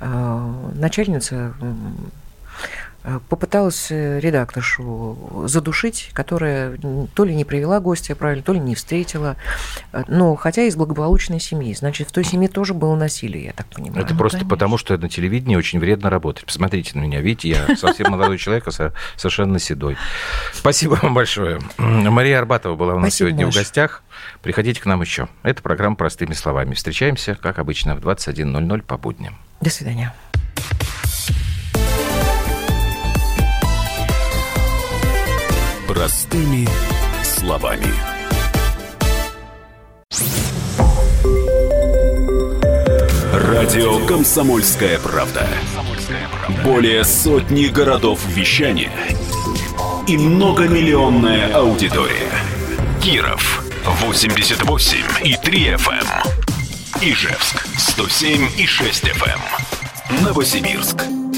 э, 0.00 0.70
начальница 0.74 1.54
попыталась 3.28 3.88
э, 3.90 4.20
редакторшу 4.20 5.44
задушить, 5.46 6.10
которая 6.12 6.78
то 7.14 7.24
ли 7.24 7.34
не 7.34 7.44
привела 7.44 7.80
гостя 7.80 8.14
правильно, 8.14 8.42
то 8.44 8.52
ли 8.52 8.60
не 8.60 8.74
встретила. 8.74 9.36
Э, 9.92 10.04
но 10.06 10.36
хотя 10.36 10.62
из 10.62 10.76
благополучной 10.76 11.40
семьи. 11.40 11.74
Значит, 11.74 12.08
в 12.08 12.12
той 12.12 12.24
семье 12.24 12.48
тоже 12.48 12.74
было 12.74 12.94
насилие, 12.94 13.46
я 13.46 13.52
так 13.52 13.66
понимаю. 13.66 14.04
Это 14.04 14.14
ну, 14.14 14.18
просто 14.18 14.38
конечно. 14.38 14.50
потому, 14.50 14.78
что 14.78 14.96
на 14.96 15.08
телевидении 15.08 15.56
очень 15.56 15.80
вредно 15.80 16.10
работать. 16.10 16.46
Посмотрите 16.46 16.96
на 16.96 17.02
меня. 17.02 17.20
Видите, 17.20 17.48
я 17.48 17.76
совсем 17.76 18.10
молодой 18.10 18.38
человек, 18.38 18.68
а 18.68 18.92
совершенно 19.16 19.58
седой. 19.58 19.96
Спасибо 20.52 20.98
вам 21.02 21.14
большое. 21.14 21.60
Мария 21.78 22.38
Арбатова 22.38 22.76
была 22.76 22.94
у 22.94 22.98
нас 22.98 23.14
Спасибо, 23.14 23.30
сегодня 23.30 23.46
Маш. 23.46 23.54
в 23.54 23.58
гостях. 23.58 24.02
Приходите 24.42 24.80
к 24.80 24.86
нам 24.86 25.00
еще. 25.00 25.28
Это 25.42 25.62
программа 25.62 25.96
«Простыми 25.96 26.34
словами». 26.34 26.74
Встречаемся, 26.74 27.34
как 27.34 27.58
обычно, 27.58 27.96
в 27.96 28.00
21.00 28.00 28.82
по 28.82 28.96
будням. 28.96 29.36
До 29.60 29.70
свидания. 29.70 30.14
Простыми 35.86 36.68
словами. 37.24 37.92
Радио 43.32 44.06
Комсомольская 44.06 44.98
правда". 45.00 45.46
Более 46.64 47.04
сотни 47.04 47.66
городов 47.66 48.20
вещания 48.26 48.92
и 50.06 50.16
многомиллионная 50.16 51.52
аудитория. 51.52 52.30
Киров 53.02 53.64
88 53.84 54.98
и 55.24 55.36
3 55.36 55.74
FM. 55.74 55.92
Эм. 55.92 57.02
Ижевск 57.02 57.66
107 57.76 58.48
и 58.56 58.66
6 58.66 59.04
FM. 59.04 59.40
Эм. 60.10 60.24
Новосибирск 60.24 61.02